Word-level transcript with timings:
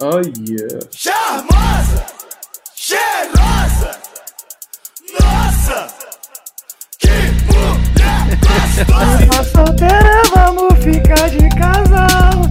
Oh 0.00 0.18
yeah. 0.18 0.80
Charmosa! 0.90 2.04
Cheirosa! 2.74 4.00
Nossa! 5.20 5.86
Que 6.98 7.08
mulher 7.46 8.36
gostosa! 8.40 9.26
Tá 9.30 9.44
solteira, 9.44 10.22
vamos 10.34 10.74
ficar 10.82 11.30
de 11.30 11.48
casal. 11.50 12.50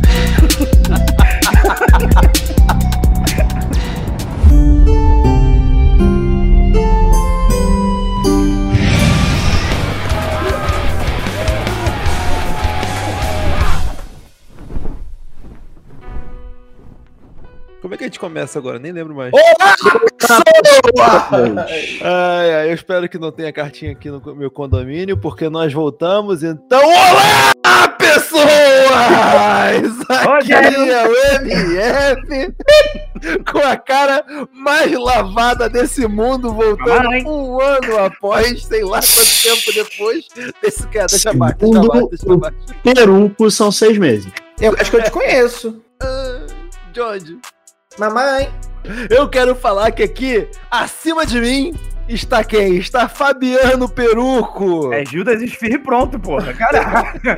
Como 17.93 17.95
é 17.95 17.97
que 17.99 18.03
a 18.05 18.07
gente 18.07 18.19
começa 18.19 18.57
agora? 18.57 18.79
Nem 18.79 18.91
lembro 18.91 19.13
mais. 19.13 19.31
Ai, 19.35 19.43
Ai, 22.01 22.53
ai, 22.55 22.69
eu 22.71 22.73
espero 22.73 23.07
que 23.07 23.19
não 23.19 23.31
tenha 23.31 23.53
cartinha 23.53 23.91
aqui 23.91 24.09
no 24.09 24.19
meu 24.35 24.49
condomínio, 24.49 25.15
porque 25.15 25.47
nós 25.47 25.71
voltamos, 25.71 26.41
então. 26.41 26.81
Olá, 26.83 27.87
pessoas! 27.89 28.49
Aqui 30.09 30.53
é 30.53 31.07
o 31.07 31.15
MF 31.45 32.55
com 33.51 33.59
a 33.59 33.77
cara 33.77 34.25
mais 34.51 34.91
lavada 34.91 35.69
desse 35.69 36.07
mundo, 36.07 36.51
voltando 36.51 37.09
um 37.29 37.61
ano 37.61 37.99
após, 37.99 38.65
sei 38.65 38.83
lá 38.83 39.01
quanto 39.01 39.43
tempo 39.43 39.71
depois. 39.71 40.25
Deixa, 40.33 40.53
deixa, 40.63 41.05
deixa 41.05 41.29
abaixo, 41.29 41.57
deixa 41.59 41.79
abaixo, 41.79 42.07
deixa 42.09 42.33
abaixo. 42.33 42.57
Peruco 42.83 43.51
são 43.51 43.71
seis 43.71 43.99
meses. 43.99 44.31
eu 44.59 44.75
acho 44.79 44.89
que 44.89 44.97
eu 44.97 45.03
te 45.03 45.11
conheço. 45.11 45.79
Ah, 46.01 46.47
Jorge. 46.91 47.37
Mamãe. 47.97 48.51
Eu 49.09 49.29
quero 49.29 49.55
falar 49.55 49.91
que 49.91 50.03
aqui, 50.03 50.47
acima 50.69 51.25
de 51.25 51.39
mim, 51.39 51.73
está 52.07 52.43
quem? 52.43 52.75
Está 52.75 53.07
Fabiano 53.07 53.87
Peruco. 53.87 54.91
É 54.93 55.05
Judas 55.05 55.41
Esfirre 55.41 55.77
pronto, 55.79 56.19
porra. 56.19 56.53
Caraca. 56.53 57.37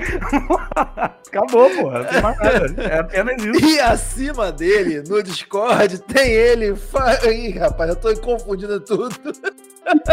Acabou, 1.28 1.70
porra. 1.70 2.00
Não 2.00 2.06
tem 2.06 2.22
mais 2.22 2.38
nada. 2.40 2.84
É 2.84 3.00
apenas 3.00 3.44
isso. 3.44 3.66
E 3.66 3.80
acima 3.80 4.52
dele, 4.52 5.04
no 5.08 5.22
Discord, 5.22 6.00
tem 6.02 6.32
ele. 6.32 6.76
Fa... 6.76 7.20
Ih, 7.30 7.52
rapaz, 7.60 7.92
eu 7.92 7.96
tô 7.96 8.16
confundindo 8.22 8.80
tudo. 8.80 9.16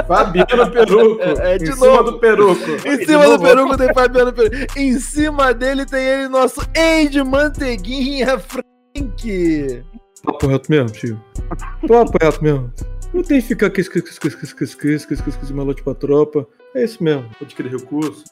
Fabiano 0.06 0.70
Peruco. 0.70 1.22
É, 1.22 1.54
é, 1.54 1.58
de 1.58 1.64
em 1.70 1.72
cima 1.72 1.86
novo. 1.86 2.02
do 2.10 2.18
Peruco. 2.18 2.70
Em 2.86 2.98
De 2.98 3.06
cima 3.06 3.24
do 3.24 3.30
novo. 3.30 3.44
Peruco 3.44 3.76
tem 3.78 3.94
Fabiano 3.94 4.32
Peruco. 4.34 4.56
Em 4.76 4.98
cima 4.98 5.54
dele 5.54 5.86
tem 5.86 6.04
ele, 6.04 6.28
nosso 6.28 6.60
Ed 6.74 7.22
Manteiguinha 7.22 8.38
Frank. 8.38 9.82
Papo 10.22 10.46
reto 10.46 10.70
mesmo, 10.70 10.90
tio. 10.90 11.20
Papo 11.86 12.18
reto 12.20 12.42
mesmo. 12.42 12.72
Não 13.12 13.22
tem 13.22 13.40
que 13.40 13.48
ficar 13.48 13.66
aqui, 13.66 13.80
esquece, 13.80 14.08
esquece, 14.08 14.36
esquece, 14.36 14.44
esquece, 14.46 14.72
esquece, 14.72 15.14
esquece, 15.14 15.30
esquece, 15.30 15.52
malote 15.52 15.82
pra 15.82 15.94
tropa. 15.94 16.46
É 16.74 16.84
isso 16.84 17.02
mesmo. 17.02 17.28
Pode 17.38 17.54
querer 17.54 17.70
recurso. 17.70 18.24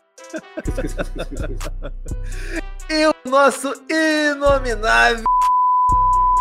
E 2.89 3.07
o 3.07 3.15
nosso 3.31 3.73
inominável 3.89 5.25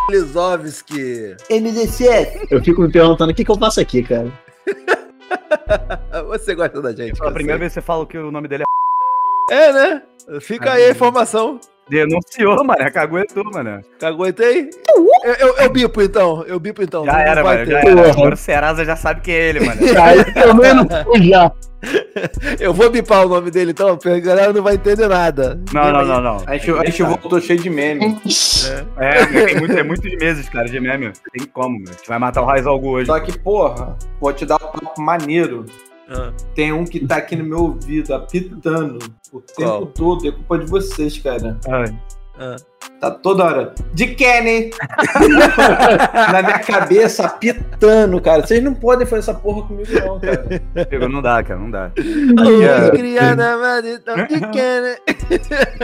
Lizovski. 0.09 1.35
MDC. 1.49 2.47
Eu 2.49 2.63
fico 2.63 2.81
me 2.81 2.91
perguntando 2.91 3.31
o 3.31 3.35
que, 3.35 3.43
que 3.43 3.51
eu 3.51 3.57
faço 3.57 3.79
aqui, 3.79 4.03
cara. 4.03 4.31
Você 6.27 6.55
gosta 6.55 6.81
da 6.81 6.91
gente, 6.91 7.13
Pela 7.13 7.25
cara, 7.25 7.33
primeira 7.33 7.59
vez 7.59 7.71
que 7.71 7.75
você 7.75 7.81
fala 7.81 8.05
que 8.05 8.17
o 8.17 8.31
nome 8.31 8.47
dele 8.47 8.63
é. 9.51 9.53
É, 9.53 9.73
né? 9.73 10.03
Fica 10.41 10.73
aí 10.73 10.85
a 10.85 10.91
informação. 10.91 11.59
Denunciou, 11.89 12.63
mano. 12.63 12.91
Caguetou, 12.91 13.43
mano. 13.51 13.81
Caguetei? 13.99 14.69
Eu, 15.23 15.33
eu, 15.33 15.57
eu 15.57 15.69
bipo 15.69 16.01
então, 16.01 16.43
eu 16.45 16.59
bipo 16.59 16.81
então. 16.83 17.05
Já 17.05 17.13
não 17.13 17.19
era, 17.19 17.43
vai 17.43 17.57
mano. 17.57 17.65
ter. 17.67 17.71
Já 17.71 17.79
era. 17.79 18.11
Agora 18.11 18.33
o 18.33 18.37
Serasa 18.37 18.85
já 18.85 18.95
sabe 18.95 19.21
quem 19.21 19.33
é 19.33 19.49
ele, 19.49 19.59
mano. 19.61 19.79
Não 20.89 21.03
fui 21.03 21.23
já. 21.23 21.51
Eu 22.59 22.73
vou 22.73 22.89
bipar 22.89 23.25
o 23.25 23.29
nome 23.29 23.51
dele 23.51 23.71
então, 23.71 23.95
porque 23.95 24.09
a 24.09 24.19
galera 24.19 24.53
não 24.53 24.61
vai 24.61 24.75
entender 24.75 25.07
nada. 25.07 25.59
Não, 25.73 25.91
não, 25.91 26.05
não, 26.05 26.21
não. 26.21 26.43
A 26.45 26.57
gente, 26.57 26.71
a 26.71 26.85
gente 26.85 27.03
voltou 27.03 27.39
cheio 27.39 27.59
de 27.59 27.69
meme. 27.69 28.19
É, 28.97 29.25
tem 29.25 29.55
muito, 29.59 29.77
é 29.77 29.83
muitos 29.83 30.11
meses, 30.17 30.49
cara, 30.49 30.67
de 30.67 30.79
meme. 30.79 31.11
Tem 31.31 31.47
como, 31.47 31.79
meu. 31.79 31.89
A 31.89 31.93
gente 31.93 32.07
vai 32.07 32.19
matar 32.19 32.41
o 32.41 32.45
Raiz 32.45 32.65
Algo 32.65 32.89
hoje. 32.89 33.05
Só 33.07 33.19
que, 33.19 33.37
porra, 33.39 33.97
vou 34.19 34.33
te 34.33 34.45
dar 34.45 34.55
um 34.55 34.71
papo 34.71 35.01
maneiro. 35.01 35.65
Ah. 36.09 36.33
Tem 36.55 36.73
um 36.73 36.85
que 36.85 37.05
tá 37.05 37.17
aqui 37.17 37.35
no 37.35 37.43
meu 37.43 37.59
ouvido, 37.59 38.13
apitando 38.13 38.97
o 39.31 39.41
tempo 39.41 39.53
Qual? 39.55 39.85
todo. 39.87 40.27
É 40.27 40.31
culpa 40.31 40.57
de 40.57 40.65
vocês, 40.65 41.17
cara. 41.19 41.59
Ai. 41.67 41.97
Ah. 42.39 42.55
Tá 42.99 43.11
toda 43.11 43.45
hora. 43.45 43.73
De 43.93 44.07
Kenny! 44.07 44.71
Na 46.31 46.41
minha 46.41 46.59
cabeça, 46.59 47.25
apitando, 47.25 48.19
cara. 48.19 48.45
Vocês 48.45 48.61
não 48.61 48.73
podem 48.73 49.07
fazer 49.07 49.19
essa 49.19 49.33
porra 49.33 49.65
comigo, 49.67 49.87
não, 49.93 50.19
cara. 50.19 50.45
Não 51.07 51.21
dá, 51.21 51.41
cara, 51.41 51.59
não 51.59 51.71
dá. 51.71 51.91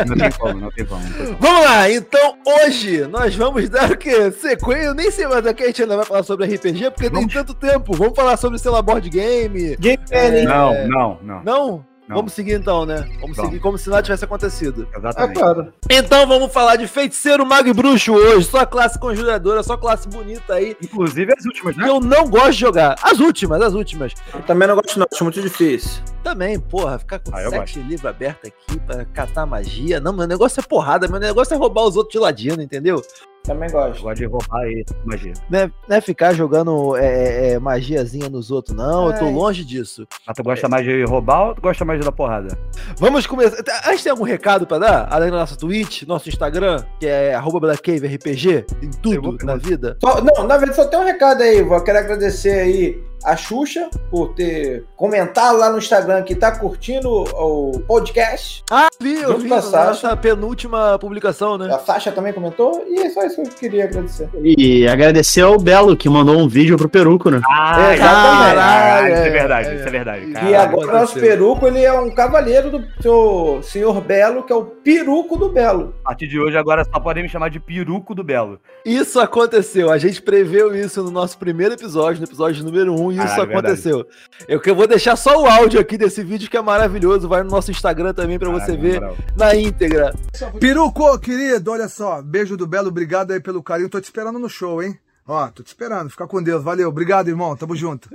Não 0.06 0.18
tem 0.18 0.32
como, 0.32 0.60
não 0.60 0.72
tem 0.72 0.86
como. 0.86 1.02
Não 1.02 1.12
tem 1.12 1.16
como. 1.20 1.38
Vamos 1.40 1.66
lá, 1.66 1.90
então 1.90 2.38
hoje 2.46 3.08
nós 3.08 3.34
vamos 3.36 3.70
dar 3.70 3.92
o 3.92 3.98
quê? 3.98 4.30
Sequência, 4.32 4.88
eu 4.88 4.94
nem 4.94 5.10
sei 5.10 5.26
mais 5.28 5.46
aqui 5.46 5.64
a 5.64 5.68
gente 5.68 5.84
ainda 5.84 5.96
vai 5.96 6.06
falar 6.06 6.24
sobre 6.24 6.48
RPG, 6.48 6.92
porque 6.92 7.10
Vamos. 7.10 7.34
tem 7.34 7.44
tanto 7.44 7.54
tempo. 7.54 7.94
Vamos 7.94 8.16
falar 8.16 8.36
sobre, 8.36 8.60
sei 8.60 8.72
lá, 8.72 8.82
board 8.82 9.10
game. 9.10 9.78
De 9.78 9.98
Kenny! 9.98 10.44
Não, 10.44 10.88
não, 10.88 11.18
não. 11.22 11.44
Não? 11.44 11.95
Não. 12.08 12.18
Vamos 12.18 12.34
seguir 12.34 12.54
então, 12.54 12.86
né? 12.86 12.98
Vamos, 13.20 13.36
Vamos. 13.36 13.50
seguir 13.52 13.60
como 13.60 13.78
se 13.78 13.90
nada 13.90 14.04
tivesse 14.04 14.24
acontecido. 14.24 14.88
Exatamente. 14.96 15.40
claro. 15.40 15.74
Então 15.90 16.28
vamos 16.28 16.54
falar 16.54 16.76
de 16.76 16.88
feiticeiro, 16.88 17.44
mago 17.46 17.68
e 17.68 17.74
bruxo 17.74 18.14
hoje. 18.14 18.46
Só 18.46 18.64
classe 18.66 19.00
conjuradora, 19.00 19.64
só 19.64 19.76
classe 19.76 20.08
bonita 20.08 20.54
aí. 20.54 20.78
Inclusive 20.82 21.34
as 21.36 21.44
últimas, 21.46 21.74
Que 21.76 21.82
né? 21.82 21.90
eu 21.90 22.00
não 22.00 22.30
gosto 22.30 22.52
de 22.52 22.60
jogar. 22.60 22.96
As 23.02 23.20
últimas, 23.20 23.60
as 23.62 23.74
últimas. 23.74 24.14
Eu 24.34 24.42
também 24.44 24.68
não 24.68 24.76
gosto, 24.76 25.00
não. 25.00 25.08
Acho 25.12 25.24
muito 25.24 25.42
difícil. 25.42 26.04
Também, 26.24 26.60
porra, 26.60 27.00
ficar 27.00 27.20
com 27.20 27.36
Ah, 27.36 27.50
sete 27.50 27.80
livros 27.80 28.06
abertos 28.06 28.52
aqui 28.52 28.80
pra 28.80 29.06
catar 29.06 29.46
magia. 29.48 30.00
Não, 30.00 30.14
meu 30.14 30.28
negócio 30.28 30.60
é 30.60 30.64
porrada, 30.64 31.08
meu 31.08 31.20
negócio 31.20 31.54
é 31.54 31.58
roubar 31.58 31.84
os 31.86 31.96
outros 31.96 32.14
de 32.14 32.20
ladino, 32.20 32.62
entendeu? 32.62 33.02
Também 33.46 33.70
gosto. 33.70 34.02
Gosto 34.02 34.18
de 34.18 34.26
roubar 34.26 34.62
aí, 34.62 34.84
magia. 35.06 35.34
Não 35.50 35.60
é, 35.60 35.72
não 35.88 35.98
é 35.98 36.02
ficar 36.02 36.34
jogando 36.34 36.96
é, 36.98 37.06
é, 37.06 37.52
é, 37.54 37.60
magiazinha 37.60 38.28
nos 38.30 38.50
outros, 38.52 38.76
não. 38.76 39.08
Eu 39.12 39.20
tô 39.20 39.26
Ai. 39.26 39.32
longe 39.34 39.64
disso. 39.64 40.08
Mas 40.26 40.36
tu 40.36 40.44
gosta 40.44 40.68
mais 40.68 40.84
de 40.86 41.04
roubar 41.06 41.50
ou 41.50 41.56
tu 41.56 41.62
gosta 41.62 41.86
mais 41.86 42.00
de 42.00 42.06
dar 42.06 42.12
porrada? 42.12 42.58
Vamos 42.98 43.28
começar. 43.28 43.58
A 43.84 43.92
gente 43.92 44.04
tem 44.04 44.12
algum 44.12 44.24
recado 44.24 44.66
pra 44.66 44.80
dar? 44.80 45.08
Além 45.12 45.30
da 45.30 45.38
nossa 45.38 45.56
Twitch, 45.56 46.04
nosso 46.04 46.28
Instagram, 46.30 46.84
que 47.00 47.06
é 47.08 47.36
arroba 47.36 47.60
BlackCaveRPG, 47.60 48.66
em 48.82 48.90
tudo 48.90 49.22
vou- 49.22 49.38
na 49.44 49.56
vida. 49.56 49.98
Só- 50.04 50.22
não, 50.22 50.48
na 50.48 50.58
verdade, 50.58 50.76
só 50.76 50.86
tem 50.88 51.00
um 51.00 51.04
recado 51.06 51.42
aí. 51.44 51.62
Vou 51.62 51.82
querer 51.84 52.00
agradecer 52.00 52.60
aí 52.60 53.04
a 53.26 53.36
Xuxa 53.36 53.90
por 54.12 54.34
ter 54.36 54.86
comentado 54.96 55.58
lá 55.58 55.70
no 55.72 55.78
Instagram 55.78 56.24
que 56.24 56.36
tá 56.36 56.52
curtindo 56.58 57.10
o 57.10 57.80
podcast. 57.88 58.64
Ah, 58.72 58.88
vi, 59.02 59.16
eu 59.22 59.38
vi 59.38 59.50
Sasha. 59.50 59.86
nossa 59.86 60.18
penúltima 60.18 60.98
publicação, 61.00 61.58
né? 61.58 61.74
A 61.74 61.80
Sasha 61.80 62.12
também 62.12 62.32
comentou. 62.34 62.86
E 62.88 63.00
é 63.02 63.10
só 63.10 63.24
isso 63.26 63.42
que 63.42 63.48
eu 63.48 63.52
queria 63.52 63.86
agradecer. 63.86 64.30
E 64.44 64.88
agradecer 64.88 65.42
ao 65.42 65.58
Belo 65.60 65.98
que 65.98 66.08
mandou 66.08 66.38
um 66.38 66.48
vídeo 66.48 66.78
pro 66.78 66.88
Peruco, 66.90 67.30
né? 67.30 67.42
Ah, 67.50 67.94
Exatamente. 67.94 68.60
Ah, 68.60 69.10
isso 69.10 69.18
é 69.22 69.28
É, 69.28 69.30
verdade, 69.32 69.68
é, 69.70 69.76
isso 69.76 69.88
é 69.88 69.92
verdade. 69.92 70.26
e 70.26 70.34
Caralho. 70.34 70.60
agora 70.60 70.88
o 70.88 71.00
nosso 71.00 71.20
peruco, 71.20 71.68
ele 71.68 71.84
é 71.84 71.94
um 71.94 72.10
cavaleiro 72.12 72.70
do 72.72 72.84
seu 73.02 73.60
senhor 73.64 74.00
Belo, 74.02 74.44
que 74.44 74.54
é 74.54 74.56
o 74.56 74.64
peruco 74.66 75.38
do 75.38 75.50
Belo. 75.50 75.94
A 76.04 76.10
partir 76.10 76.28
de 76.28 76.40
hoje, 76.40 76.58
agora 76.58 76.84
só 76.86 77.00
podem 77.00 77.24
me 77.24 77.30
chamar 77.30 77.50
de 77.50 77.60
peruco 77.60 78.14
do 78.14 78.24
Belo. 78.24 78.60
Isso 78.86 79.20
aconteceu. 79.20 79.92
A 79.92 79.98
gente 79.98 80.22
preveu 80.22 80.76
isso 80.76 81.04
no 81.04 81.12
nosso 81.12 81.38
primeiro 81.38 81.74
episódio, 81.74 82.20
no 82.22 82.28
episódio 82.28 82.64
número 82.64 82.94
1, 82.94 83.04
um, 83.06 83.12
e 83.12 83.15
isso 83.18 83.36
Caralho, 83.36 83.52
aconteceu. 83.52 84.08
Eu, 84.48 84.60
que 84.60 84.70
eu 84.70 84.76
vou 84.76 84.88
deixar 84.88 85.16
só 85.16 85.42
o 85.42 85.46
áudio 85.46 85.80
aqui 85.80 85.98
desse 85.98 86.24
vídeo 86.24 86.50
que 86.50 86.58
é 86.58 86.62
maravilhoso. 86.62 87.28
Vai 87.28 87.44
no 87.44 87.50
nosso 87.50 87.72
Instagram 87.72 88.14
também 88.14 88.40
pra 88.40 88.50
você 88.50 88.76
ver 88.76 89.02
na 89.02 89.08
moral. 89.08 89.18
na 89.36 89.56
íntegra. 89.56 90.14
Peruco, 90.60 91.18
querido, 91.20 91.72
olha 91.72 91.88
só. 91.88 92.22
Beijo 92.22 92.56
do 92.58 92.68
Belo, 92.68 92.90
obrigado 92.90 93.32
aí 93.32 93.40
pelo 93.40 93.64
carinho. 93.64 93.90
Tô 93.90 94.00
te 94.00 94.06
esperando 94.06 94.40
no 94.40 94.50
show, 94.50 94.82
hein? 94.82 94.98
Ó, 95.28 95.48
tô 95.48 95.64
te 95.64 95.68
esperando. 95.68 96.10
Fica 96.10 96.28
com 96.28 96.42
Deus. 96.42 96.64
Valeu. 96.64 96.88
Obrigado, 96.88 97.28
irmão. 97.30 97.56
Tamo 97.56 97.76
junto. 97.76 98.10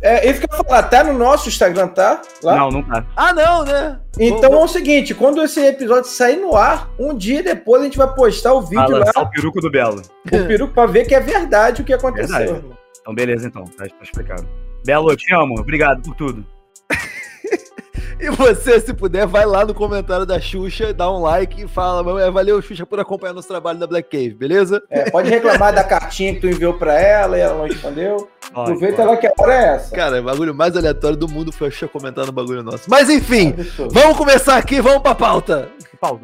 É 0.00 0.28
eu 0.28 0.34
ia 0.34 0.48
falar, 0.48 0.82
tá 0.84 1.04
no 1.04 1.12
nosso 1.12 1.48
Instagram, 1.48 1.88
tá? 1.88 2.20
Lá. 2.42 2.56
Não, 2.56 2.70
não 2.70 2.82
tá. 2.82 3.04
Ah, 3.16 3.32
não, 3.32 3.64
né? 3.64 4.00
Então 4.18 4.54
é 4.54 4.64
o 4.64 4.68
seguinte, 4.68 5.14
quando 5.14 5.42
esse 5.42 5.60
episódio 5.60 6.08
sair 6.08 6.36
no 6.36 6.56
ar, 6.56 6.90
um 6.98 7.14
dia 7.14 7.42
depois 7.42 7.82
a 7.82 7.84
gente 7.84 7.98
vai 7.98 8.12
postar 8.14 8.54
o 8.54 8.62
vídeo 8.62 8.98
lançar 8.98 9.12
lá, 9.16 9.22
o 9.22 9.30
peruco 9.30 9.60
do 9.60 9.70
Belo. 9.70 10.02
o 10.26 10.46
peruco, 10.46 10.72
pra 10.72 10.86
ver 10.86 11.06
que 11.06 11.14
é 11.14 11.20
verdade 11.20 11.82
o 11.82 11.84
que 11.84 11.92
aconteceu. 11.92 12.36
Verdade. 12.36 12.83
Então, 13.04 13.14
beleza, 13.14 13.46
então. 13.46 13.64
Tá, 13.64 13.84
tá 13.84 14.02
explicado. 14.02 14.48
Belo, 14.86 15.10
eu 15.10 15.16
te 15.16 15.34
amo. 15.34 15.60
Obrigado 15.60 16.00
por 16.02 16.14
tudo. 16.14 16.44
E 18.20 18.30
você, 18.30 18.80
se 18.80 18.94
puder, 18.94 19.26
vai 19.26 19.44
lá 19.44 19.66
no 19.66 19.74
comentário 19.74 20.24
da 20.24 20.40
Xuxa, 20.40 20.94
dá 20.94 21.10
um 21.10 21.20
like 21.20 21.64
e 21.64 21.68
fala, 21.68 22.02
"Mas, 22.02 22.24
é, 22.24 22.30
valeu, 22.30 22.62
Xuxa, 22.62 22.86
por 22.86 22.98
acompanhar 23.00 23.34
nosso 23.34 23.48
trabalho 23.48 23.78
na 23.78 23.86
Black 23.88 24.08
Cave, 24.08 24.30
beleza? 24.34 24.80
É, 24.88 25.10
pode 25.10 25.28
reclamar 25.28 25.74
da 25.74 25.82
cartinha 25.82 26.32
que 26.32 26.40
tu 26.40 26.46
enviou 26.46 26.74
pra 26.74 26.98
ela 26.98 27.36
e 27.36 27.40
ela 27.40 27.58
não 27.58 27.64
respondeu. 27.64 28.28
Pode, 28.52 28.70
Aproveita 28.70 28.96
pode. 29.02 29.08
lá 29.08 29.16
que 29.16 29.26
a 29.26 29.32
hora 29.36 29.52
é 29.54 29.64
essa. 29.74 29.94
Cara, 29.94 30.20
o 30.20 30.24
bagulho 30.24 30.54
mais 30.54 30.76
aleatório 30.76 31.16
do 31.16 31.28
mundo 31.28 31.52
foi 31.52 31.68
a 31.68 31.70
Xuxa 31.70 31.88
comentando 31.88 32.28
o 32.28 32.32
bagulho 32.32 32.62
nosso. 32.62 32.88
Mas 32.88 33.10
enfim, 33.10 33.48
Absurdo. 33.50 33.92
vamos 33.92 34.16
começar 34.16 34.56
aqui, 34.56 34.80
vamos 34.80 35.02
pra 35.02 35.14
pauta. 35.14 35.68
Paulo. 36.00 36.20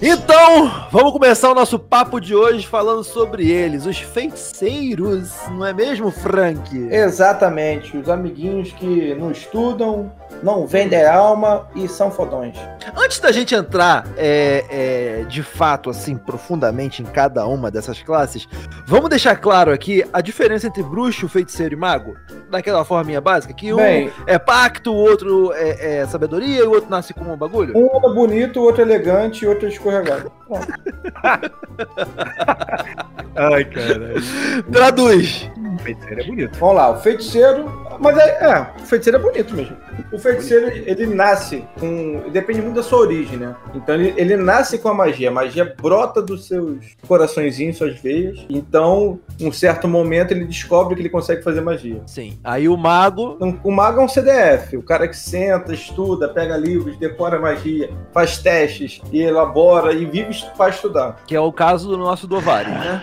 Então, 0.00 0.86
vamos 0.92 1.12
começar 1.12 1.50
o 1.50 1.54
nosso 1.54 1.76
papo 1.76 2.20
de 2.20 2.32
hoje 2.32 2.64
falando 2.64 3.02
sobre 3.02 3.50
eles, 3.50 3.84
os 3.84 3.98
feiticeiros, 3.98 5.32
não 5.50 5.66
é 5.66 5.72
mesmo, 5.72 6.08
Frank? 6.12 6.76
Exatamente, 6.76 7.96
os 7.96 8.08
amiguinhos 8.08 8.70
que 8.70 9.12
não 9.16 9.32
estudam, 9.32 10.12
não 10.42 10.66
vendem 10.66 11.04
alma 11.04 11.68
e 11.74 11.88
são 11.88 12.10
fodões. 12.10 12.56
Antes 12.96 13.20
da 13.20 13.30
gente 13.32 13.54
entrar 13.54 14.06
é, 14.16 14.64
é, 14.70 15.24
de 15.24 15.42
fato, 15.42 15.90
assim, 15.90 16.16
profundamente 16.16 17.02
em 17.02 17.04
cada 17.04 17.46
uma 17.46 17.70
dessas 17.70 18.02
classes, 18.02 18.48
vamos 18.86 19.08
deixar 19.10 19.36
claro 19.36 19.72
aqui 19.72 20.04
a 20.12 20.20
diferença 20.20 20.66
entre 20.66 20.82
bruxo, 20.82 21.28
feiticeiro 21.28 21.74
e 21.74 21.76
mago? 21.76 22.16
Daquela 22.50 22.84
forminha 22.84 23.20
básica, 23.20 23.52
que 23.52 23.72
um 23.72 23.76
Bem, 23.76 24.10
é 24.26 24.38
pacto, 24.38 24.92
o 24.92 24.96
outro 24.96 25.52
é, 25.52 25.98
é 25.98 26.06
sabedoria 26.06 26.60
e 26.60 26.62
o 26.62 26.70
outro 26.70 26.88
nasce 26.90 27.12
com 27.12 27.24
um 27.24 27.36
bagulho? 27.36 27.76
um 27.76 27.86
é 27.86 28.14
bonito, 28.14 28.60
o 28.60 28.62
outro 28.64 28.82
é 28.82 28.84
elegante 28.84 29.44
e 29.44 29.46
o 29.46 29.50
outro 29.50 29.66
é 29.66 29.68
escorregado. 29.68 30.32
Pronto. 30.46 30.66
Ai, 33.36 33.64
caralho. 33.64 34.22
Traduz. 34.72 35.50
O 35.74 35.78
feiticeiro 35.82 36.20
é 36.20 36.24
bonito. 36.24 36.58
Vamos 36.58 36.76
lá, 36.76 36.90
o 36.90 36.96
feiticeiro. 37.00 37.87
Mas 37.98 38.16
é, 38.18 38.44
é, 38.44 38.66
o 38.80 38.86
feiticeiro 38.86 39.18
é 39.18 39.20
bonito 39.20 39.54
mesmo. 39.54 39.76
O 40.12 40.18
feiticeiro, 40.18 40.68
ele 40.86 41.06
nasce 41.06 41.64
com. 41.78 42.30
Depende 42.30 42.62
muito 42.62 42.76
da 42.76 42.82
sua 42.82 43.00
origem, 43.00 43.36
né? 43.36 43.54
Então 43.74 43.94
ele, 43.94 44.14
ele 44.16 44.36
nasce 44.36 44.78
com 44.78 44.88
a 44.88 44.94
magia. 44.94 45.28
A 45.28 45.32
magia 45.32 45.74
brota 45.80 46.22
dos 46.22 46.46
seus 46.46 46.96
coraçõezinhos, 47.06 47.76
suas 47.76 47.98
veias. 47.98 48.44
Então, 48.48 49.18
um 49.40 49.50
certo 49.50 49.88
momento, 49.88 50.32
ele 50.32 50.44
descobre 50.44 50.94
que 50.94 51.02
ele 51.02 51.08
consegue 51.08 51.42
fazer 51.42 51.60
magia. 51.60 52.02
Sim. 52.06 52.38
Aí 52.44 52.68
o 52.68 52.76
mago. 52.76 53.34
Então, 53.36 53.60
o 53.64 53.70
mago 53.70 54.00
é 54.00 54.04
um 54.04 54.08
CDF, 54.08 54.76
o 54.76 54.82
cara 54.82 55.08
que 55.08 55.16
senta, 55.16 55.72
estuda, 55.72 56.28
pega 56.28 56.56
livros, 56.56 56.96
decora 56.98 57.38
magia, 57.40 57.90
faz 58.12 58.38
testes 58.38 59.00
e 59.12 59.20
elabora 59.20 59.92
e 59.92 60.04
vive 60.04 60.28
para 60.56 60.70
estudar. 60.70 61.16
Que 61.26 61.34
é 61.34 61.40
o 61.40 61.52
caso 61.52 61.88
do 61.88 61.96
nosso 61.96 62.26
Dovari, 62.26 62.70
né? 62.70 63.02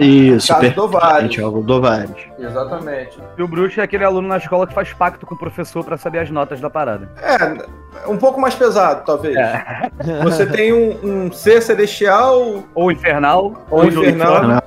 Isso, 0.00 0.48
Caso 0.48 0.60
do 0.60 1.40
é 1.40 1.46
o 1.46 1.62
Dovares. 1.62 2.26
Exatamente. 2.38 3.18
E 3.36 3.42
o 3.42 3.48
bruxo 3.48 3.80
é 3.80 3.84
aquele 3.84 4.04
aluno 4.04 4.13
na 4.20 4.36
escola 4.36 4.66
que 4.66 4.74
faz 4.74 4.92
pacto 4.92 5.26
com 5.26 5.34
o 5.34 5.38
professor 5.38 5.84
pra 5.84 5.96
saber 5.96 6.18
as 6.20 6.30
notas 6.30 6.60
da 6.60 6.68
parada. 6.70 7.08
É, 7.22 8.08
um 8.10 8.16
pouco 8.16 8.40
mais 8.40 8.54
pesado, 8.54 9.04
talvez. 9.04 9.36
É. 9.36 9.90
Você 10.22 10.46
tem 10.46 10.72
um, 10.72 10.98
um 11.26 11.32
ser 11.32 11.62
celestial 11.62 12.64
Ou 12.74 12.90
infernal, 12.92 13.64
ou 13.70 13.84
infernal 13.84 14.62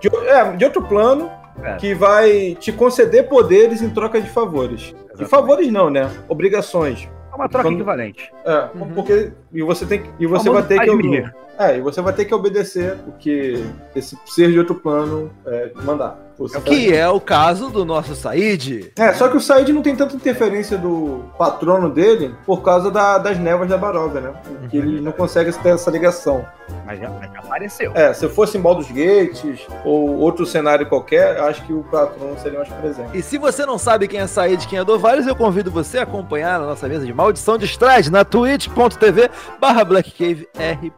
de, 0.00 0.08
é, 0.28 0.52
de 0.56 0.64
outro 0.64 0.82
plano 0.82 1.30
É. 1.62 1.74
que 1.76 1.94
vai 1.94 2.56
te 2.58 2.72
conceder 2.72 3.28
poderes 3.28 3.82
em 3.82 3.90
troca 3.90 4.20
de 4.20 4.28
favores. 4.28 4.90
E 4.90 4.94
Exatamente. 5.22 5.30
favores 5.30 5.72
não, 5.72 5.90
né? 5.90 6.10
Obrigações. 6.28 7.08
É 7.32 7.34
uma 7.34 7.48
troca 7.48 7.66
Quando- 7.68 7.76
equivalente. 7.76 8.30
É, 8.44 8.68
porque 8.94 9.32
e 9.52 9.62
você 9.62 9.86
tem 9.86 10.02
que- 10.02 10.10
e 10.18 10.26
você 10.26 10.50
vai 10.50 10.62
ter 10.62 10.78
que 10.80 11.24
é, 11.58 11.76
e 11.76 11.80
você 11.80 12.00
vai 12.00 12.12
ter 12.12 12.24
que 12.24 12.34
obedecer 12.34 12.96
o 13.06 13.12
que 13.12 13.64
esse 13.94 14.18
ser 14.26 14.50
de 14.50 14.58
outro 14.58 14.74
plano 14.74 15.30
é, 15.46 15.70
mandar. 15.84 16.18
Você 16.42 16.58
vai- 16.58 16.62
Que 16.64 16.94
é 16.94 17.08
o 17.08 17.20
caso 17.20 17.70
do 17.70 17.84
nosso 17.84 18.14
Said. 18.14 18.92
É, 18.96 19.12
só 19.12 19.28
que 19.28 19.36
o 19.36 19.40
Said 19.40 19.72
não 19.72 19.82
tem 19.82 19.94
tanta 19.96 20.14
interferência 20.16 20.76
do 20.78 21.24
patrono 21.38 21.88
dele 21.90 22.34
por 22.46 22.62
causa 22.62 22.90
da- 22.90 23.18
das 23.18 23.38
névoas 23.38 23.68
da 23.68 23.76
Baroga, 23.78 24.20
né? 24.20 24.32
Que 24.70 24.76
ele 24.78 25.00
não 25.00 25.12
consegue 25.12 25.52
ter 25.52 25.70
essa 25.70 25.90
ligação. 25.90 26.44
Mas 26.86 26.98
já, 27.00 27.06
já 27.08 27.38
apareceu. 27.38 27.92
É, 27.94 28.12
se 28.14 28.28
fosse 28.28 28.56
em 28.56 28.60
Baldur's 28.60 28.90
Gates 28.90 29.60
ou 29.84 30.16
outro 30.18 30.46
cenário 30.46 30.86
qualquer, 30.88 31.38
acho 31.40 31.62
que 31.64 31.72
o 31.72 31.82
patrono 31.84 32.36
seria 32.38 32.58
mais 32.60 32.70
presente. 32.70 33.16
E 33.16 33.22
se 33.22 33.36
você 33.38 33.64
não 33.66 33.78
sabe 33.78 34.08
quem 34.08 34.20
é 34.20 34.26
Said 34.26 34.62
e 34.64 34.66
quem 34.66 34.78
é 34.78 34.84
Dovares, 34.84 35.26
eu 35.26 35.36
convido 35.36 35.70
você 35.70 35.98
a 35.98 36.02
acompanhar 36.02 36.56
a 36.60 36.64
nossa 36.66 36.88
mesa 36.88 37.04
de 37.06 37.12
maldição 37.12 37.58
de 37.58 37.66
Stride 37.66 38.10
na 38.10 38.24
twitch.tv 38.24 39.30
barra 39.60 39.84
blackcaverd 39.84 40.92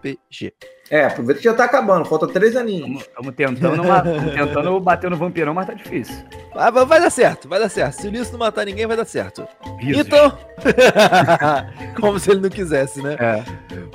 É, 0.91 1.05
aproveita 1.05 1.41
que 1.41 1.45
já 1.45 1.55
tá 1.55 1.65
acabando, 1.65 2.05
falta 2.05 2.27
três 2.29 2.57
aninhos. 2.57 3.03
Estamos 3.03 3.35
tentando, 3.35 3.83
tentando 4.35 4.81
bater 4.81 5.11
no 5.11 5.17
vampirão, 5.17 5.55
mas 5.55 5.67
tá 5.67 5.75
difícil. 5.75 6.17
Ah, 6.55 6.71
vai 6.71 6.85
vai 6.85 7.01
dar 7.01 7.11
certo, 7.11 7.49
vai 7.49 7.59
dar 7.59 7.69
certo. 7.69 7.95
Se 7.95 8.07
o 8.07 8.11
Ulisses 8.11 8.31
não 8.31 8.39
matar 8.39 8.67
ninguém, 8.67 8.87
vai 8.87 8.97
dar 8.97 9.05
certo. 9.05 9.47
Visos. 9.79 10.07
Então, 10.07 10.39
como 12.01 12.19
se 12.19 12.31
ele 12.31 12.41
não 12.41 12.51
quisesse, 12.51 13.03
né? 13.03 13.17
É. 13.19 13.43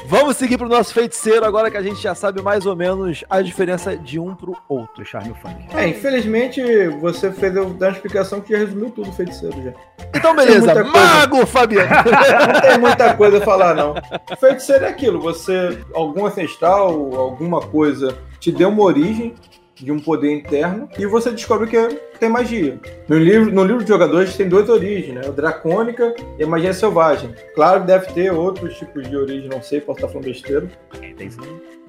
Vamos 0.07 0.38
seguir 0.38 0.57
pro 0.57 0.68
nosso 0.68 0.94
feiticeiro 0.94 1.45
agora 1.45 1.69
que 1.69 1.77
a 1.77 1.81
gente 1.81 2.01
já 2.01 2.15
sabe 2.15 2.41
mais 2.41 2.65
ou 2.65 2.75
menos 2.75 3.24
a 3.30 3.41
diferença 3.41 3.95
de 3.95 4.19
um 4.19 4.36
pro 4.36 4.57
outro. 4.68 5.03
Do 5.03 5.06
charme 5.06 5.33
funk. 5.41 5.56
É, 5.75 5.88
infelizmente 5.88 6.62
você 7.00 7.31
fez 7.31 7.56
eu 7.56 7.69
dar 7.69 7.88
uma 7.88 7.94
explicação 7.94 8.41
que 8.41 8.51
já 8.51 8.59
resumiu 8.59 8.89
tudo, 8.89 9.12
feiticeiro 9.13 9.56
já. 9.63 9.71
Então, 10.13 10.36
beleza. 10.36 10.74
coisa. 10.74 10.83
Mago, 10.83 11.45
Fabiano. 11.45 11.89
Não 12.53 12.62
tem 12.62 12.80
muita 12.80 13.13
coisa 13.13 13.38
a 13.38 13.41
falar, 13.41 13.75
não. 13.75 13.94
Feiticeiro 14.39 14.86
é 14.86 14.89
aquilo, 14.89 15.19
você, 15.19 15.77
algum 15.94 16.25
ancestral, 16.25 16.79
alguma 16.80 17.62
coisa 17.62 18.18
te 18.40 18.52
deu 18.52 18.70
uma 18.70 18.84
origem 18.84 19.36
de 19.76 19.92
um 19.92 20.00
poder 20.00 20.31
interno 20.31 20.90
e 20.98 21.06
você 21.06 21.31
descobre 21.31 21.68
que 21.68 21.96
tem 22.20 22.30
magia. 22.30 22.80
No 23.08 23.18
livro, 23.18 23.52
no 23.52 23.64
livro 23.64 23.84
de 23.84 23.90
jogadores 23.90 24.36
tem 24.36 24.48
duas 24.48 24.68
origens, 24.70 25.16
né? 25.16 25.22
A 25.26 25.31
dracônica 25.31 26.14
e 26.38 26.44
a 26.44 26.48
magia 26.48 26.74
selvagem. 26.74 27.34
Claro 27.56 27.81
que 27.81 27.88
deve 27.88 28.12
ter 28.14 28.31
outros 28.31 28.78
tipos 28.78 29.08
de 29.08 29.16
origem, 29.16 29.50
não 29.50 29.62
sei, 29.62 29.80
posso 29.80 30.00
estar 30.00 30.10
falando 30.10 30.26
besteira. 30.26 30.70
É. 31.02 31.14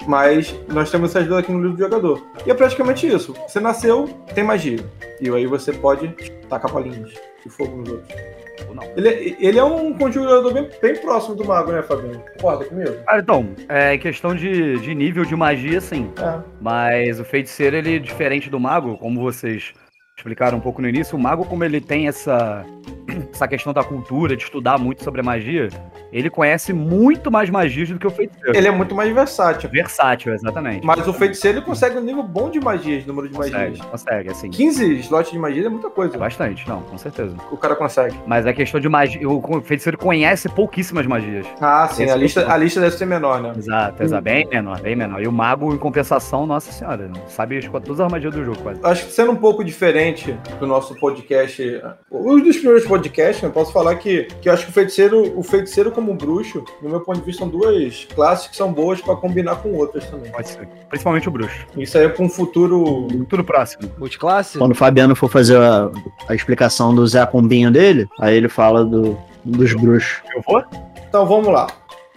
Mas 0.07 0.55
nós 0.69 0.91
temos 0.91 1.11
essas 1.11 1.27
duas 1.27 1.41
aqui 1.41 1.53
no 1.53 1.59
livro 1.59 1.77
do 1.77 1.83
jogador. 1.83 2.25
E 2.47 2.51
é 2.51 2.55
praticamente 2.55 3.07
isso. 3.07 3.35
Você 3.47 3.61
nasceu, 3.61 4.09
tem 4.35 4.45
magia. 4.45 4.79
E 5.21 5.29
aí 5.29 5.47
você 5.47 5.73
pode 5.73 6.09
tacar 6.49 6.73
palinhas 6.73 7.11
de 7.43 7.51
fogo 7.51 7.77
nos 7.77 7.91
outros. 7.91 8.40
Ou 8.69 8.75
não. 8.75 8.85
Ele, 8.97 9.37
ele 9.39 9.59
é 9.59 9.65
um 9.65 9.93
conjurador 9.95 10.53
bem, 10.53 10.69
bem 10.81 10.97
próximo 10.97 11.35
do 11.35 11.45
mago, 11.45 11.73
né, 11.73 11.83
Fabinho? 11.83 12.23
Concorda 12.35 12.65
comigo? 12.65 12.97
Ah, 13.07 13.19
então, 13.19 13.49
é 13.69 13.97
questão 13.99 14.35
de, 14.35 14.79
de 14.79 14.95
nível 14.95 15.25
de 15.25 15.35
magia, 15.37 15.81
sim. 15.81 16.11
É. 16.19 16.41
Mas 16.61 17.21
o 17.21 17.25
feiticeiro, 17.25 17.77
ele 17.77 17.97
é 17.97 17.99
diferente 17.99 18.51
do 18.51 18.61
mago, 18.61 18.97
como 18.99 19.21
vocês 19.21 19.73
explicaram 20.17 20.59
um 20.59 20.61
pouco 20.61 20.83
no 20.83 20.89
início. 20.89 21.17
O 21.17 21.21
mago, 21.21 21.45
como 21.45 21.65
ele 21.65 21.81
tem 21.81 22.07
essa, 22.07 22.65
essa 23.33 23.49
questão 23.49 23.73
da 23.73 23.83
cultura, 23.83 24.37
de 24.37 24.45
estudar 24.45 24.79
muito 24.79 25.03
sobre 25.03 25.21
a 25.21 25.25
magia, 25.25 25.69
ele 26.13 26.29
conhece 26.31 26.73
muito 26.73 27.31
mais 27.31 27.49
magias 27.51 27.89
do 27.89 27.99
que 27.99 28.07
o 28.07 28.11
feiticeiro. 28.11 28.57
Ele 28.57 28.69
é 28.69 28.71
muito 28.71 28.95
mais 28.95 29.13
versátil. 29.13 29.69
Versátil, 29.71 30.33
exatamente. 30.35 30.85
Mas 30.87 31.07
o 31.07 31.13
feiticeiro 31.13 31.59
ele 31.59 31.65
consegue 31.65 31.97
um 31.99 32.01
nível 32.01 32.23
bom 32.23 32.49
de 32.51 32.61
magias, 32.61 33.05
número 33.07 33.29
de 33.29 33.35
consegue, 33.35 33.55
magias. 33.71 33.87
consegue, 33.87 34.31
assim. 34.31 34.51
15 34.51 34.99
slots 35.01 35.33
de 35.33 35.39
magia 35.39 35.67
é 35.67 35.69
muita 35.69 35.91
coisa. 35.91 36.17
É 36.17 36.19
bastante, 36.19 36.69
não, 36.69 36.83
com 36.83 36.99
certeza. 36.99 37.35
O 37.51 37.57
cara 37.57 37.75
consegue. 37.77 38.17
Mas 38.27 38.47
a 38.47 38.53
questão 38.53 38.81
de 38.81 38.89
magia, 38.89 39.29
o 39.29 39.61
feiticeiro 39.63 39.97
conhece 39.99 40.49
pouquíssimas 40.49 41.07
magias. 41.07 41.47
Ah, 41.61 41.89
sim, 41.89 42.05
Esse 42.05 42.13
a 42.13 42.15
é 42.15 42.19
lista, 42.19 42.53
a 42.53 42.57
lista 42.57 42.81
deve 42.81 42.97
ser 42.97 43.07
menor, 43.07 43.41
né? 43.43 43.53
Exato, 43.57 44.03
exato. 44.03 44.23
Bem 44.23 44.47
menor, 44.49 44.81
bem 44.81 44.97
menor. 44.97 45.23
E 45.23 45.29
o 45.29 45.33
mago, 45.33 45.73
em 45.75 45.79
compensação, 45.79 46.47
nossa 46.47 46.73
senhora, 46.73 47.11
sabe 47.29 47.59
as- 47.59 47.65
todas 47.67 48.01
as 48.01 48.11
magias 48.11 48.35
do 48.35 48.45
jogo, 48.45 48.59
quase. 48.63 48.81
Acho 48.83 49.07
que 49.07 49.13
sendo 49.13 49.33
um 49.33 49.37
pouco 49.37 49.63
diferente 49.65 50.37
do 50.59 50.67
nosso 50.67 50.95
podcast, 50.99 51.81
um 52.11 52.41
dos 52.41 52.57
primeiros 52.57 52.85
podcasts, 52.87 53.43
eu 53.43 53.51
posso 53.51 53.73
falar 53.73 53.95
que, 53.97 54.25
que 54.41 54.49
eu 54.49 54.53
acho 54.53 54.65
que 54.65 54.71
o 54.71 54.75
feiticeiro, 54.75 55.39
o 55.39 55.43
feiticeiro 55.43 55.91
como 56.01 56.15
bruxo, 56.15 56.65
no 56.81 56.89
meu 56.89 57.01
ponto 57.01 57.19
de 57.19 57.27
vista, 57.27 57.41
são 57.45 57.49
duas 57.49 58.07
classes 58.07 58.49
que 58.49 58.57
são 58.57 58.73
boas 58.73 59.01
pra 59.03 59.15
combinar 59.15 59.57
com 59.57 59.73
outras 59.75 60.07
também. 60.07 60.33
Pode 60.33 60.49
ser. 60.49 60.67
Principalmente 60.89 61.29
o 61.29 61.31
bruxo. 61.31 61.67
Isso 61.77 61.99
aí 61.99 62.05
é 62.05 62.09
pra 62.09 62.25
um 62.25 62.29
futuro. 62.29 63.07
Tudo 63.29 63.45
próximo. 63.45 63.91
Multiclasse? 63.99 64.59
Quando 64.59 64.73
o 64.73 64.75
Fabiano 64.75 65.15
for 65.15 65.31
fazer 65.31 65.59
a, 65.59 65.91
a 66.27 66.35
explicação 66.35 66.95
do 66.95 67.07
Zé 67.07 67.25
Combinho 67.27 67.71
dele, 67.71 68.09
aí 68.19 68.35
ele 68.35 68.49
fala 68.49 68.83
do, 68.83 69.17
dos 69.45 69.75
bruxos. 69.75 70.23
Eu 70.35 70.43
vou? 70.43 70.65
Então 71.07 71.27
vamos 71.27 71.49
lá. 71.49 71.67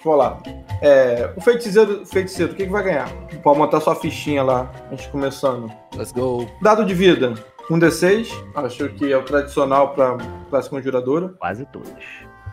Vamos 0.03 0.19
lá. 0.19 0.37
É, 0.81 1.29
o 1.35 1.41
feiticeiro, 1.41 2.05
feiticeiro, 2.05 2.53
o 2.53 2.55
que, 2.55 2.65
que 2.65 2.71
vai 2.71 2.83
ganhar? 2.83 3.09
Pode 3.41 3.57
montar 3.57 3.81
sua 3.81 3.95
fichinha 3.95 4.43
lá, 4.43 4.71
a 4.87 4.95
gente 4.95 5.09
começando. 5.09 5.71
Let's 5.95 6.11
go. 6.11 6.47
Dado 6.61 6.85
de 6.85 6.93
vida, 6.93 7.33
um 7.69 7.77
D6. 7.77 8.29
Acho 8.55 8.89
que 8.89 9.11
é 9.11 9.17
o 9.17 9.23
tradicional 9.23 9.93
para 9.93 10.17
classe 10.49 10.69
conjuradora. 10.69 11.29
Quase 11.39 11.65
todas. 11.65 11.91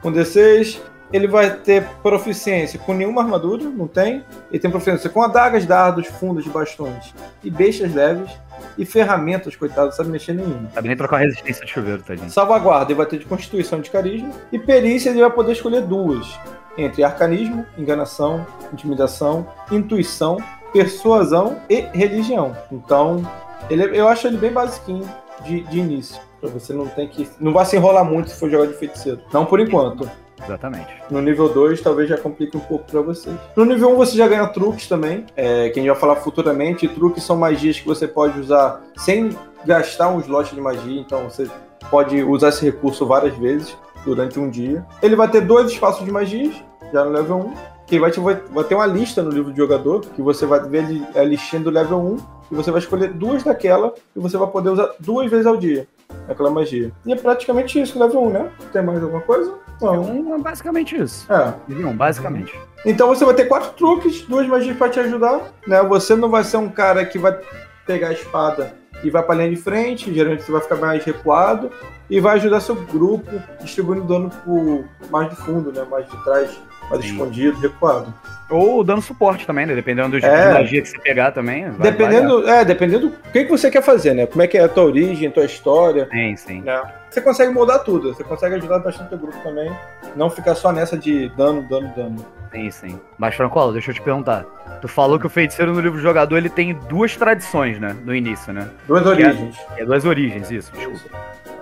Um 0.05 0.13
D6. 0.13 0.81
Ele 1.13 1.27
vai 1.27 1.51
ter 1.51 1.85
proficiência 2.03 2.79
com 2.79 2.95
nenhuma 2.95 3.23
armadura, 3.23 3.65
não 3.65 3.89
tem. 3.89 4.25
Ele 4.51 4.59
tem 4.59 4.71
proficiência 4.71 5.11
com 5.11 5.23
adagas, 5.23 5.67
dardos, 5.67 6.07
fundos 6.07 6.47
bastões 6.47 7.15
e 7.43 7.51
bestas 7.51 7.93
leves. 7.95 8.31
E 8.79 8.85
ferramentas, 8.85 9.57
coitado, 9.57 9.87
não 9.87 9.93
sabe 9.93 10.11
mexer 10.11 10.35
nenhuma. 10.35 10.71
Sabe 10.73 10.89
nem 10.89 10.97
trocar 10.97 11.19
resistência 11.19 11.65
de 11.65 11.73
chuveiro, 11.73 12.03
tadinho. 12.03 12.31
Salvaguarda, 12.31 12.93
ele 12.93 12.95
vai 12.95 13.07
ter 13.07 13.19
de 13.19 13.25
constituição 13.25 13.81
de 13.81 13.91
carisma. 13.91 14.31
E 14.53 14.59
perícia, 14.59 15.11
ele 15.11 15.21
vai 15.21 15.31
poder 15.31 15.53
escolher 15.53 15.83
duas: 15.83 16.39
entre 16.77 17.03
arcanismo, 17.03 17.65
enganação, 17.77 18.47
intimidação, 18.73 19.47
intuição, 19.71 20.37
persuasão 20.73 21.59
e 21.69 21.81
religião. 21.93 22.57
Então, 22.71 23.27
ele, 23.69 23.99
eu 23.99 24.09
acho 24.09 24.27
ele 24.27 24.37
bem 24.37 24.53
basiquinho 24.53 25.09
de, 25.45 25.63
de 25.63 25.79
início. 25.79 26.21
Pra 26.41 26.49
você 26.49 26.73
não 26.73 26.87
tem 26.87 27.09
que. 27.09 27.29
Não 27.39 27.53
vai 27.53 27.67
se 27.67 27.77
enrolar 27.77 28.05
muito 28.05 28.31
se 28.31 28.39
for 28.39 28.51
jogar 28.51 28.67
de 28.67 28.75
feiticeiro. 28.75 29.21
Não 29.33 29.45
por 29.45 29.61
enquanto. 29.61 30.11
Exatamente. 30.45 30.89
No 31.11 31.21
nível 31.21 31.49
2, 31.49 31.81
talvez 31.81 32.09
já 32.09 32.17
complique 32.17 32.57
um 32.57 32.61
pouco 32.61 32.91
pra 32.91 33.01
vocês. 33.01 33.37
No 33.57 33.65
nível 33.65 33.91
1, 33.91 33.93
um, 33.93 33.97
você 33.97 34.17
já 34.17 34.27
ganha 34.27 34.47
truques 34.49 34.89
também, 34.89 35.27
é, 35.37 35.69
que 35.71 35.79
a 35.79 35.83
gente 35.83 35.91
vai 35.91 36.01
falar 36.01 36.17
futuramente. 36.17 36.89
Truques 36.89 37.23
são 37.23 37.37
magias 37.37 37.79
que 37.79 37.87
você 37.87 38.07
pode 38.09 38.39
usar 38.41 38.83
sem 38.97 39.37
gastar 39.65 40.09
um 40.09 40.21
slot 40.21 40.55
de 40.55 40.61
magia, 40.61 41.01
então 41.01 41.25
você 41.25 41.49
pode 41.91 42.23
usar 42.23 42.49
esse 42.49 42.65
recurso 42.65 43.07
várias 43.07 43.37
vezes 43.37 43.77
durante 44.05 44.39
um 44.39 44.49
dia. 44.49 44.85
Ele 45.03 45.17
vai 45.17 45.29
ter 45.29 45.43
dois 45.43 45.71
espaços 45.71 46.05
de 46.05 46.11
magias, 46.11 46.55
já 46.93 47.05
no 47.05 47.11
level 47.11 47.37
1. 47.37 47.55
que 47.87 47.99
vai, 47.99 48.11
te, 48.11 48.21
vai, 48.21 48.35
vai 48.35 48.65
ter 48.65 48.75
uma 48.75 48.87
lista 48.87 49.23
no 49.23 49.31
livro 49.31 49.53
de 49.53 49.59
jogador, 49.59 50.01
que 50.01 50.23
você 50.23 50.47
vai 50.47 50.61
ver 50.61 51.03
a 51.15 51.23
listinha 51.23 51.61
do 51.61 51.71
level 51.71 51.99
1, 51.99 52.17
e 52.53 52.55
você 52.55 52.71
vai 52.71 52.81
escolher 52.81 53.13
duas 53.13 53.43
daquela, 53.43 53.93
e 54.15 54.21
você 54.21 54.37
vai 54.37 54.49
poder 54.49 54.71
usar 54.71 54.91
duas 55.01 55.31
vezes 55.31 55.47
ao 55.47 55.57
dia 55.57 55.87
aquela 56.29 56.51
magia. 56.51 56.93
E 57.05 57.13
é 57.13 57.17
praticamente 57.17 57.81
isso, 57.81 57.99
level 57.99 58.23
1, 58.25 58.31
né? 58.31 58.53
Tem 58.73 58.83
mais 58.83 59.03
alguma 59.03 59.21
coisa? 59.23 59.55
Então, 59.81 60.35
é 60.35 60.39
basicamente 60.39 60.97
isso. 60.97 61.33
É. 61.33 61.55
Não, 61.69 61.97
basicamente. 61.97 62.59
Então 62.85 63.09
você 63.09 63.25
vai 63.25 63.35
ter 63.35 63.47
quatro 63.47 63.71
truques, 63.71 64.23
duas 64.23 64.47
magias 64.47 64.77
pra 64.77 64.89
te 64.89 65.01
ajudar, 65.01 65.53
né? 65.67 65.83
Você 65.83 66.15
não 66.15 66.29
vai 66.29 66.45
ser 66.45 66.59
um 66.59 66.69
cara 66.69 67.05
que 67.05 67.19
vai 67.19 67.39
pegar 67.87 68.09
a 68.09 68.13
espada 68.13 68.75
e 69.03 69.11
vai 69.11 69.23
pra 69.23 69.35
linha 69.35 69.51
de 69.51 69.57
frente, 69.57 70.13
geralmente 70.13 70.43
você 70.43 70.53
vai 70.53 70.61
ficar 70.61 70.77
mais 70.77 71.03
recuado, 71.05 71.71
e 72.09 72.21
vai 72.21 72.37
ajudar 72.37 72.61
seu 72.61 72.75
grupo 72.75 73.31
distribuindo 73.61 74.05
dano 74.05 74.31
por 74.45 74.85
mais 75.11 75.31
de 75.31 75.37
fundo, 75.37 75.73
né? 75.73 75.85
Mais 75.91 76.09
de 76.09 76.25
trás, 76.25 76.61
mais 76.91 77.05
Sim. 77.05 77.13
escondido, 77.13 77.59
recuado. 77.61 78.13
Ou 78.51 78.83
dando 78.83 79.01
suporte 79.01 79.47
também, 79.47 79.65
né? 79.65 79.77
Dependendo 79.77 80.09
do 80.11 80.21
tipo 80.21 80.27
É. 80.33 80.49
de 80.49 80.55
magia 80.55 80.83
que 80.83 80.89
você 80.89 80.99
pegar 80.99 81.31
também. 81.31 81.71
vai- 81.71 81.93
dependendo, 81.93 82.49
é, 82.49 82.65
dependendo 82.65 83.09
do 83.11 83.17
que, 83.33 83.45
que 83.45 83.51
você 83.51 83.71
quer 83.71 83.81
fazer, 83.81 84.13
né? 84.13 84.27
Como 84.27 84.43
é 84.43 84.49
que 84.49 84.59
é 84.59 84.65
a 84.65 84.69
tua 84.69 84.83
origem, 84.85 85.29
a 85.29 85.31
tua 85.31 85.45
história. 85.45 86.07
vai- 86.11 86.19
Sim, 86.19 86.37
sim. 86.37 86.61
né? 86.63 86.83
Você 87.09 87.21
consegue 87.21 87.53
moldar 87.53 87.85
tudo, 87.85 88.13
você 88.13 88.25
consegue 88.25 88.57
ajudar 88.57 88.81
bastante 88.81 89.15
o 89.15 89.19
grupo 89.19 89.39
também. 89.45 89.71
Não 90.17 90.29
ficar 90.29 90.57
só 90.57 90.73
nessa 90.73 90.97
de 90.99 91.29
dano, 91.37 91.63
dano, 91.69 91.93
dano. 91.95 92.27
Sim, 92.53 92.71
sim. 92.73 93.01
Mas, 93.17 93.37
Francola, 93.37 93.73
deixa 93.73 93.93
eu 93.93 93.95
te 93.95 94.03
perguntar. 94.03 94.45
Tu 94.81 94.89
falou 94.89 95.17
que 95.21 95.27
o 95.27 95.31
feiticeiro 95.31 95.73
no 95.73 95.81
livro 95.81 95.99
do 95.99 96.03
jogador 96.03 96.37
ele 96.37 96.49
tem 96.49 96.75
duas 96.89 97.17
tradições, 97.17 97.79
né? 97.79 97.95
No 98.05 98.13
início, 98.13 98.53
né? 98.53 98.69
Duas 98.89 99.07
origens. 99.07 99.57
É 99.77 99.85
duas 99.85 100.05
origens, 100.05 100.51
isso, 100.51 100.73
desculpa. 100.73 101.17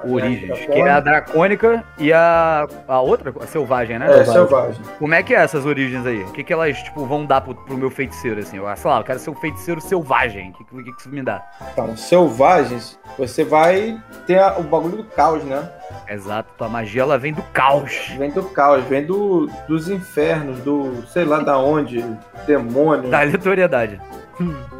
Origens. 0.04 0.46
Dracônica. 0.48 0.72
Que 0.72 0.80
é 0.80 0.90
a 0.90 1.00
dracônica 1.00 1.84
e 1.98 2.12
a. 2.12 2.66
a 2.86 3.00
outra? 3.00 3.34
A 3.40 3.46
selvagem, 3.46 3.98
né? 3.98 4.06
É, 4.20 4.24
selvagem. 4.24 4.80
Como 4.98 5.14
é 5.14 5.22
que 5.22 5.34
é 5.34 5.38
essas 5.38 5.64
origens 5.66 6.06
aí? 6.06 6.22
O 6.22 6.32
que, 6.32 6.44
que 6.44 6.52
elas, 6.52 6.76
tipo, 6.82 7.04
vão 7.04 7.24
dar 7.26 7.40
pro, 7.40 7.54
pro 7.54 7.76
meu 7.76 7.90
feiticeiro, 7.90 8.40
assim? 8.40 8.56
Eu, 8.58 8.76
sei 8.76 8.90
lá, 8.90 8.98
eu 9.00 9.04
quero 9.04 9.18
ser 9.18 9.30
um 9.30 9.34
feiticeiro 9.34 9.80
selvagem. 9.80 10.50
O 10.50 10.52
que, 10.52 10.64
que, 10.64 10.92
que 10.92 11.00
isso 11.00 11.08
me 11.08 11.22
dá? 11.22 11.42
Então, 11.72 11.96
selvagens, 11.96 12.98
você 13.16 13.44
vai 13.44 13.98
ter 14.26 14.38
a- 14.38 14.56
o 14.58 14.62
bagulho 14.62 14.98
do 14.98 15.04
caos, 15.04 15.42
né? 15.44 15.68
Exato, 16.08 16.50
tua 16.56 16.68
magia 16.68 17.02
ela 17.02 17.18
vem 17.18 17.32
do 17.32 17.42
caos. 17.52 18.12
Vem 18.18 18.30
do 18.30 18.42
caos, 18.42 18.84
vem 18.84 19.04
do, 19.04 19.48
dos 19.66 19.88
infernos, 19.88 20.58
do 20.60 21.06
sei 21.06 21.24
lá 21.24 21.40
da 21.40 21.58
onde, 21.58 22.04
demônio, 22.46 23.10
Da 23.10 23.20
aleatoriedade. 23.20 24.00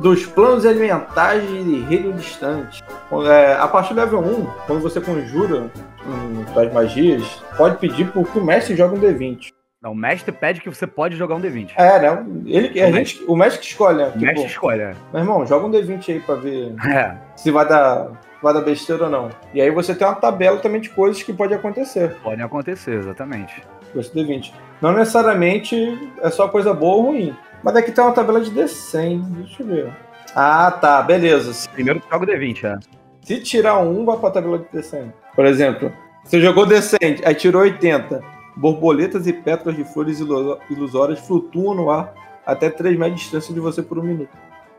Dos 0.00 0.24
planos 0.26 0.64
alimentares 0.66 1.48
de 1.48 1.80
reino 1.82 2.12
distante. 2.12 2.82
É, 3.26 3.54
a 3.54 3.66
partir 3.68 3.94
do 3.94 4.00
level 4.00 4.20
1, 4.20 4.44
quando 4.66 4.80
você 4.82 5.00
conjura 5.00 5.70
hum, 6.06 6.44
suas 6.52 6.72
magias, 6.72 7.24
pode 7.56 7.76
pedir 7.78 8.10
por 8.12 8.26
que 8.28 8.38
o 8.38 8.44
mestre 8.44 8.76
joga 8.76 8.94
um 8.94 9.00
D20. 9.00 9.48
Não, 9.80 9.92
o 9.92 9.94
mestre 9.94 10.32
pede 10.32 10.60
que 10.60 10.68
você 10.68 10.88
pode 10.88 11.14
jogar 11.16 11.36
um 11.36 11.40
D20. 11.40 11.70
É, 11.76 12.00
né? 12.00 12.26
Ele, 12.46 12.82
a 12.82 12.88
O 12.88 12.92
gente, 12.92 13.22
o 13.28 13.36
mestre 13.36 13.60
que 13.60 13.66
escolhe, 13.66 13.98
né? 13.98 14.06
O 14.14 14.18
mestre 14.18 14.34
Tipo, 14.34 14.46
escolhe. 14.46 14.80
é. 14.82 14.92
meu 15.12 15.20
irmão, 15.22 15.46
joga 15.46 15.66
um 15.66 15.70
D20 15.70 16.08
aí 16.14 16.20
pra 16.20 16.34
ver 16.34 16.74
É. 16.84 17.16
se 17.36 17.50
vai 17.52 17.64
dar, 17.66 18.08
vai 18.42 18.52
dar 18.52 18.60
besteira 18.62 19.04
ou 19.04 19.10
não. 19.10 19.28
E 19.54 19.60
aí 19.60 19.70
você 19.70 19.94
tem 19.94 20.04
uma 20.04 20.16
tabela 20.16 20.58
também 20.58 20.80
de 20.80 20.90
coisas 20.90 21.22
que 21.22 21.32
pode 21.32 21.54
acontecer 21.54 22.16
Podem 22.24 22.44
acontecer, 22.44 22.94
exatamente. 22.98 23.62
esse 23.94 24.12
D20. 24.12 24.52
Não 24.82 24.92
necessariamente 24.92 26.10
é 26.22 26.30
só 26.30 26.48
coisa 26.48 26.74
boa 26.74 26.96
ou 26.96 27.02
ruim. 27.12 27.36
Mas 27.62 27.76
aqui 27.76 27.92
tem 27.92 28.02
uma 28.04 28.12
tabela 28.12 28.40
de 28.40 28.50
D100. 28.50 29.22
Deixa 29.36 29.62
eu 29.62 29.66
ver. 29.66 29.92
Ah, 30.34 30.70
tá. 30.70 31.02
Beleza. 31.02 31.68
Primeiro 31.70 32.00
joga 32.10 32.24
o 32.24 32.26
D20, 32.28 32.64
é. 32.64 32.78
Se 33.22 33.40
tirar 33.40 33.78
um, 33.78 34.04
vai 34.04 34.16
pra 34.16 34.30
tabela 34.30 34.58
de 34.58 34.64
D100. 34.66 35.12
Por 35.34 35.44
exemplo, 35.44 35.92
você 36.24 36.40
jogou 36.40 36.66
D100, 36.66 37.22
aí 37.24 37.34
tirou 37.34 37.62
80. 37.62 38.22
Borboletas 38.56 39.26
e 39.26 39.32
pétalas 39.32 39.76
de 39.76 39.84
flores 39.84 40.18
ilu- 40.18 40.58
ilusórias 40.68 41.20
flutuam 41.20 41.74
no 41.74 41.90
ar 41.90 42.12
até 42.44 42.68
3 42.70 42.98
metros 42.98 43.16
de 43.16 43.22
distância 43.22 43.54
de 43.54 43.60
você 43.60 43.82
por 43.82 43.98
um 43.98 44.02
minuto. 44.02 44.30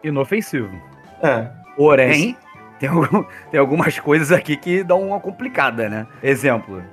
Inofensivo. 0.03 0.69
É. 1.21 1.47
Porém, 1.77 2.35
tem, 2.79 2.89
algum- 2.89 3.23
tem 3.51 3.59
algumas 3.59 3.97
coisas 3.99 4.31
aqui 4.31 4.57
que 4.57 4.83
dão 4.83 5.01
uma 5.01 5.19
complicada, 5.19 5.87
né? 5.87 6.07
Exemplo, 6.21 6.83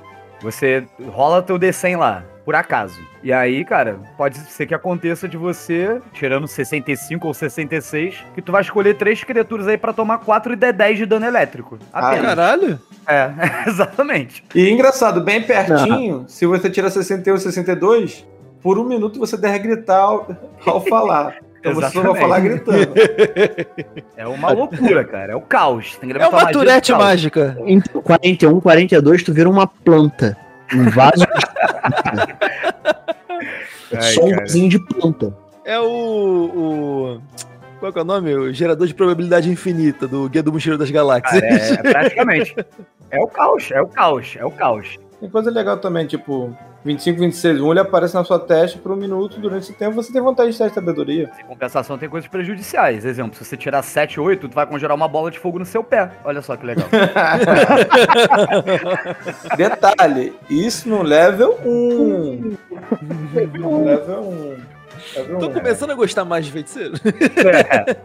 você 0.41 0.87
rola 1.09 1.43
teu 1.43 1.59
D100 1.59 1.97
lá, 1.99 2.23
por 2.47 2.55
acaso. 2.55 3.01
E 3.25 3.33
aí, 3.33 3.65
cara, 3.65 3.99
pode 4.17 4.39
ser 4.39 4.67
que 4.67 4.75
aconteça 4.75 5.29
de 5.29 5.37
você, 5.37 6.01
tirando 6.13 6.47
65 6.47 7.27
ou 7.27 7.35
66, 7.35 8.25
que 8.37 8.41
tu 8.41 8.53
vai 8.53 8.63
escolher 8.63 8.95
três 8.95 9.25
criaturas 9.25 9.67
aí 9.67 9.77
pra 9.77 9.93
tomar 9.93 10.19
4 10.19 10.53
e 10.53 10.57
D10 10.57 10.95
de 10.95 11.07
dano 11.07 11.27
elétrico. 11.27 11.77
Ah, 11.93 12.11
Apenas. 12.11 12.27
Caralho. 12.27 12.81
É, 13.05 13.33
exatamente. 13.69 14.45
E 14.55 14.71
engraçado, 14.71 15.21
bem 15.21 15.43
pertinho, 15.43 16.25
se 16.29 16.47
você 16.47 16.71
tira 16.71 16.89
61 16.89 17.37
62, 17.37 18.25
por 18.63 18.79
um 18.79 18.85
minuto 18.85 19.19
você 19.19 19.37
deve 19.37 19.59
gritar 19.59 20.03
ao, 20.03 20.29
ao 20.65 20.81
falar. 20.83 21.39
Então 21.59 21.75
você 21.75 22.01
vai 22.01 22.15
falar 22.15 22.39
gritando. 22.39 22.93
É 24.17 24.25
uma 24.25 24.53
loucura, 24.53 25.05
cara. 25.05 25.33
É 25.33 25.37
o 25.37 25.41
caos. 25.41 25.97
Tem 25.97 26.09
que 26.09 26.17
É 26.17 26.29
uma 26.29 26.47
turete 26.53 26.93
mágica. 26.93 27.59
Em 27.67 27.81
41, 27.81 28.61
42, 28.61 29.25
tu 29.25 29.33
vira 29.33 29.51
uma 29.51 29.67
planta. 29.67 30.46
Um 30.75 30.91
vaso. 30.91 31.25
Ai, 33.95 34.13
só 34.13 34.25
um 34.25 34.35
vasinho 34.35 34.69
de 34.69 34.79
planta. 34.79 35.35
É 35.65 35.79
o, 35.79 35.85
o. 35.85 37.21
Qual 37.79 37.93
que 37.93 37.99
é 37.99 38.03
o 38.03 38.05
nome? 38.05 38.35
O 38.35 38.53
gerador 38.53 38.87
de 38.87 38.95
probabilidade 38.95 39.51
infinita 39.51 40.09
do 40.09 40.29
Guia 40.29 40.43
do 40.43 40.53
Mochileiro 40.53 40.79
das 40.79 40.91
Galáxias. 40.91 41.41
Cara, 41.41 41.55
é, 41.55 41.93
praticamente. 41.93 42.57
É 43.11 43.21
o 43.21 43.27
caos, 43.27 43.71
é 43.71 43.81
o 43.81 43.87
caos, 43.87 44.37
é 44.39 44.45
o 44.45 44.51
caos. 44.51 44.99
Tem 45.21 45.29
coisa 45.31 45.51
legal 45.51 45.79
também, 45.79 46.07
tipo, 46.07 46.57
25, 46.87 47.19
26, 47.19 47.61
um 47.61 47.73
ele 47.73 47.81
aparece 47.81 48.15
na 48.15 48.25
sua 48.25 48.39
testa 48.39 48.79
por 48.79 48.93
um 48.93 48.97
minuto, 48.97 49.41
durante 49.41 49.65
esse 49.65 49.73
tempo 49.73 49.97
você 49.97 50.13
tem 50.13 50.23
vontade 50.23 50.53
de 50.53 50.57
testar 50.57 50.73
sabedoria. 50.73 51.29
Em 51.39 51.45
compensação, 51.45 51.99
tem 51.99 52.09
coisas 52.09 52.31
prejudiciais. 52.31 53.05
Exemplo, 53.05 53.37
se 53.37 53.45
você 53.45 53.57
tirar 53.57 53.83
7, 53.83 54.21
8, 54.21 54.49
tu 54.49 54.55
vai 54.55 54.67
conjurar 54.67 54.97
uma 54.97 55.09
bola 55.09 55.31
de 55.31 55.39
fogo 55.39 55.59
no 55.59 55.67
seu 55.67 55.83
pé. 55.83 56.13
Olha 56.25 56.41
só 56.41 56.57
que 56.57 56.65
legal. 56.65 56.87
Detalhe, 59.57 60.33
isso 60.49 60.89
no 60.89 61.03
level 61.03 61.59
1. 61.65 62.57
no 63.59 63.85
level 63.85 64.21
1. 64.21 64.76
Level 65.15 65.39
Tô 65.39 65.47
1. 65.49 65.53
começando 65.53 65.91
a 65.91 65.95
gostar 65.95 66.25
mais 66.25 66.47
de 66.47 66.53
feiticeiro. 66.53 66.95
É. 67.05 67.97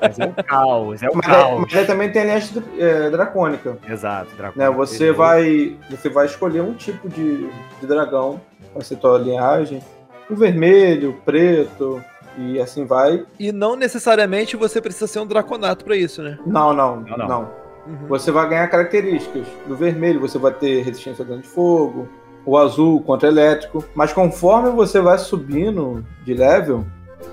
Mas 0.00 0.18
é 0.18 0.24
o 0.26 0.44
caos, 0.44 1.02
é 1.02 1.08
o 1.08 1.16
Mas, 1.16 1.26
aí- 1.28 1.32
caos. 1.34 1.60
mas 1.62 1.74
aí 1.76 1.86
também 1.86 2.12
tem 2.12 2.22
a 2.22 2.24
linhagem 2.26 2.62
é, 2.78 3.10
dracônica. 3.10 3.78
Exato, 3.88 4.34
Dracon. 4.36 4.58
Né? 4.58 4.70
Você 4.70 5.12
vai, 5.12 5.76
você 5.90 6.08
vai 6.08 6.26
escolher 6.26 6.60
um 6.60 6.74
tipo 6.74 7.08
de, 7.08 7.48
de 7.80 7.86
dragão 7.86 8.40
para 8.72 8.82
ser 8.84 8.96
tua 8.96 9.18
linhagem. 9.18 9.82
O 10.30 10.34
vermelho, 10.34 11.10
o 11.10 11.14
preto, 11.14 12.02
e 12.38 12.60
assim 12.60 12.84
vai. 12.84 13.24
E 13.38 13.50
não 13.52 13.76
necessariamente 13.76 14.56
você 14.56 14.80
precisa 14.80 15.06
ser 15.06 15.20
um 15.20 15.26
draconato 15.26 15.84
pra 15.84 15.96
isso, 15.96 16.22
né? 16.22 16.38
Não, 16.46 16.72
não, 16.72 17.00
Não, 17.00 17.16
não. 17.16 17.28
não. 17.28 17.66
Uhum. 17.86 18.06
Você 18.08 18.32
vai 18.32 18.48
ganhar 18.48 18.66
características. 18.68 19.46
Do 19.66 19.76
vermelho 19.76 20.18
você 20.20 20.38
vai 20.38 20.52
ter 20.52 20.82
resistência 20.82 21.24
a 21.24 21.28
dano 21.28 21.42
de 21.42 21.48
fogo, 21.48 22.08
o 22.46 22.56
azul 22.56 23.02
contra 23.02 23.28
elétrico. 23.28 23.84
Mas 23.94 24.12
conforme 24.12 24.70
você 24.70 25.00
vai 25.00 25.18
subindo 25.18 26.02
de 26.24 26.32
level, 26.32 26.84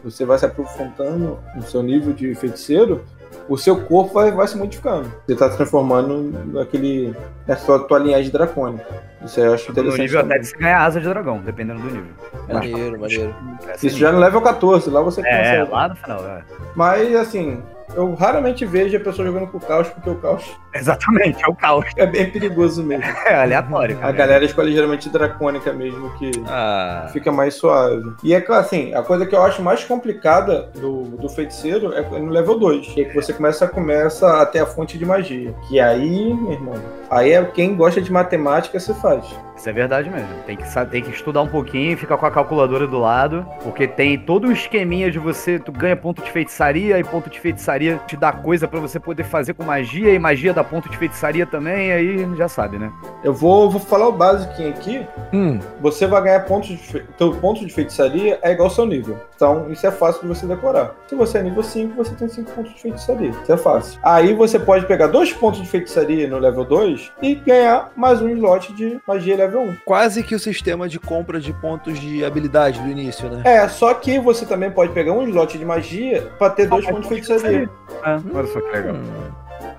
você 0.04 0.26
vai 0.26 0.38
se 0.40 0.46
aprofundando 0.46 1.38
no 1.56 1.62
seu 1.64 1.82
nível 1.84 2.12
de 2.14 2.34
feiticeiro, 2.36 3.04
o 3.48 3.58
seu 3.58 3.80
corpo 3.82 4.14
vai, 4.14 4.32
vai 4.32 4.48
se 4.48 4.58
modificando. 4.58 5.12
Você 5.26 5.34
está 5.34 5.50
se 5.52 5.58
transformando 5.58 6.32
naquele. 6.54 7.16
nessa 7.48 7.66
tua, 7.66 7.80
tua 7.88 8.00
linhagem 8.00 8.32
dracônica. 8.32 8.86
Isso 9.24 9.40
aí 9.40 9.46
eu 9.46 9.54
acho 9.54 9.66
No 9.68 9.72
interessante. 9.72 10.02
nível 10.02 10.20
até 10.20 10.28
também. 10.30 10.42
de 10.42 10.48
se 10.48 10.58
ganhar 10.58 10.82
asa 10.86 11.00
de 11.00 11.08
dragão, 11.08 11.38
dependendo 11.40 11.80
do 11.82 11.88
nível. 11.90 12.12
Maneiro, 12.52 13.00
maneiro. 13.00 13.36
Isso 13.82 13.98
já 13.98 14.12
no 14.12 14.20
level 14.20 14.42
14, 14.42 14.90
lá 14.90 15.02
você 15.02 15.22
É, 15.22 15.38
consegue. 15.38 15.72
lá 15.72 15.88
no 15.90 15.96
final, 15.96 16.26
é. 16.26 16.42
Mas 16.76 17.16
assim, 17.16 17.62
eu 17.96 18.14
raramente 18.16 18.66
vejo 18.66 18.96
a 18.98 19.00
pessoa 19.00 19.28
jogando 19.28 19.48
com 19.48 19.58
o 19.58 19.62
caos, 19.62 19.88
porque 19.90 20.10
o 20.10 20.16
caos 20.16 20.44
Exatamente, 20.74 21.44
é 21.44 21.48
o 21.48 21.56
caos. 21.56 21.86
é 21.98 22.06
bem 22.06 22.30
perigoso 22.30 22.84
mesmo. 22.84 23.04
É 23.26 23.36
aleatório, 23.36 23.98
A 23.98 24.02
cara. 24.02 24.12
galera 24.14 24.46
escolhe 24.46 24.74
geralmente 24.74 25.10
dracônica 25.10 25.72
mesmo, 25.74 26.10
que 26.18 26.32
Ah. 26.48 27.08
fica 27.14 27.32
mais 27.32 27.54
suave. 27.56 28.12
E 28.24 28.34
é 28.34 28.42
que 28.42 28.52
assim, 28.52 28.94
a 28.94 29.02
coisa 29.02 29.26
que 29.26 29.36
eu 29.36 29.42
acho 29.44 29.62
mais 29.62 29.84
complicada 29.84 30.70
do, 30.76 31.04
do 31.04 31.30
feiticeiro 31.30 31.94
é 31.94 32.02
no 32.20 32.30
level 32.32 32.58
2. 32.60 32.88
Que 32.88 33.02
é 33.02 33.06
que 33.06 33.16
você 33.16 33.32
começa, 33.34 33.68
começa 33.68 34.42
a 34.42 34.46
ter 34.46 34.60
a 34.60 34.66
fonte 34.66 34.98
de 34.98 35.06
magia. 35.06 35.54
Que 35.68 35.80
aí, 35.80 36.34
meu 36.34 36.52
irmão, 36.52 36.76
aí 37.14 37.32
é 37.32 37.44
quem 37.46 37.76
gosta 37.76 38.02
de 38.02 38.12
matemática 38.12 38.80
se 38.80 38.94
faz. 38.96 39.26
Isso 39.56 39.70
é 39.70 39.74
verdade 39.74 40.10
mesmo. 40.10 40.28
Tem 40.46 40.58
que, 40.58 40.64
tem 40.90 41.04
que 41.04 41.12
estudar 41.12 41.42
um 41.42 41.48
pouquinho, 41.48 41.98
ficar 41.98 42.18
com 42.18 42.26
a 42.26 42.32
calculadora 42.32 42.88
do 42.88 43.00
lado, 43.00 43.46
porque 43.64 43.88
tem 43.88 44.18
todo 44.18 44.48
um 44.48 44.52
esqueminha 44.52 45.12
de 45.12 45.20
você, 45.20 45.60
tu 45.60 45.72
ganha 45.72 45.96
ponto 45.96 46.22
de 46.24 46.32
feitiçaria 46.32 46.98
e 47.00 47.04
ponto 47.04 47.30
de 47.30 47.40
feitiçaria 47.40 48.00
te 48.08 48.18
dá 48.18 48.32
coisa 48.32 48.68
pra 48.68 48.80
você 48.80 49.00
poder 49.00 49.24
fazer 49.24 49.54
com 49.54 49.64
magia 49.64 50.14
e 50.14 50.20
magia 50.20 50.54
dá 50.54 50.64
ponto 50.64 50.90
de 50.90 50.98
feitiçaria 50.98 51.46
também, 51.46 51.92
aí 51.92 52.36
já 52.36 52.48
sabe, 52.48 52.78
né? 52.78 52.92
Eu 53.24 53.34
vou, 53.34 53.70
vou 53.70 53.80
falar 53.80 54.08
o 54.08 54.12
básico 54.12 54.52
aqui. 54.68 55.06
Hum. 55.32 55.60
Você 55.82 56.08
vai 56.08 56.22
ganhar 56.24 56.42
pontos 56.42 56.70
de 56.70 56.78
fe... 56.78 57.06
teu 57.18 57.34
ponto 57.36 57.66
de 57.66 57.72
feitiçaria 57.72 58.40
é 58.42 58.52
igual 58.52 58.68
ao 58.68 58.74
seu 58.74 58.86
nível. 58.86 59.18
Então, 59.36 59.72
isso 59.72 59.86
é 59.86 59.92
fácil 59.92 60.22
de 60.24 60.28
você 60.28 60.46
decorar. 60.46 60.96
Se 61.08 61.16
você 61.16 61.38
é 61.38 61.44
nível 61.44 61.64
5, 61.64 61.96
você 61.96 62.14
tem 62.16 62.28
5 62.28 62.52
pontos 62.52 62.74
de 62.74 62.82
feitiçaria. 62.82 63.30
Isso 63.30 63.52
é 63.52 63.58
fácil. 63.58 64.00
Aí 64.04 64.34
você 64.34 64.60
pode 64.60 64.86
pegar 64.86 65.08
dois 65.08 65.32
pontos 65.32 65.62
de 65.62 65.68
feitiçaria 65.68 66.28
no 66.28 66.40
level 66.40 66.66
2 66.66 67.03
2 67.04 67.12
e 67.22 67.36
ganhar 67.36 67.92
mais 67.96 68.22
um 68.22 68.30
slot 68.30 68.74
de 68.74 69.00
magia 69.08 69.36
level 69.36 69.62
1. 69.62 69.76
Quase 69.86 70.24
que 70.24 70.36
o 70.36 70.40
sistema 70.40 70.88
de 70.88 71.00
compra 71.00 71.40
de 71.40 71.54
pontos 71.54 72.00
de 72.00 72.24
habilidade 72.24 72.80
do 72.80 72.88
início, 72.88 73.30
né? 73.30 73.42
É, 73.46 73.68
só 73.68 73.94
que 73.94 74.20
você 74.20 74.46
também 74.46 74.72
pode 74.72 74.94
pegar 74.94 75.14
um 75.14 75.24
slot 75.28 75.58
de 75.58 75.66
magia 75.66 76.30
pra 76.38 76.50
ter 76.50 76.68
dois 76.68 76.86
pontos 76.86 77.04
de 77.04 77.10
feitiçaria. 77.10 77.70
É, 78.04 78.20
olha 78.34 78.48
só 78.48 78.62
que 78.62 78.72
legal. 78.72 78.96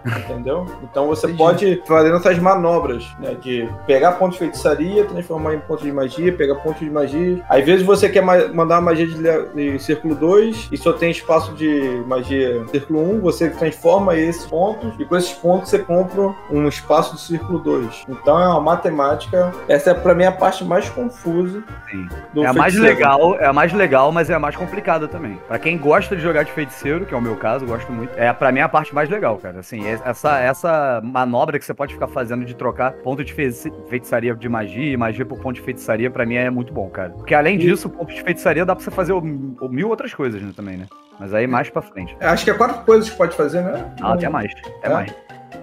Entendeu? 0.07 0.67
Então 0.83 1.07
você 1.07 1.27
Entendi. 1.27 1.39
pode 1.39 1.83
fazer 1.87 2.15
essas 2.15 2.39
manobras, 2.39 3.07
né? 3.19 3.35
De 3.41 3.69
pegar 3.87 4.13
ponto 4.13 4.33
de 4.33 4.39
feitiçaria, 4.39 5.05
transformar 5.05 5.55
em 5.55 5.61
ponto 5.61 5.83
de 5.83 5.93
magia, 5.93 6.33
pegar 6.33 6.57
ponto 6.57 6.79
de 6.79 6.91
magia. 6.91 7.43
Às 7.49 7.65
vezes 7.65 7.85
você 7.85 8.09
quer 8.09 8.21
ma- 8.23 8.49
mandar 8.49 8.77
uma 8.77 8.91
magia 8.93 9.07
de, 9.07 9.73
de 9.73 9.79
círculo 9.83 10.15
2 10.15 10.69
e 10.73 10.77
só 10.77 10.93
tem 10.93 11.11
espaço 11.11 11.53
de 11.55 12.03
magia 12.07 12.65
círculo 12.69 13.01
1, 13.17 13.21
você 13.21 13.51
transforma 13.51 14.17
esses 14.17 14.45
pontos 14.47 14.93
e 14.99 15.05
com 15.05 15.17
esses 15.17 15.33
pontos 15.33 15.71
você 15.71 15.79
compra 15.79 16.35
um 16.51 16.69
espaço 16.69 17.15
de 17.15 17.21
círculo 17.23 17.59
2. 17.59 18.05
Então 18.09 18.39
é 18.41 18.47
uma 18.49 18.61
matemática. 18.61 19.53
Essa 19.69 19.91
é 19.91 19.95
pra 19.95 20.15
mim 20.15 20.25
a 20.25 20.33
parte 20.33 20.65
mais 20.65 20.89
confusa 20.89 21.63
Sim. 21.91 22.07
do 22.33 22.45
É 22.45 22.47
a 22.49 22.53
mais 22.53 22.75
legal, 22.75 23.37
é 23.39 23.47
a 23.47 23.53
mais 23.53 23.73
legal, 23.73 24.13
mas 24.13 24.29
é 24.31 24.35
a 24.35 24.39
mais 24.39 24.55
complicada 24.57 25.09
também. 25.09 25.39
Pra 25.49 25.59
quem 25.59 25.79
gosta 25.79 26.15
de 26.15 26.23
jogar 26.23 26.43
de 26.45 26.53
feiticeiro, 26.53 27.07
que 27.07 27.15
é 27.15 27.17
o 27.17 27.21
meu 27.23 27.37
caso, 27.37 27.65
gosto 27.67 27.91
muito. 27.93 28.13
É 28.17 28.33
para 28.33 28.53
mim 28.53 28.61
a 28.61 28.69
parte 28.69 28.95
mais 28.95 29.09
legal, 29.09 29.39
cara. 29.39 29.61
Assim, 29.61 29.87
é- 29.87 29.94
essa 30.05 30.39
essa 30.39 31.01
manobra 31.05 31.59
que 31.59 31.65
você 31.65 31.75
pode 31.75 31.95
ficar 31.95 32.07
fazendo 32.09 32.45
de 32.45 32.55
trocar 32.55 32.93
ponto 32.95 33.25
de 33.25 33.33
feitiçaria 33.33 34.35
de 34.35 34.49
magia 34.49 34.93
e 34.93 34.97
magia 34.97 35.25
por 35.25 35.39
ponto 35.39 35.55
de 35.57 35.61
feitiçaria, 35.63 36.11
pra 36.11 36.25
mim 36.27 36.37
é 36.37 36.51
muito 36.51 36.73
bom, 36.73 36.89
cara. 36.89 37.11
Porque 37.11 37.35
além 37.35 37.59
disso, 37.59 37.89
ponto 37.89 38.13
de 38.13 38.23
feitiçaria 38.23 38.65
dá 38.65 38.75
pra 38.75 38.85
você 38.85 38.91
fazer 38.91 39.13
o, 39.13 39.19
o 39.19 39.69
mil 39.69 39.89
outras 39.89 40.13
coisas 40.15 40.41
né, 40.43 40.53
também, 40.57 40.77
né? 40.77 40.87
Mas 41.19 41.33
aí 41.33 41.47
mais 41.47 41.71
pra 41.71 41.83
frente. 41.83 42.17
Acho 42.21 42.45
que 42.45 42.51
é 42.51 42.55
quatro 42.55 42.85
coisas 42.85 43.09
que 43.09 43.17
pode 43.17 43.37
fazer, 43.37 43.63
né? 43.63 43.93
Ah, 44.01 44.15
até 44.15 44.29
mais. 44.29 44.53
Até 44.79 44.89
É? 44.89 44.93
mais. 44.93 45.15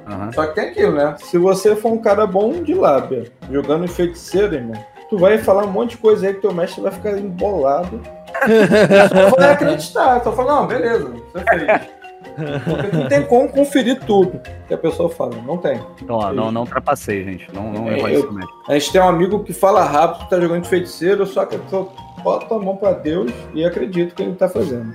Aham. 0.08 0.32
Só 0.32 0.48
que 0.48 0.56
tem 0.56 0.70
aquilo, 0.70 0.94
né? 0.96 1.16
Se 1.20 1.38
você 1.38 1.76
for 1.76 1.92
um 1.94 1.98
cara 1.98 2.26
bom 2.26 2.64
de 2.64 2.74
lábia, 2.74 3.26
jogando 3.52 3.86
em 3.86 3.88
feiticeiro, 3.90 4.56
irmão, 4.56 4.86
tu 5.10 5.18
vai 5.18 5.38
falar 5.38 5.66
um 5.66 5.72
monte 5.72 5.92
de 5.92 5.98
coisa 5.98 6.28
aí 6.28 6.34
que 6.34 6.42
teu 6.42 6.54
mestre 6.54 6.82
vai 6.82 6.92
ficar 6.92 7.18
embolado. 7.18 8.02
só 9.30 9.36
vai 9.36 9.52
acreditar, 9.52 10.24
só 10.24 10.32
fala, 10.32 10.56
não, 10.62 10.68
beleza, 10.68 11.10
você 11.34 11.46
fez. 11.46 12.01
Porque 12.36 12.96
não 12.96 13.08
tem 13.08 13.24
como 13.24 13.50
conferir 13.50 14.00
tudo 14.06 14.40
que 14.68 14.74
a 14.74 14.78
pessoa 14.78 15.10
fala, 15.10 15.36
não 15.46 15.58
tem. 15.58 15.80
Então, 16.02 16.16
ó, 16.18 16.32
não, 16.34 16.52
não 16.52 16.66
trapacei, 16.66 17.24
gente. 17.24 17.48
Não, 17.54 17.72
não 17.72 17.88
É, 17.90 18.00
eu- 18.02 18.20
isso 18.20 18.32
mesmo. 18.32 18.50
A 18.68 18.74
gente 18.74 18.92
tem 18.92 19.02
um 19.02 19.08
amigo 19.10 19.44
que 19.44 19.54
fala 19.54 19.84
rápido, 19.84 20.28
tá 20.30 20.40
jogando 20.40 20.64
de 20.64 20.70
feiticeiro, 20.70 21.26
só 21.26 21.46
que 21.46 21.56
a 21.56 21.60
pessoa 21.60 21.90
bota 22.24 22.56
a 22.56 22.60
mão 22.60 22.76
pra 22.76 22.92
Deus 22.94 23.32
e 23.54 23.64
acredita 23.66 24.14
que 24.16 24.24
ele 24.24 24.34
tá 24.36 24.48
fazendo. 24.50 24.94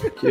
Porque 0.00 0.28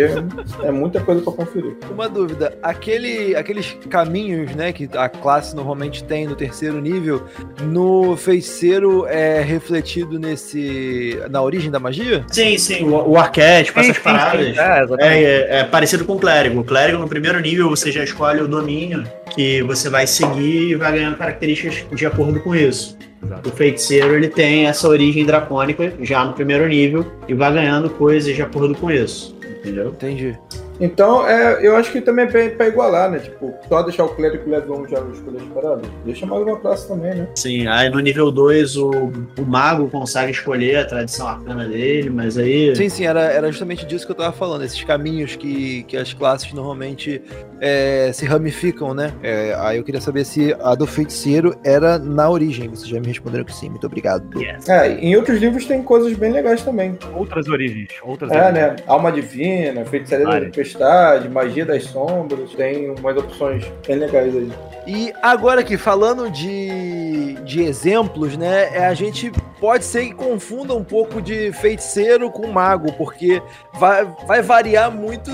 é 0.63 0.71
muita 0.71 1.01
coisa 1.01 1.21
pra 1.21 1.33
conferir. 1.33 1.75
Uma 1.91 2.07
dúvida, 2.07 2.57
aquele, 2.63 3.35
aqueles 3.35 3.77
caminhos, 3.89 4.55
né, 4.55 4.71
que 4.71 4.89
a 4.95 5.09
classe 5.09 5.53
normalmente 5.53 6.03
tem 6.05 6.25
no 6.25 6.35
terceiro 6.37 6.79
nível, 6.79 7.21
no 7.63 8.15
feiticeiro 8.15 9.05
é 9.07 9.41
refletido 9.41 10.17
nesse 10.17 11.19
na 11.29 11.41
origem 11.41 11.69
da 11.69 11.79
magia? 11.81 12.23
Sim, 12.29 12.57
sim, 12.57 12.85
o, 12.85 13.09
o 13.09 13.17
arquétipo, 13.17 13.77
Sim, 13.81 13.89
essas 13.89 13.97
sim, 13.97 14.03
paradas. 14.03 14.45
sim. 14.55 14.59
É. 14.59 14.85
É, 14.99 15.23
é- 15.23 15.59
é 15.59 15.63
parecido 15.65 16.05
com 16.05 16.13
o 16.13 16.19
clérigo. 16.19 16.61
O 16.61 16.63
clérigo, 16.63 16.97
no 16.99 17.07
primeiro 17.07 17.39
nível, 17.41 17.69
você 17.69 17.91
já 17.91 18.03
escolhe 18.05 18.39
o 18.41 18.47
domínio 18.47 19.03
que 19.35 19.61
você 19.63 19.89
vai 19.89 20.07
seguir 20.07 20.69
e 20.71 20.75
vai 20.75 20.93
ganhando 20.93 21.17
características 21.17 21.85
de 21.91 22.05
acordo 22.05 22.39
com 22.39 22.55
isso. 22.55 22.97
Exato. 23.23 23.49
O 23.49 23.51
feiticeiro, 23.51 24.15
ele 24.15 24.27
tem 24.27 24.67
essa 24.67 24.87
origem 24.87 25.25
dracônica 25.25 25.93
já 26.01 26.25
no 26.25 26.33
primeiro 26.33 26.67
nível 26.67 27.05
e 27.27 27.33
vai 27.33 27.53
ganhando 27.53 27.89
coisas 27.89 28.35
de 28.35 28.41
acordo 28.41 28.75
com 28.75 28.91
isso. 28.91 29.35
Entendeu? 29.59 29.89
Entendi. 29.89 30.37
Então, 30.79 31.25
é, 31.27 31.65
eu 31.65 31.75
acho 31.75 31.91
que 31.91 32.01
também 32.01 32.25
é 32.25 32.27
pra, 32.27 32.49
pra 32.49 32.67
igualar, 32.67 33.09
né? 33.09 33.19
Tipo, 33.19 33.53
só 33.69 33.81
deixar 33.83 34.05
o 34.05 34.09
clérigo 34.09 34.49
level 34.49 34.81
1 34.81 34.89
já 34.89 34.99
escolher 35.13 35.37
as 35.37 35.47
paradas. 35.49 35.89
Deixa 36.03 36.25
mais 36.25 36.41
uma 36.43 36.59
classe 36.59 36.87
também, 36.87 37.13
né? 37.13 37.27
Sim, 37.35 37.67
aí 37.67 37.89
no 37.89 37.99
nível 37.99 38.31
2 38.31 38.75
o, 38.77 38.89
o 39.37 39.45
mago 39.45 39.87
consegue 39.89 40.31
escolher 40.31 40.77
a 40.77 40.85
tradição 40.85 41.27
arcana 41.27 41.67
dele, 41.67 42.09
mas 42.09 42.37
aí. 42.37 42.75
Sim, 42.75 42.89
sim, 42.89 43.05
era, 43.05 43.21
era 43.21 43.51
justamente 43.51 43.85
disso 43.85 44.05
que 44.05 44.11
eu 44.11 44.15
tava 44.15 44.33
falando, 44.33 44.63
esses 44.63 44.83
caminhos 44.83 45.35
que, 45.35 45.83
que 45.83 45.95
as 45.95 46.13
classes 46.13 46.51
normalmente 46.51 47.21
é, 47.61 48.11
se 48.13 48.25
ramificam, 48.25 48.93
né? 48.93 49.13
É, 49.23 49.55
aí 49.59 49.77
eu 49.77 49.83
queria 49.83 50.01
saber 50.01 50.25
se 50.25 50.55
a 50.61 50.75
do 50.75 50.85
feiticeiro 50.85 51.55
era 51.63 51.97
na 51.97 52.29
origem. 52.29 52.69
Vocês 52.69 52.87
já 52.87 52.99
me 52.99 53.07
responderam 53.07 53.43
que 53.45 53.53
sim, 53.53 53.69
muito 53.69 53.85
obrigado. 53.87 54.39
Yes. 54.41 54.67
É, 54.67 54.93
em 54.99 55.15
outros 55.15 55.39
livros 55.39 55.65
tem 55.65 55.81
coisas 55.83 56.13
bem 56.13 56.31
legais 56.31 56.61
também. 56.63 56.97
Outras 57.15 57.47
origens. 57.47 57.89
Outras 58.03 58.31
É, 58.31 58.35
origens. 58.47 58.53
né? 58.53 58.75
Alma 58.87 59.11
Divina, 59.11 59.85
Feitiçaria 59.85 60.25
da 60.25 60.31
Várias. 60.31 60.51
Tempestade, 60.51 61.29
Magia 61.29 61.65
das 61.65 61.83
Sombras. 61.85 62.51
Tem 62.53 62.89
umas 62.91 63.17
opções 63.17 63.65
bem 63.87 63.97
legais 63.97 64.35
aí. 64.35 64.51
E 64.85 65.13
agora 65.21 65.61
aqui, 65.61 65.77
falando 65.77 66.29
de, 66.29 67.35
de 67.45 67.63
exemplos, 67.63 68.35
né? 68.37 68.69
é, 68.75 68.85
A 68.87 68.93
gente 68.93 69.31
pode 69.59 69.85
ser 69.85 70.07
que 70.07 70.13
confunda 70.13 70.73
um 70.73 70.83
pouco 70.83 71.21
de 71.21 71.51
feiticeiro 71.53 72.29
com 72.29 72.47
mago, 72.47 72.91
porque 72.93 73.41
vai, 73.79 74.05
vai 74.27 74.41
variar 74.41 74.91
muito 74.91 75.31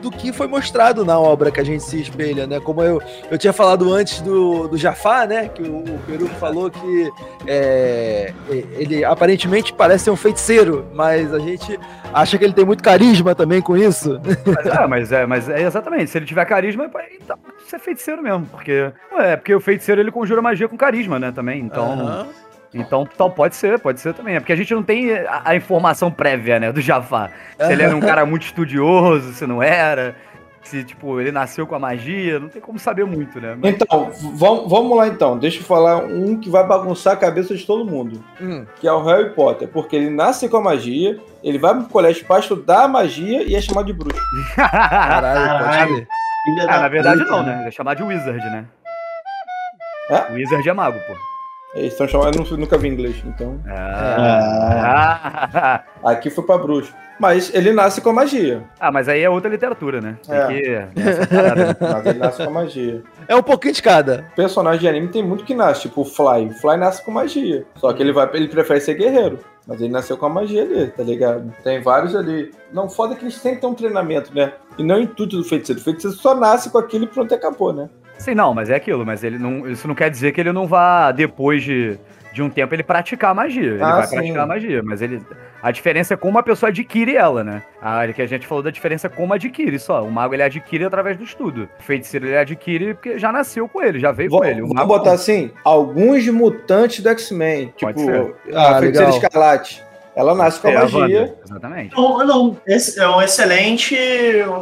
do 0.00 0.10
que 0.10 0.32
foi 0.32 0.46
mostrado 0.46 1.04
na 1.04 1.18
obra 1.18 1.50
que 1.50 1.60
a 1.60 1.64
gente 1.64 1.82
se 1.82 2.00
espelha, 2.00 2.46
né? 2.46 2.58
Como 2.60 2.82
eu, 2.82 3.00
eu 3.30 3.38
tinha 3.38 3.52
falado 3.52 3.92
antes 3.92 4.20
do, 4.20 4.68
do 4.68 4.76
Jafar, 4.76 5.28
né? 5.28 5.48
Que 5.48 5.62
o, 5.62 5.78
o 5.78 5.98
Peru 6.06 6.26
falou 6.40 6.70
que 6.70 7.10
é, 7.46 8.32
ele 8.48 9.04
aparentemente 9.04 9.72
parece 9.72 10.04
ser 10.04 10.10
um 10.10 10.16
feiticeiro, 10.16 10.86
mas 10.94 11.32
a 11.32 11.38
gente 11.38 11.78
acha 12.12 12.38
que 12.38 12.44
ele 12.44 12.52
tem 12.52 12.64
muito 12.64 12.82
carisma 12.82 13.34
também 13.34 13.60
com 13.60 13.76
isso. 13.76 14.20
Mas, 14.46 14.66
é, 14.66 14.86
mas 14.86 15.12
é, 15.12 15.26
mas 15.26 15.48
é 15.48 15.62
exatamente. 15.62 16.10
Se 16.10 16.18
ele 16.18 16.26
tiver 16.26 16.44
carisma, 16.44 16.84
é- 16.84 17.14
então 17.22 17.38
é 17.72 17.78
feiticeiro 17.78 18.22
mesmo. 18.22 18.46
Porque. 18.46 18.92
É 19.18 19.36
porque 19.36 19.54
o 19.54 19.60
feiticeiro 19.60 20.00
ele 20.00 20.10
conjura 20.10 20.42
magia 20.42 20.68
com 20.68 20.76
carisma, 20.76 21.18
né? 21.18 21.30
Também. 21.32 21.60
Então. 21.60 21.92
Aham. 21.92 22.26
Então, 22.72 23.04
tal, 23.04 23.30
pode 23.30 23.56
ser, 23.56 23.78
pode 23.80 24.00
ser 24.00 24.14
também. 24.14 24.36
É 24.36 24.40
porque 24.40 24.52
a 24.52 24.56
gente 24.56 24.72
não 24.72 24.82
tem 24.82 25.12
a, 25.12 25.42
a 25.44 25.56
informação 25.56 26.10
prévia, 26.10 26.60
né, 26.60 26.70
do 26.72 26.80
Jafar. 26.80 27.32
Se 27.58 27.72
ele 27.72 27.82
era 27.82 27.96
um 27.96 28.00
cara 28.00 28.24
muito 28.24 28.44
estudioso, 28.44 29.32
se 29.32 29.46
não 29.46 29.62
era. 29.62 30.14
Se, 30.62 30.84
tipo, 30.84 31.18
ele 31.18 31.32
nasceu 31.32 31.66
com 31.66 31.74
a 31.74 31.78
magia, 31.78 32.38
não 32.38 32.48
tem 32.48 32.60
como 32.60 32.78
saber 32.78 33.04
muito, 33.06 33.40
né? 33.40 33.56
Mas- 33.60 33.74
Então, 33.74 34.12
vamos, 34.34 34.70
vamos 34.70 34.96
lá 34.96 35.08
então. 35.08 35.38
Deixa 35.38 35.58
eu 35.58 35.64
falar 35.64 36.04
um 36.04 36.36
que 36.38 36.50
vai 36.50 36.64
bagunçar 36.66 37.14
a 37.14 37.16
cabeça 37.16 37.56
de 37.56 37.64
todo 37.64 37.90
mundo. 37.90 38.22
Hum. 38.40 38.66
Que 38.78 38.86
é 38.86 38.92
o 38.92 39.02
Harry 39.02 39.30
Potter. 39.30 39.66
Porque 39.68 39.96
ele 39.96 40.10
nasce 40.10 40.48
com 40.50 40.58
a 40.58 40.60
magia, 40.60 41.18
ele 41.42 41.58
vai 41.58 41.74
pro 41.74 41.84
colégio 41.84 42.26
pra 42.26 42.38
estudar 42.38 42.84
a 42.84 42.88
magia 42.88 43.42
e 43.42 43.54
é 43.56 43.60
chamado 43.60 43.86
de 43.86 43.94
bruxo. 43.94 44.20
Caralho, 44.54 45.64
pode 45.64 45.70
Caralho. 45.76 46.06
Filha 46.44 46.66
ah, 46.68 46.80
na 46.80 46.88
verdade 46.88 47.18
puta, 47.20 47.30
não, 47.30 47.42
né? 47.42 47.58
Ele 47.60 47.68
é 47.68 47.70
chamado 47.70 47.96
de 47.96 48.02
Wizard, 48.02 48.44
né? 48.50 48.64
É? 50.10 50.32
Wizard 50.32 50.68
é 50.68 50.72
mago, 50.72 50.98
pô. 51.06 51.29
Eles 51.74 51.92
estão 51.92 52.08
chamando, 52.08 52.44
eu 52.50 52.56
nunca 52.56 52.76
vi 52.76 52.88
inglês, 52.88 53.22
então. 53.24 53.60
Ah, 53.68 55.84
Aqui 56.04 56.28
foi 56.28 56.44
pra 56.44 56.58
bruxo. 56.58 56.92
Mas 57.18 57.54
ele 57.54 57.70
nasce 57.70 58.00
com 58.00 58.10
a 58.10 58.12
magia. 58.14 58.62
ah, 58.80 58.90
mas 58.90 59.06
aí 59.06 59.22
é 59.22 59.28
outra 59.28 59.50
literatura, 59.50 60.00
né? 60.00 60.16
É. 60.26 60.46
que. 60.46 61.00
essa 61.00 61.26
parada, 61.26 61.66
né? 61.66 61.76
Mas 61.78 62.06
ele 62.06 62.18
nasce 62.18 62.42
com 62.42 62.48
a 62.48 62.52
magia. 62.52 63.02
É 63.28 63.36
um 63.36 63.42
pouquinho 63.42 63.74
de 63.74 63.82
cada. 63.82 64.24
Personagem 64.34 64.80
de 64.80 64.88
anime 64.88 65.08
tem 65.08 65.22
muito 65.22 65.44
que 65.44 65.54
nasce, 65.54 65.82
tipo 65.82 66.00
o 66.00 66.04
Fly. 66.04 66.46
O 66.46 66.54
Fly 66.54 66.78
nasce 66.78 67.04
com 67.04 67.10
magia. 67.10 67.66
Só 67.76 67.92
que 67.92 68.02
ele 68.02 68.12
vai, 68.12 68.28
ele 68.32 68.48
prefere 68.48 68.80
ser 68.80 68.94
guerreiro. 68.94 69.38
Mas 69.66 69.82
ele 69.82 69.92
nasceu 69.92 70.16
com 70.16 70.26
a 70.26 70.30
magia 70.30 70.62
ali, 70.62 70.86
tá 70.86 71.02
ligado? 71.02 71.52
Tem 71.62 71.82
vários 71.82 72.16
ali. 72.16 72.50
Não, 72.72 72.88
foda 72.88 73.14
que 73.14 73.22
eles 73.22 73.40
têm 73.40 73.54
que 73.54 73.60
ter 73.60 73.66
um 73.66 73.74
treinamento, 73.74 74.34
né? 74.34 74.54
E 74.78 74.82
não 74.82 74.98
em 74.98 75.06
tudo 75.06 75.36
do 75.36 75.44
feiticeiro. 75.44 75.80
O 75.80 75.84
feiticeiro 75.84 76.16
só 76.16 76.34
nasce 76.34 76.70
com 76.70 76.78
aquilo 76.78 77.04
e 77.04 77.06
pronto, 77.06 77.34
acabou, 77.34 77.72
né? 77.72 77.88
Sim, 78.20 78.34
não, 78.34 78.52
mas 78.54 78.68
é 78.70 78.74
aquilo, 78.76 79.04
mas 79.06 79.24
ele 79.24 79.38
não. 79.38 79.68
Isso 79.68 79.86
não 79.88 79.94
quer 79.94 80.10
dizer 80.10 80.32
que 80.32 80.40
ele 80.40 80.52
não 80.52 80.66
vá, 80.66 81.10
depois 81.10 81.62
de, 81.62 81.98
de 82.32 82.42
um 82.42 82.50
tempo, 82.50 82.74
ele 82.74 82.82
praticar 82.82 83.34
magia. 83.34 83.72
Ele 83.72 83.82
Ah, 83.82 83.96
vai 83.96 84.06
sim. 84.06 84.16
praticar 84.16 84.42
a 84.42 84.46
magia, 84.46 84.82
mas 84.84 85.00
ele. 85.02 85.22
A 85.62 85.70
diferença 85.70 86.14
é 86.14 86.16
como 86.16 86.38
a 86.38 86.42
pessoa 86.42 86.68
adquire 86.70 87.14
ela, 87.16 87.44
né? 87.44 87.62
A 87.82 88.06
que 88.08 88.22
a 88.22 88.26
gente 88.26 88.46
falou 88.46 88.62
da 88.62 88.70
diferença 88.70 89.06
é 89.08 89.10
como 89.10 89.34
adquire 89.34 89.78
só. 89.78 90.02
O 90.02 90.10
mago 90.10 90.32
ele 90.34 90.42
adquire 90.42 90.84
através 90.84 91.18
do 91.18 91.24
estudo. 91.24 91.68
O 91.78 91.82
feiticeiro 91.82 92.26
ele 92.26 92.36
adquire 92.38 92.94
porque 92.94 93.18
já 93.18 93.30
nasceu 93.30 93.68
com 93.68 93.82
ele, 93.82 93.98
já 94.00 94.10
veio 94.12 94.30
Vou, 94.30 94.40
com 94.40 94.44
ele. 94.46 94.62
Mago 94.62 94.86
botar 94.88 95.12
assim: 95.12 95.50
alguns 95.64 96.26
mutantes 96.28 97.00
do 97.02 97.08
X-Men. 97.10 97.72
Tipo, 97.76 97.92
Pode 97.92 98.00
ser. 98.02 98.34
a 98.54 98.76
Ah, 98.76 98.78
feiticeira 98.80 99.10
legal. 99.10 99.22
escarlate. 99.22 99.82
Ela 100.16 100.34
nasce 100.34 100.60
com 100.60 100.68
a 100.68 100.70
É, 100.72 100.78
magia. 100.82 101.34
Exatamente. 101.44 101.94
Não, 101.96 102.26
não, 102.26 102.56
esse 102.66 102.98
é 103.00 103.08
um 103.08 103.22
excelente, 103.22 103.96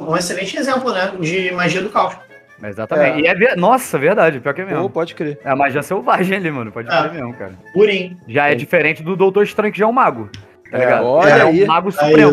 um 0.08 0.16
excelente 0.16 0.56
exemplo, 0.56 0.92
né, 0.92 1.12
de 1.20 1.50
magia 1.52 1.80
do 1.80 1.88
caos. 1.90 2.14
Exatamente. 2.62 3.20
E 3.22 3.26
é 3.26 3.34
ver- 3.34 3.56
Nossa, 3.56 3.98
verdade, 3.98 4.40
pior 4.40 4.52
que 4.52 4.60
é 4.62 4.64
Pô, 4.64 4.70
mesmo. 4.70 4.90
pode 4.90 5.14
crer. 5.14 5.38
É 5.44 5.50
a 5.50 5.56
magia 5.56 5.82
selvagem 5.82 6.36
ali, 6.36 6.50
mano. 6.50 6.72
Pode 6.72 6.88
Ah. 6.90 7.02
ser 7.04 7.12
mesmo, 7.12 7.32
cara. 7.34 7.52
Purim. 7.72 8.16
Já 8.26 8.48
é 8.50 8.54
diferente 8.54 9.02
do 9.02 9.14
Doutor 9.16 9.44
Estranho, 9.44 9.72
que 9.72 9.78
já 9.78 9.84
é 9.84 9.88
um 9.88 9.92
mago. 9.92 10.28
Tá 10.70 10.76
É, 10.76 10.80
ligado? 10.80 11.06
olha 11.06 11.28
é 11.30 11.42
aí. 11.42 11.62
um 11.64 11.66
mago 11.66 11.88
É 11.88 11.92
supremo. 11.92 12.32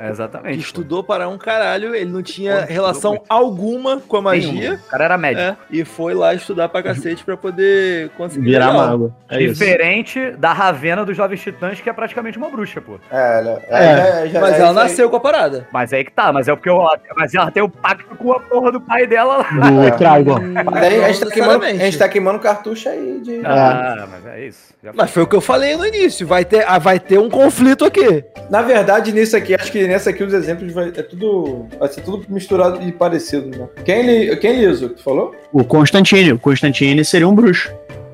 Isso. 0.00 0.08
É, 0.08 0.10
exatamente. 0.10 0.58
que 0.58 0.64
estudou 0.64 1.02
para 1.04 1.28
um 1.28 1.36
caralho, 1.38 1.94
ele 1.94 2.10
não 2.10 2.22
tinha 2.22 2.62
Pô, 2.66 2.72
relação 2.72 3.10
muito. 3.12 3.24
alguma 3.28 4.00
com 4.00 4.16
a 4.16 4.22
magia. 4.22 4.52
Nenhuma. 4.52 4.74
O 4.76 4.90
cara 4.90 5.04
era 5.04 5.18
médico. 5.18 5.42
É, 5.42 5.56
e 5.70 5.84
foi 5.84 6.14
lá 6.14 6.34
estudar 6.34 6.68
pra 6.68 6.82
cacete 6.82 7.24
pra 7.24 7.36
poder 7.36 8.08
conseguir. 8.16 8.50
Virar 8.50 8.72
mago. 8.72 9.14
É 9.28 9.42
isso. 9.42 9.54
Diferente 9.54 10.30
da 10.32 10.52
Ravena 10.52 11.04
dos 11.04 11.16
Jovens 11.16 11.40
Titãs, 11.40 11.80
que 11.80 11.88
é 11.88 11.92
praticamente 11.92 12.38
uma 12.38 12.48
bruxa, 12.48 12.80
pô. 12.80 12.98
É, 13.10 13.38
ela, 13.38 13.62
É, 13.68 13.96
já- 13.96 14.26
já- 14.26 14.40
Mas 14.40 14.54
é 14.54 14.58
ela 14.60 14.70
isso 14.70 14.78
aí. 14.80 14.84
nasceu 14.86 15.10
com 15.10 15.16
a 15.16 15.20
parada. 15.20 15.66
Mas 15.72 15.92
aí 15.92 16.04
que 16.04 16.12
tá, 16.12 16.32
mas 16.32 16.48
é 16.48 16.54
porque 16.54 16.68
eu, 16.68 16.78
mas 17.16 17.34
ela 17.34 17.50
tem 17.50 17.62
o 17.62 17.68
pacto 17.68 18.16
com 18.16 18.32
a 18.32 18.40
porra 18.40 18.72
do 18.72 18.80
pai 18.80 19.06
dela 19.06 19.38
lá. 19.38 19.70
Do 19.70 19.82
É. 19.82 19.90
Trigon. 19.90 20.40
Mas 20.70 20.82
aí 20.82 21.04
a 21.04 21.08
gente, 21.12 21.20
tá 21.20 21.30
queimando, 21.30 21.64
a 21.64 21.72
gente 21.72 21.98
tá 21.98 22.08
queimando 22.08 22.38
cartucho 22.38 22.88
aí 22.88 23.20
de. 23.22 23.40
Ah, 23.44 24.06
mas 24.10 24.26
é 24.26 24.46
isso. 24.46 24.70
Já 24.82 24.92
Mas 24.94 25.10
foi 25.10 25.22
o 25.22 25.26
que 25.26 25.36
eu 25.36 25.40
falei 25.42 25.76
no 25.76 25.84
início. 25.86 26.26
Vai 26.26 26.42
ter, 26.44 26.64
ah, 26.66 26.78
vai 26.78 26.98
ter 26.98 27.18
um 27.18 27.28
conflito 27.28 27.84
aqui. 27.84 28.24
Na 28.48 28.62
verdade, 28.62 29.12
nisso 29.12 29.36
aqui, 29.36 29.54
acho 29.54 29.70
que 29.70 29.86
nessa 29.90 30.10
aqui 30.10 30.22
os 30.22 30.32
exemplos 30.32 30.72
vai, 30.72 30.88
é 30.88 31.02
tudo, 31.02 31.66
vai 31.78 31.88
ser 31.88 32.00
tudo 32.02 32.24
misturado 32.28 32.80
e 32.82 32.92
parecido, 32.92 33.56
né? 33.56 33.68
Quem, 33.84 34.02
li, 34.02 34.36
quem 34.38 34.60
liso, 34.60 34.90
tu 34.90 35.02
falou? 35.02 35.34
O 35.52 35.64
Constantine. 35.64 36.32
O 36.32 36.38
Constantine 36.38 37.04
seria 37.04 37.28
um 37.28 37.34
bruxo. 37.34 37.72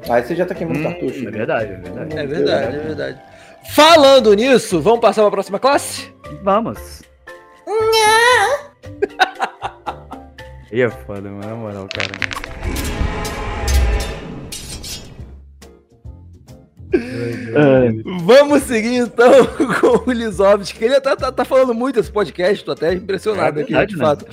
Aí 0.09 0.23
você 0.23 0.35
já 0.35 0.47
tá 0.47 0.55
queimando 0.55 0.81
Hum, 0.81 0.83
cartucho. 0.85 1.29
é 1.29 1.31
verdade, 1.31 1.73
é 1.73 1.77
verdade. 1.77 2.19
É 2.19 2.27
verdade, 2.27 2.77
é 2.77 2.81
verdade. 2.81 3.19
Falando 3.75 4.33
nisso, 4.35 4.81
vamos 4.81 5.01
passar 5.01 5.23
pra 5.23 5.31
próxima 5.31 5.59
classe? 5.59 6.09
Vamos. 6.43 7.03
E 10.73 10.81
é 10.83 10.89
foda, 10.91 11.29
mano, 11.29 11.47
na 11.49 11.55
moral, 11.55 11.89
cara. 11.93 12.86
Vamos 18.25 18.63
seguir 18.63 18.97
então 18.97 19.31
com 19.81 20.11
o 20.11 20.13
Lisovski, 20.13 20.79
que 20.79 20.85
ele 20.85 21.01
tá, 21.01 21.17
tá, 21.17 21.33
tá 21.33 21.45
falando 21.45 21.75
muito 21.75 21.99
esse 21.99 22.11
podcast, 22.11 22.65
tô 22.65 22.73
até 22.73 22.95
impressionado 22.95 23.59
É 23.59 23.63
aqui, 23.63 23.73
verdade, 23.73 23.93
de 23.93 23.99
né? 23.99 24.05
fato. 24.05 24.27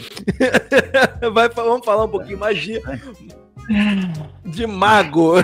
Vai, 1.34 1.50
vamos 1.50 1.86
falar 1.86 2.06
um 2.06 2.10
pouquinho 2.10 2.38
magia 2.38 2.82
de 4.46 4.68
mago. 4.68 5.36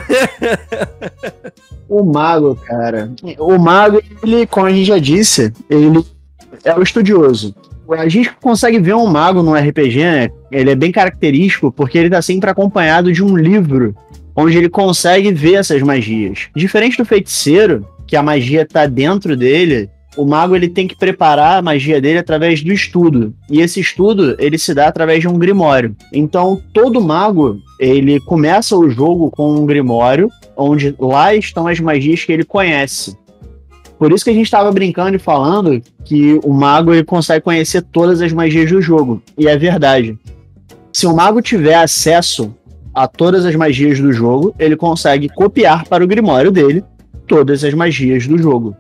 O 1.88 2.04
mago, 2.04 2.56
cara. 2.56 3.12
O 3.38 3.58
mago, 3.58 4.02
ele, 4.22 4.46
como 4.46 4.68
a 4.68 4.72
gente 4.72 4.86
já 4.86 4.98
disse, 4.98 5.54
ele 5.70 6.04
é 6.64 6.76
o 6.78 6.84
estudioso. 6.84 7.56
A 7.92 8.08
gente 8.08 8.32
consegue 8.34 8.78
ver 8.80 8.94
um 8.94 9.08
mago 9.08 9.42
no 9.42 9.56
RPG, 9.56 10.04
né? 10.04 10.30
Ele 10.52 10.72
é 10.72 10.76
bem 10.76 10.92
característico 10.92 11.72
porque 11.72 11.98
ele 11.98 12.10
tá 12.10 12.22
sempre 12.22 12.50
acompanhado 12.50 13.12
de 13.12 13.24
um 13.24 13.36
livro 13.36 13.96
onde 14.40 14.58
ele 14.58 14.70
consegue 14.70 15.32
ver 15.34 15.56
essas 15.56 15.82
magias. 15.82 16.48
Diferente 16.56 16.98
do 16.98 17.04
feiticeiro, 17.04 17.86
que 18.08 18.16
a 18.16 18.24
magia 18.24 18.66
tá 18.66 18.86
dentro 18.86 19.36
dele, 19.36 19.90
o 20.16 20.26
mago 20.26 20.56
ele 20.56 20.70
tem 20.70 20.88
que 20.88 20.96
preparar 20.96 21.58
a 21.58 21.62
magia 21.62 22.00
dele 22.00 22.20
através 22.20 22.64
do 22.64 22.72
estudo. 22.72 23.34
E 23.50 23.60
esse 23.60 23.82
estudo, 23.82 24.36
ele 24.40 24.58
se 24.58 24.74
dá 24.74 24.88
através 24.88 25.20
de 25.20 25.28
um 25.28 25.38
grimório. 25.38 25.96
Então, 26.14 26.62
todo 26.74 27.02
mago, 27.02 27.60
ele 27.80 28.20
começa 28.22 28.78
o 28.78 28.90
jogo 28.90 29.30
com 29.30 29.52
um 29.52 29.66
grimório 29.66 30.30
onde 30.56 30.96
lá 30.98 31.36
estão 31.36 31.68
as 31.68 31.80
magias 31.80 32.24
que 32.24 32.32
ele 32.32 32.46
conhece. 32.46 33.18
Por 33.98 34.14
isso 34.14 34.24
que 34.24 34.30
a 34.30 34.34
gente 34.34 34.46
estava 34.46 34.72
brincando 34.72 35.18
e 35.18 35.20
falando 35.20 35.82
que 36.06 36.40
o 36.44 36.54
mago 36.54 36.94
ele 36.94 37.04
consegue 37.04 37.44
conhecer 37.44 37.82
todas 37.82 38.22
as 38.22 38.32
magias 38.32 38.72
do 38.72 38.82
jogo. 38.82 39.22
E 39.38 39.50
é 39.50 39.58
verdade. 39.58 40.18
Se 40.94 41.06
o 41.06 41.16
mago 41.16 41.42
tiver 41.42 41.76
acesso 41.76 42.54
a 42.94 43.08
todas 43.08 43.46
as 43.46 43.56
magias 43.56 44.00
do 44.00 44.12
jogo, 44.12 44.54
ele 44.58 44.76
consegue 44.76 45.30
copiar 45.30 45.88
para 45.88 46.04
o 46.04 46.08
grimório 46.08 46.52
dele 46.52 46.84
todas 47.28 47.64
as 47.64 47.74
magias 47.74 48.28
do 48.28 48.38
jogo. 48.38 48.76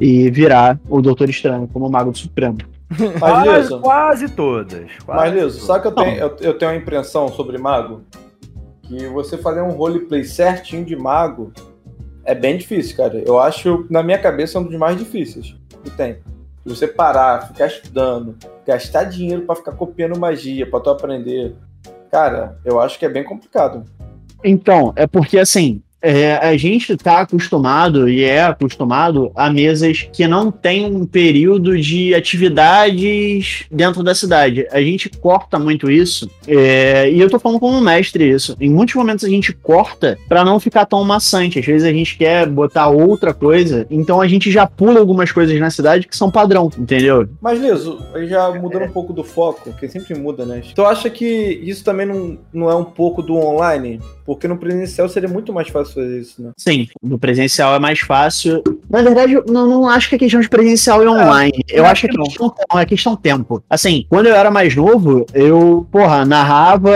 E 0.00 0.30
virar 0.30 0.78
o 0.88 1.02
Doutor 1.02 1.28
Estranho 1.28 1.68
como 1.68 1.90
Mago 1.90 2.12
do 2.12 2.18
Supremo. 2.18 2.58
Mas, 2.88 3.18
Quase, 3.18 3.48
Liso, 3.50 3.80
quase 3.80 4.28
todas. 4.30 4.90
Quase 5.04 5.20
mas, 5.20 5.34
Liso, 5.34 5.48
todas. 5.58 5.66
sabe 5.66 5.82
que 5.82 5.88
eu 5.88 5.92
tenho, 5.92 6.16
eu, 6.18 6.36
eu 6.40 6.54
tenho 6.58 6.70
uma 6.72 6.78
impressão 6.78 7.28
sobre 7.28 7.58
mago? 7.58 8.02
Que 8.82 9.06
você 9.08 9.36
fazer 9.36 9.60
um 9.60 9.72
roleplay 9.72 10.24
certinho 10.24 10.86
de 10.86 10.96
mago 10.96 11.52
é 12.24 12.34
bem 12.34 12.56
difícil, 12.56 12.96
cara. 12.96 13.22
Eu 13.26 13.38
acho, 13.38 13.86
na 13.90 14.02
minha 14.02 14.18
cabeça, 14.18 14.58
um 14.58 14.64
dos 14.64 14.76
mais 14.76 14.96
difíceis 14.96 15.54
que 15.84 15.90
tem. 15.90 16.18
Você 16.64 16.86
parar, 16.86 17.48
ficar 17.48 17.66
estudando, 17.66 18.36
gastar 18.66 19.04
dinheiro 19.04 19.42
pra 19.42 19.54
ficar 19.56 19.72
copiando 19.72 20.18
magia, 20.18 20.68
pra 20.68 20.80
tu 20.80 20.90
aprender. 20.90 21.54
Cara, 22.10 22.58
eu 22.64 22.80
acho 22.80 22.98
que 22.98 23.04
é 23.04 23.08
bem 23.08 23.24
complicado. 23.24 23.84
Então, 24.42 24.92
é 24.96 25.06
porque 25.06 25.38
assim, 25.38 25.82
é, 26.00 26.36
a 26.36 26.56
gente 26.56 26.96
tá 26.96 27.20
acostumado 27.20 28.08
e 28.08 28.24
é 28.24 28.44
acostumado 28.44 29.32
a 29.34 29.50
mesas 29.50 30.08
que 30.12 30.26
não 30.26 30.50
tem 30.50 30.86
um 30.86 31.04
período 31.04 31.78
de 31.80 32.14
atividades 32.14 33.64
dentro 33.70 34.02
da 34.02 34.14
cidade. 34.14 34.66
A 34.70 34.80
gente 34.80 35.08
corta 35.08 35.58
muito 35.58 35.90
isso, 35.90 36.30
é, 36.46 37.10
e 37.10 37.20
eu 37.20 37.28
tô 37.28 37.38
falando 37.38 37.60
como 37.60 37.80
mestre 37.80 38.28
isso. 38.28 38.56
Em 38.60 38.70
muitos 38.70 38.94
momentos 38.94 39.24
a 39.24 39.28
gente 39.28 39.52
corta 39.52 40.18
pra 40.28 40.44
não 40.44 40.60
ficar 40.60 40.86
tão 40.86 41.04
maçante. 41.04 41.58
Às 41.58 41.66
vezes 41.66 41.86
a 41.86 41.92
gente 41.92 42.16
quer 42.16 42.46
botar 42.46 42.88
outra 42.88 43.34
coisa, 43.34 43.86
então 43.90 44.20
a 44.20 44.28
gente 44.28 44.50
já 44.50 44.66
pula 44.66 45.00
algumas 45.00 45.32
coisas 45.32 45.58
na 45.58 45.70
cidade 45.70 46.06
que 46.06 46.16
são 46.16 46.30
padrão, 46.30 46.70
entendeu? 46.78 47.28
Mas, 47.40 47.60
Liso, 47.60 47.98
aí 48.14 48.26
já 48.28 48.50
mudando 48.50 48.84
um 48.84 48.90
pouco 48.90 49.12
do 49.12 49.24
foco, 49.24 49.72
que 49.72 49.88
sempre 49.88 50.14
muda, 50.14 50.44
né? 50.44 50.62
Tu 50.74 50.84
acha 50.84 51.10
que 51.10 51.26
isso 51.62 51.84
também 51.84 52.06
não, 52.06 52.38
não 52.52 52.70
é 52.70 52.74
um 52.74 52.84
pouco 52.84 53.22
do 53.22 53.34
online? 53.34 54.00
Porque 54.24 54.46
no 54.46 54.58
presencial 54.58 55.08
seria 55.08 55.28
muito 55.28 55.52
mais 55.52 55.68
fácil 55.68 55.87
fazer 55.94 56.20
isso, 56.20 56.42
né? 56.42 56.52
Sim, 56.56 56.88
no 57.02 57.18
presencial 57.18 57.74
é 57.74 57.78
mais 57.78 58.00
fácil. 58.00 58.62
Na 58.88 59.02
verdade, 59.02 59.34
eu 59.34 59.44
não, 59.48 59.66
não 59.66 59.88
acho 59.88 60.08
que 60.08 60.14
é 60.14 60.18
questão 60.18 60.40
de 60.40 60.48
presencial 60.48 61.02
e 61.02 61.08
online. 61.08 61.64
eu 61.68 61.84
acho 61.84 62.02
que 62.02 62.06
é 62.06 62.10
que 62.10 62.22
questão, 62.22 62.54
é 62.74 62.84
questão 62.84 63.16
tempo. 63.16 63.62
Assim, 63.68 64.06
quando 64.08 64.26
eu 64.26 64.34
era 64.34 64.50
mais 64.50 64.74
novo, 64.74 65.26
eu, 65.34 65.86
porra, 65.90 66.24
narrava 66.24 66.90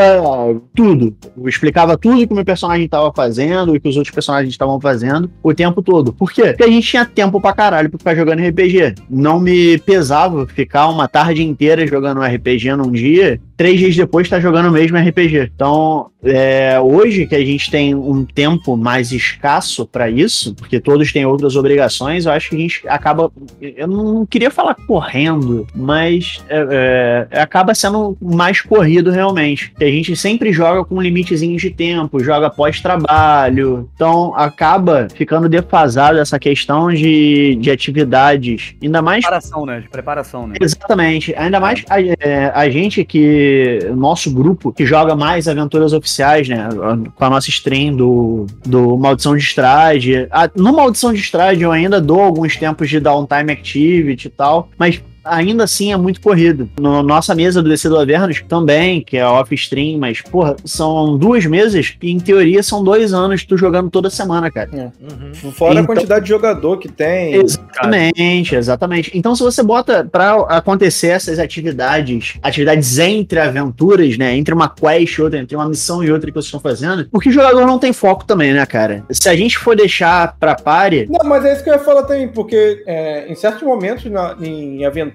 tudo. 0.74 1.16
Eu 1.37 1.48
explicava 1.48 1.96
tudo 1.96 2.26
que 2.26 2.33
o 2.33 2.37
meu 2.37 2.44
personagem 2.44 2.88
tava 2.88 3.12
fazendo 3.14 3.76
e 3.76 3.81
que 3.81 3.88
os 3.88 3.96
outros 3.96 4.14
personagens 4.14 4.52
estavam 4.52 4.81
fazendo 4.81 5.31
o 5.42 5.55
tempo 5.55 5.83
todo. 5.83 6.12
Por 6.12 6.33
quê? 6.33 6.48
Porque 6.48 6.64
a 6.64 6.68
gente 6.68 6.88
tinha 6.88 7.05
tempo 7.05 7.40
pra 7.40 7.52
caralho 7.52 7.90
pra 7.90 7.98
ficar 7.98 8.14
jogando 8.14 8.40
RPG. 8.40 8.94
Não 9.09 9.40
me 9.40 9.78
pesava 9.78 10.46
ficar 10.46 10.88
uma 10.88 11.09
tarde 11.09 11.42
inteira 11.42 11.87
jogando 11.87 12.20
um 12.20 12.24
RPG 12.24 12.74
num 12.76 12.90
dia, 12.90 13.40
três 13.57 13.78
dias 13.78 13.96
depois 13.96 14.28
tá 14.28 14.40
jogando 14.40 14.68
o 14.68 14.72
mesmo 14.72 14.98
RPG. 14.98 15.52
Então, 15.55 16.11
é, 16.24 16.78
hoje 16.81 17.26
que 17.26 17.35
a 17.35 17.44
gente 17.44 17.70
tem 17.70 17.94
um 17.94 18.24
tempo 18.24 18.76
mais 18.83 19.12
escasso 19.12 19.87
pra 19.87 20.11
isso, 20.11 20.55
porque 20.55 20.81
todos 20.81 21.12
têm 21.12 21.25
outras 21.25 21.57
obrigações, 21.57 22.27
eu 22.27 22.33
acho 22.33 22.51
que 22.51 22.57
a 22.57 22.59
gente 22.59 22.88
acaba. 22.88 23.31
Eu 23.61 23.87
não 23.87 24.27
queria 24.27 24.51
falar 24.51 24.75
correndo, 24.75 25.66
mas 25.75 26.42
é, 26.49 27.29
é, 27.33 27.40
acaba 27.40 27.75
sendo 27.75 28.16
mais 28.21 28.61
corrido 28.61 29.11
realmente. 29.11 29.73
A 29.81 29.85
gente 29.85 30.14
sempre 30.16 30.53
joga 30.53 30.85
com 30.85 31.01
limitezinhos 31.01 31.62
de 31.62 31.71
tempo, 31.71 32.23
joga 32.23 32.51
pós-trabalho, 32.51 33.88
então 33.95 34.35
acaba 34.35 35.09
ficando 35.14 35.49
defasado 35.49 36.18
essa 36.18 36.38
questão 36.38 36.90
de, 36.92 37.57
de 37.57 37.71
atividades, 37.71 38.75
ainda 38.83 39.01
mais 39.01 39.23
Preparação, 39.23 39.66
né? 39.66 39.81
De 39.81 39.88
preparação, 39.88 40.47
né? 40.47 40.55
Exatamente. 40.61 41.35
Ainda 41.37 41.61
mais 41.61 41.85
a, 41.88 42.01
é, 42.01 42.53
a 42.55 42.68
gente 42.68 43.05
que. 43.05 43.79
Nosso 43.95 44.33
grupo 44.33 44.73
que 44.73 44.85
joga 44.85 45.14
mais 45.14 45.49
aventuras 45.49 45.92
oficiais, 45.92 46.49
né? 46.49 46.68
Com 47.14 47.25
a 47.25 47.31
nossa 47.31 47.49
stream 47.49 47.95
do, 47.95 48.47
do 48.72 48.96
Maldição 48.96 49.37
de 49.37 49.42
Estrade. 49.42 50.26
A- 50.30 50.50
No 50.56 50.72
Maldição 50.72 51.12
de 51.12 51.20
Estrade 51.20 51.62
eu 51.62 51.70
ainda 51.70 52.00
dou 52.00 52.20
alguns 52.20 52.56
tempos 52.56 52.88
de 52.88 52.98
downtime 52.98 53.52
activity 53.52 54.26
e 54.28 54.30
tal, 54.30 54.70
mas. 54.78 55.02
Ainda 55.24 55.64
assim 55.64 55.92
é 55.92 55.96
muito 55.96 56.20
corrido. 56.20 56.68
No 56.80 57.02
nossa 57.02 57.35
mesa 57.35 57.62
do 57.62 57.68
DC 57.68 57.88
do 57.88 57.98
Avernus 57.98 58.42
também, 58.48 59.00
que 59.02 59.16
é 59.16 59.26
off-stream, 59.26 59.98
mas, 59.98 60.20
porra, 60.20 60.56
são 60.64 61.16
duas 61.18 61.44
mesas 61.46 61.90
que, 61.90 62.11
em 62.11 62.18
teoria, 62.18 62.62
são 62.62 62.82
dois 62.82 63.12
anos 63.12 63.44
tu 63.44 63.56
jogando 63.56 63.90
toda 63.90 64.08
semana, 64.11 64.50
cara. 64.50 64.70
Uhum. 65.00 65.52
Fora 65.52 65.80
a 65.80 65.82
Então- 65.82 65.94
quantidade 65.94 66.24
de 66.24 66.28
jogador 66.30 66.78
que 66.78 66.88
tem. 66.88 67.35
Exatamente, 67.35 68.54
exatamente. 68.54 69.11
Então, 69.14 69.35
se 69.35 69.42
você 69.42 69.62
bota 69.62 70.04
pra 70.11 70.35
acontecer 70.48 71.08
essas 71.08 71.38
atividades, 71.38 72.35
atividades 72.42 72.98
entre 72.98 73.38
aventuras, 73.40 74.16
né? 74.18 74.37
Entre 74.37 74.52
uma 74.54 74.68
quest 74.68 75.18
e 75.18 75.22
outra, 75.22 75.38
entre 75.38 75.56
uma 75.56 75.68
missão 75.68 76.02
e 76.02 76.11
outra 76.11 76.28
que 76.30 76.35
vocês 76.35 76.46
estão 76.46 76.61
fazendo, 76.61 77.06
porque 77.11 77.28
o 77.28 77.32
jogador 77.32 77.66
não 77.66 77.78
tem 77.78 77.92
foco 77.92 78.24
também, 78.24 78.52
né, 78.52 78.64
cara? 78.66 79.04
Se 79.11 79.28
a 79.28 79.37
gente 79.37 79.58
for 79.58 79.76
deixar 79.76 80.37
pra 80.38 80.54
pare. 80.54 81.06
Não, 81.11 81.28
mas 81.28 81.44
é 81.44 81.52
isso 81.54 81.64
que 81.64 81.70
eu 81.70 81.74
ia 81.74 81.78
falar 81.80 82.02
também, 82.04 82.28
porque 82.28 82.82
é, 82.87 83.30
em 83.30 83.35
certos 83.35 83.62
momentos 83.62 84.04
na- 84.11 84.37
em 84.40 84.85
aventuras, 84.85 85.12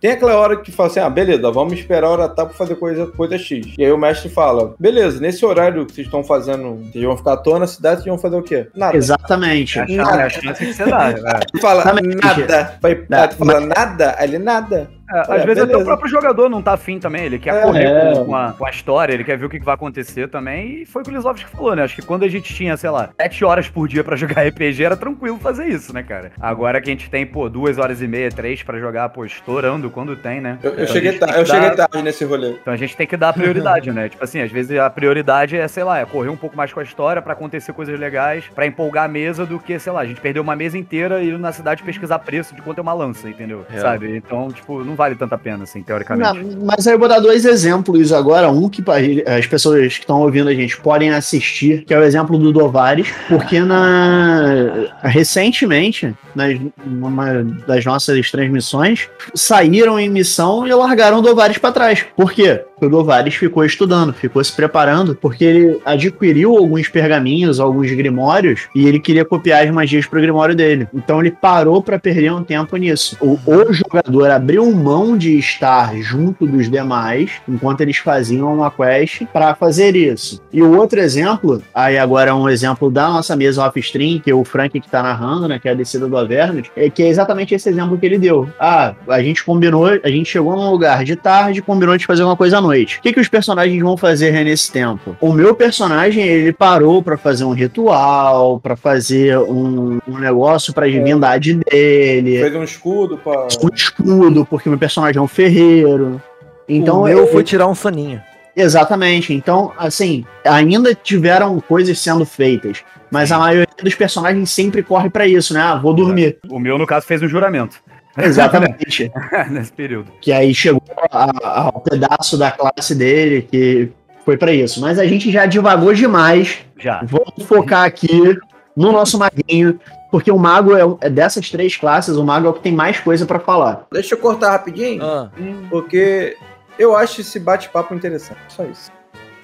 tem 0.00 0.10
aquela 0.12 0.36
hora 0.36 0.56
que 0.56 0.70
fala 0.72 0.88
assim: 0.88 1.00
ah, 1.00 1.10
beleza, 1.10 1.50
vamos 1.50 1.74
esperar 1.74 2.06
a 2.06 2.10
hora 2.10 2.28
tal 2.28 2.46
pra 2.46 2.56
fazer 2.56 2.76
coisa, 2.76 3.06
coisa 3.06 3.38
X. 3.38 3.74
E 3.78 3.84
aí 3.84 3.92
o 3.92 3.98
mestre 3.98 4.28
fala: 4.28 4.74
beleza, 4.78 5.20
nesse 5.20 5.44
horário 5.44 5.86
que 5.86 5.92
vocês 5.94 6.06
estão 6.06 6.22
fazendo, 6.24 6.76
vocês 6.90 7.04
vão 7.04 7.16
ficar 7.16 7.32
à 7.34 7.36
toa 7.36 7.58
na 7.58 7.66
cidade, 7.66 7.96
vocês 8.02 8.06
vão 8.08 8.18
fazer 8.18 8.36
o 8.36 8.42
quê? 8.42 8.66
Nada. 8.74 8.96
Exatamente. 8.96 9.76
É 9.86 10.00
a 10.00 10.04
chance, 10.04 10.18
é 10.18 10.22
a 10.22 10.30
chance 10.30 10.66
que 10.66 10.72
você 10.74 10.84
dá. 10.84 11.08
né? 11.12 11.40
Tu 11.52 11.60
fala 11.60 11.80
Exatamente. 11.82 12.16
nada. 12.16 12.78
Vai, 12.80 12.94
tu 13.28 13.36
fala 13.36 13.60
nada, 13.60 14.16
ele 14.20 14.38
nada. 14.38 14.90
É, 15.12 15.20
às 15.20 15.28
É, 15.28 15.46
vezes 15.46 15.62
até 15.62 15.66
beleza. 15.66 15.78
o 15.78 15.84
próprio 15.84 16.08
jogador 16.10 16.48
não 16.48 16.60
tá 16.62 16.72
afim 16.74 16.98
também, 16.98 17.24
ele 17.24 17.38
quer 17.38 17.54
É. 17.54 17.62
correr 17.62 17.84
É. 17.86 18.12
com, 18.14 18.24
com 18.26 18.36
a, 18.36 18.52
com 18.52 18.66
a 18.66 18.70
história, 18.70 19.12
ele 19.12 19.24
quer 19.24 19.36
ver 19.38 19.46
o 19.46 19.48
que 19.48 19.58
que 19.58 19.64
vai 19.64 19.74
acontecer 19.74 20.28
também, 20.28 20.82
e 20.82 20.86
foi 20.86 21.02
o 21.02 21.04
que 21.04 21.10
o 21.10 21.14
Lisovski 21.14 21.48
falou, 21.50 21.74
né? 21.76 21.82
Acho 21.84 21.94
que 21.94 22.02
quando 22.02 22.24
a 22.24 22.28
gente 22.28 22.52
tinha, 22.52 22.76
sei 22.76 22.90
lá, 22.90 23.10
7 23.20 23.44
horas 23.44 23.68
por 23.68 23.86
dia 23.88 24.02
pra 24.02 24.16
jogar 24.16 24.42
RPG, 24.46 24.82
era 24.84 24.96
tranquilo 24.96 25.38
fazer 25.38 25.66
isso, 25.68 25.92
né, 25.94 26.02
cara? 26.02 26.32
Agora 26.40 26.80
que 26.80 26.90
a 26.90 26.92
gente 26.92 27.08
tem, 27.10 27.24
pô, 27.26 27.48
duas 27.48 27.78
horas 27.78 28.02
e 28.02 28.08
meia, 28.08 28.30
três 28.30 28.62
pra 28.62 28.78
jogar, 28.78 29.08
pô, 29.10 29.24
estourando 29.24 29.90
quando 29.90 30.16
tem, 30.16 30.40
né? 30.40 30.58
Eu, 30.62 30.70
eu 30.70 30.82
Então 30.82 30.86
cheguei, 30.94 31.12
ta- 31.18 31.26
que 31.32 31.38
eu 31.40 31.46
cheguei 31.46 31.70
dar- 31.70 31.88
tarde 31.88 32.02
nesse 32.02 32.24
rolê. 32.24 32.50
Então 32.60 32.72
a 32.72 32.76
gente 32.76 32.96
tem 32.96 33.06
que 33.06 33.16
dar 33.16 33.32
prioridade, 33.32 33.92
né? 33.92 34.08
Tipo 34.08 34.24
assim, 34.24 34.40
às 34.40 34.50
vezes 34.50 34.76
a 34.78 34.90
prioridade 34.90 35.56
é, 35.56 35.68
sei 35.68 35.84
lá, 35.84 35.98
é 36.00 36.04
correr 36.04 36.30
um 36.30 36.36
pouco 36.36 36.56
mais 36.56 36.72
com 36.72 36.80
a 36.80 36.82
história 36.82 37.22
pra 37.22 37.32
acontecer 37.32 37.72
coisas 37.72 37.98
legais, 37.98 38.44
pra 38.54 38.66
empolgar 38.66 39.04
a 39.04 39.08
mesa 39.08 39.46
do 39.46 39.58
que, 39.58 39.78
sei 39.78 39.92
lá, 39.92 40.00
a 40.00 40.06
gente 40.06 40.20
perdeu 40.20 40.42
uma 40.42 40.56
mesa 40.56 40.76
inteira 40.76 41.20
e 41.22 41.28
ir 41.28 41.38
na 41.38 41.52
cidade 41.52 41.82
pesquisar 41.82 42.18
preço 42.18 42.54
de 42.54 42.62
quanto 42.62 42.78
é 42.78 42.82
uma 42.82 42.92
lança, 42.92 43.28
entendeu? 43.28 43.64
Real. 43.68 43.82
Sabe? 43.82 44.16
Então, 44.16 44.48
tipo, 44.50 44.82
não 44.82 44.95
vale 44.96 45.14
tanta 45.14 45.38
pena, 45.38 45.64
assim, 45.64 45.82
teoricamente. 45.82 46.42
Não, 46.42 46.66
mas 46.66 46.86
aí 46.86 46.94
eu 46.94 46.98
vou 46.98 47.08
dar 47.08 47.20
dois 47.20 47.44
exemplos 47.44 48.12
agora. 48.12 48.50
Um 48.50 48.68
que 48.68 48.82
as 49.26 49.46
pessoas 49.46 49.94
que 49.94 50.00
estão 50.00 50.20
ouvindo 50.20 50.48
a 50.48 50.54
gente 50.54 50.76
podem 50.78 51.10
assistir, 51.10 51.84
que 51.84 51.94
é 51.94 51.98
o 51.98 52.02
exemplo 52.02 52.38
do 52.38 52.52
Dovares, 52.52 53.08
porque 53.28 53.60
na 53.60 54.86
recentemente, 55.02 56.14
nas, 56.34 56.58
numa 56.84 57.44
das 57.66 57.84
nossas 57.84 58.30
transmissões, 58.30 59.08
saíram 59.34 60.00
em 60.00 60.08
missão 60.08 60.66
e 60.66 60.72
largaram 60.72 61.18
o 61.18 61.22
Dovares 61.22 61.58
para 61.58 61.72
trás. 61.72 62.04
Por 62.16 62.32
quê? 62.32 62.64
O 62.78 62.90
Dovares 62.90 63.34
ficou 63.34 63.64
estudando, 63.64 64.12
ficou 64.12 64.44
se 64.44 64.52
preparando, 64.52 65.14
porque 65.14 65.42
ele 65.42 65.80
adquiriu 65.82 66.58
alguns 66.58 66.88
pergaminhos, 66.88 67.58
alguns 67.58 67.90
grimórios, 67.90 68.68
e 68.74 68.86
ele 68.86 69.00
queria 69.00 69.24
copiar 69.24 69.64
as 69.64 69.70
magias 69.70 70.04
pro 70.04 70.20
grimório 70.20 70.54
dele. 70.54 70.86
Então 70.92 71.18
ele 71.20 71.30
parou 71.30 71.82
para 71.82 71.98
perder 71.98 72.32
um 72.32 72.44
tempo 72.44 72.76
nisso. 72.76 73.16
O, 73.18 73.38
o 73.46 73.72
jogador 73.72 74.30
abriu 74.30 74.70
mão 74.72 75.16
de 75.16 75.38
estar 75.38 75.96
junto 76.02 76.46
dos 76.46 76.70
demais 76.70 77.30
enquanto 77.48 77.80
eles 77.80 77.96
faziam 77.96 78.54
uma 78.54 78.70
quest 78.70 79.22
para 79.32 79.54
fazer 79.54 79.96
isso. 79.96 80.42
E 80.52 80.62
o 80.62 80.76
outro 80.76 81.00
exemplo, 81.00 81.62
aí 81.74 81.96
agora 81.96 82.30
é 82.30 82.34
um 82.34 82.46
exemplo 82.46 82.90
da 82.90 83.08
nossa 83.08 83.34
mesa 83.34 83.64
off-stream, 83.64 84.20
que 84.20 84.30
é 84.30 84.34
o 84.34 84.44
Frank 84.44 84.78
que 84.78 84.90
tá 84.90 85.02
narrando, 85.02 85.48
né, 85.48 85.58
que 85.58 85.66
é 85.66 85.70
a 85.70 85.74
descida 85.74 86.06
do 86.06 86.16
Avernus, 86.16 86.70
é 86.76 86.90
que 86.90 87.02
é 87.02 87.08
exatamente 87.08 87.54
esse 87.54 87.70
exemplo 87.70 87.96
que 87.96 88.04
ele 88.04 88.18
deu. 88.18 88.50
Ah, 88.60 88.94
a 89.08 89.22
gente 89.22 89.42
combinou, 89.42 89.86
a 89.86 90.10
gente 90.10 90.28
chegou 90.28 90.54
num 90.54 90.70
lugar 90.70 91.04
de 91.04 91.16
tarde, 91.16 91.62
combinou 91.62 91.96
de 91.96 92.04
fazer 92.04 92.22
uma 92.22 92.36
coisa 92.36 92.65
noite. 92.66 92.98
O 92.98 93.02
que, 93.02 93.12
que 93.12 93.20
os 93.20 93.28
personagens 93.28 93.80
vão 93.82 93.96
fazer 93.96 94.32
nesse 94.44 94.70
tempo? 94.70 95.16
O 95.20 95.32
meu 95.32 95.54
personagem, 95.54 96.24
ele 96.24 96.52
parou 96.52 97.02
para 97.02 97.16
fazer 97.16 97.44
um 97.44 97.52
ritual, 97.52 98.60
para 98.60 98.76
fazer 98.76 99.38
um, 99.38 99.98
um 100.06 100.18
negócio 100.18 100.72
pra 100.74 100.86
divindade 100.88 101.54
dele, 101.54 102.40
Fez 102.40 102.54
um 102.54 102.62
escudo 102.64 103.16
pra. 103.18 103.48
um 103.62 103.74
escudo, 103.74 104.44
porque 104.44 104.68
meu 104.68 104.78
personagem 104.78 105.18
é 105.18 105.22
um 105.22 105.28
ferreiro. 105.28 106.20
Então, 106.68 107.02
o 107.02 107.04
meu 107.04 107.18
eu- 107.20 107.26
foi 107.28 107.42
tirar 107.44 107.66
um 107.68 107.74
soninho. 107.74 108.20
Exatamente. 108.56 109.34
Então, 109.34 109.72
assim, 109.78 110.24
ainda 110.44 110.94
tiveram 110.94 111.60
coisas 111.60 111.98
sendo 111.98 112.24
feitas, 112.24 112.82
mas 113.10 113.30
a 113.30 113.38
maioria 113.38 113.66
dos 113.82 113.94
personagens 113.94 114.50
sempre 114.50 114.82
corre 114.82 115.10
pra 115.10 115.26
isso, 115.26 115.52
né? 115.52 115.60
Ah, 115.60 115.74
vou 115.76 115.92
dormir. 115.92 116.38
O 116.48 116.58
meu, 116.58 116.78
no 116.78 116.86
caso, 116.86 117.06
fez 117.06 117.22
um 117.22 117.28
juramento 117.28 117.76
Exatamente. 118.16 119.10
nesse 119.50 119.72
período. 119.72 120.10
que 120.20 120.32
aí 120.32 120.54
chegou 120.54 120.82
a- 121.10 121.60
ao 121.72 121.80
pedaço 121.80 122.36
da 122.38 122.50
classe 122.50 122.94
dele 122.94 123.42
que 123.50 123.90
foi 124.24 124.36
pra 124.36 124.52
isso. 124.52 124.80
Mas 124.80 124.98
a 124.98 125.06
gente 125.06 125.30
já 125.30 125.46
divagou 125.46 125.92
demais. 125.94 126.58
Já. 126.78 127.00
Vamos 127.04 127.44
focar 127.46 127.84
aqui 127.84 128.36
no 128.76 128.92
nosso 128.92 129.18
maguinho, 129.18 129.78
porque 130.10 130.30
o 130.30 130.38
mago 130.38 130.76
é, 130.76 131.06
é 131.06 131.10
dessas 131.10 131.48
três 131.50 131.76
classes, 131.76 132.16
o 132.16 132.24
mago 132.24 132.46
é 132.46 132.50
o 132.50 132.52
que 132.52 132.60
tem 132.60 132.72
mais 132.72 132.98
coisa 133.00 133.24
pra 133.24 133.38
falar. 133.38 133.86
Deixa 133.92 134.14
eu 134.14 134.18
cortar 134.18 134.50
rapidinho, 134.50 135.02
Ah, 135.02 135.30
porque 135.70 136.36
eu 136.78 136.94
acho 136.96 137.20
esse 137.22 137.38
bate-papo 137.40 137.94
interessante. 137.94 138.38
Só 138.48 138.64
isso. 138.64 138.90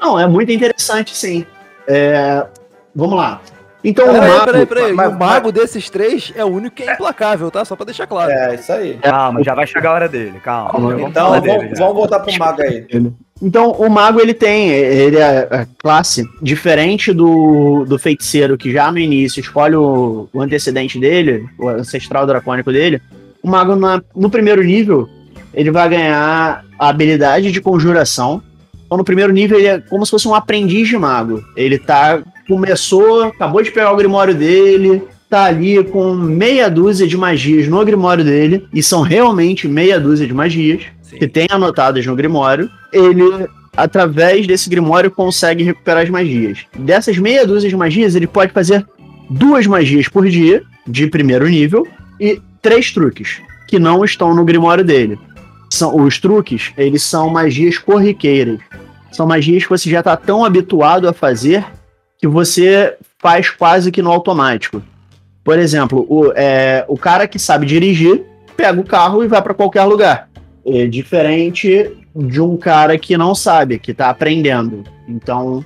Não, 0.01 0.19
é 0.19 0.27
muito 0.27 0.51
interessante, 0.53 1.15
sim. 1.17 1.47
É, 1.87 2.45
Vamos 2.95 3.17
lá. 3.17 3.41
Então, 3.85 4.09
o 4.09 4.13
peraí, 4.13 4.31
mago... 4.31 4.45
peraí, 4.45 4.67
peraí. 4.67 4.93
mas- 4.93 5.13
o 5.13 5.19
mago 5.19 5.51
desses 5.53 5.91
três 5.91 6.33
é 6.37 6.45
o 6.45 6.49
único 6.49 6.77
que 6.77 6.83
é 6.85 6.93
implacável, 6.95 7.51
tá? 7.51 7.65
Só 7.65 7.75
pra 7.75 7.85
deixar 7.87 8.07
claro. 8.07 8.31
É, 8.31 8.55
isso 8.55 8.73
aí. 8.73 8.95
Calma, 9.03 9.43
já 9.43 9.55
vai 9.55 9.67
chegar 9.67 9.91
a 9.91 9.95
hora 9.95 10.09
dele, 10.09 10.39
calma. 10.43 10.71
Calma, 10.71 10.91
Vamos 10.93 11.11
Então, 11.11 11.29
vamos, 11.31 11.43
dele 11.43 11.69
já. 11.75 11.75
vamos 11.85 11.95
voltar 11.95 12.21
pro 12.21 12.39
mago 12.39 12.63
aí. 12.63 12.87
Então, 13.41 13.73
o 13.73 13.91
mago 13.91 14.21
ele 14.21 14.35
tem, 14.35 14.69
ele 14.71 15.17
é 15.19 15.39
a 15.51 15.67
classe 15.79 16.25
diferente 16.41 17.13
do, 17.13 17.85
do 17.85 17.99
feiticeiro 17.99 18.57
que 18.57 18.71
já 18.71 18.93
no 18.93 19.01
início 19.01 19.41
escolhe 19.41 19.75
o, 19.75 20.29
o 20.33 20.41
antecedente 20.41 20.97
dele, 21.01 21.45
o 21.59 21.69
ancestral 21.69 22.25
dracônico 22.25 22.71
dele. 22.73 23.03
O 23.43 23.49
mago 23.49 23.75
na- 23.75 24.01
no 24.15 24.31
primeiro 24.31 24.63
nível 24.63 25.09
ele 25.53 25.73
vai 25.73 25.89
ganhar 25.89 26.65
a 26.79 26.89
habilidade 26.89 27.51
de 27.51 27.61
conjuração. 27.61 28.41
Então, 28.87 28.97
no 28.97 29.05
primeiro 29.05 29.33
nível 29.33 29.59
ele 29.59 29.67
é 29.67 29.81
como 29.81 30.05
se 30.07 30.11
fosse 30.13 30.29
um 30.29 30.35
aprendiz 30.37 30.87
de 30.87 30.97
mago. 30.97 31.43
Ele 31.57 31.79
tá 31.79 32.23
começou, 32.47 33.25
acabou 33.25 33.63
de 33.63 33.71
pegar 33.71 33.93
o 33.93 33.97
grimório 33.97 34.35
dele, 34.35 35.03
tá 35.29 35.45
ali 35.45 35.83
com 35.85 36.15
meia 36.15 36.69
dúzia 36.69 37.07
de 37.07 37.17
magias 37.17 37.67
no 37.69 37.85
grimório 37.85 38.25
dele 38.25 38.67
e 38.73 38.83
são 38.83 39.03
realmente 39.03 39.67
meia 39.67 39.99
dúzia 39.99 40.27
de 40.27 40.35
magias 40.35 40.83
Sim. 41.13 41.19
que 41.19 41.29
tem 41.29 41.47
anotadas 41.51 42.07
no 42.07 42.17
Grimório, 42.17 42.71
ele, 42.93 43.23
através 43.77 44.47
desse 44.47 44.71
Grimório, 44.71 45.11
consegue 45.11 45.63
recuperar 45.63 46.03
as 46.03 46.11
magias. 46.11 46.61
Dessas 46.79 47.19
meia 47.19 47.47
dúzia 47.47 47.69
de 47.69 47.77
magias, 47.77 48.15
ele 48.15 48.27
pode 48.27 48.53
fazer 48.53 48.87
duas 49.29 49.67
magias 49.67 50.09
por 50.09 50.27
dia, 50.27 50.63
de 50.87 51.07
primeiro 51.07 51.47
nível, 51.47 51.87
e 52.19 52.41
três 52.63 52.91
truques, 52.91 53.43
que 53.69 53.79
não 53.79 54.05
estão 54.05 54.35
no 54.35 54.45
Grimório 54.45 54.85
dele. 54.85 55.19
São, 55.71 55.97
os 55.97 56.19
truques, 56.19 56.73
eles 56.79 57.03
são 57.03 57.29
magias 57.29 57.79
corriqueiras. 57.79 58.61
São 59.11 59.27
magias 59.27 59.65
que 59.65 59.71
você 59.71 59.91
já 59.91 59.99
está 59.99 60.17
tão 60.17 60.45
habituado 60.45 61.07
a 61.07 61.13
fazer 61.13 61.65
que 62.23 62.29
você 62.29 62.97
faz 63.19 63.51
quase 63.51 63.91
que 63.91 64.01
no 64.01 64.13
automático. 64.13 64.81
Por 65.43 65.59
exemplo, 65.59 66.07
o, 66.09 66.33
é, 66.37 66.85
o 66.87 66.97
cara 66.97 67.27
que 67.27 67.37
sabe 67.37 67.67
dirigir 67.67 68.23
pega 68.57 68.81
o 68.81 68.85
carro 68.85 69.25
e 69.25 69.27
vai 69.27 69.43
para 69.43 69.53
qualquer 69.53 69.83
lugar. 69.83 70.31
É 70.65 70.87
diferente 70.87 71.91
de 72.15 72.41
um 72.41 72.57
cara 72.57 72.97
que 72.97 73.17
não 73.17 73.35
sabe, 73.35 73.81
que 73.81 73.93
tá 73.93 74.09
aprendendo. 74.09 74.85
Então, 75.09 75.65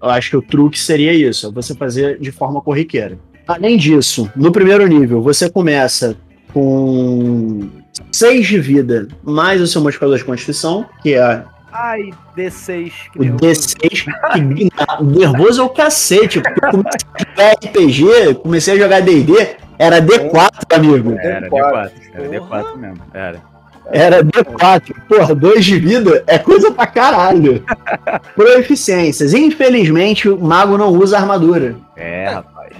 eu 0.00 0.08
acho 0.08 0.30
que 0.30 0.36
o 0.36 0.42
truque 0.42 0.78
seria 0.78 1.12
isso, 1.12 1.48
é 1.48 1.50
você 1.50 1.74
fazer 1.74 2.20
de 2.20 2.30
forma 2.30 2.60
corriqueira. 2.60 3.18
Além 3.48 3.76
disso, 3.76 4.30
no 4.36 4.52
primeiro 4.52 4.86
nível, 4.86 5.20
você 5.20 5.50
começa 5.50 6.16
com 6.52 7.68
6 8.12 8.46
de 8.46 8.60
vida 8.60 9.08
mais 9.24 9.60
o 9.60 9.66
seu 9.66 9.82
modificador 9.82 10.16
de 10.16 10.24
constituição, 10.24 10.86
que 11.02 11.14
é 11.14 11.42
Ai, 11.72 12.10
D6. 12.36 12.92
Que 13.12 13.18
o 13.18 13.22
nervoso. 13.22 13.44
D6. 13.76 14.04
que 14.32 15.04
nervoso 15.04 15.60
é 15.60 15.64
o 15.64 15.68
cacete, 15.68 16.40
porque 16.40 16.64
eu 16.64 16.70
comecei 16.70 17.04
a 17.14 17.24
jogar 17.24 17.52
RPG, 17.52 18.34
comecei 18.42 18.74
a 18.74 18.78
jogar 18.78 19.00
D&D, 19.02 19.56
era 19.78 20.00
D4, 20.00 20.50
amigo. 20.74 21.16
Era 21.20 21.48
D4. 21.48 21.90
Era 22.14 22.28
D4 22.28 22.76
mesmo. 22.76 22.98
Era. 23.14 23.42
Era 23.90 24.22
D4. 24.24 24.94
Porra, 25.08 25.34
2 25.34 25.64
de 25.64 25.78
vida 25.78 26.22
é 26.26 26.38
coisa 26.38 26.70
pra 26.70 26.86
caralho. 26.86 27.64
Proeficiências. 28.34 29.32
Infelizmente, 29.32 30.28
o 30.28 30.38
mago 30.38 30.76
não 30.76 30.88
usa 30.90 31.16
armadura. 31.18 31.74
É, 31.96 32.28
rapaz. 32.28 32.74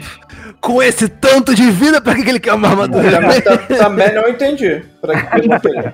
Com 0.61 0.83
esse 0.83 1.09
tanto 1.09 1.55
de 1.55 1.71
vida, 1.71 2.01
pra 2.01 2.15
que 2.15 2.29
ele 2.29 2.41
quer 2.41 2.53
uma 2.53 2.69
armadura? 2.69 3.11
Também, 3.11 3.41
ta- 3.41 3.57
também 3.59 4.13
não 4.15 4.27
entendi. 4.29 4.83
Pra 5.01 5.15
que 5.21 5.41
que 5.41 5.47
eu 5.47 5.59
vou 5.61 5.93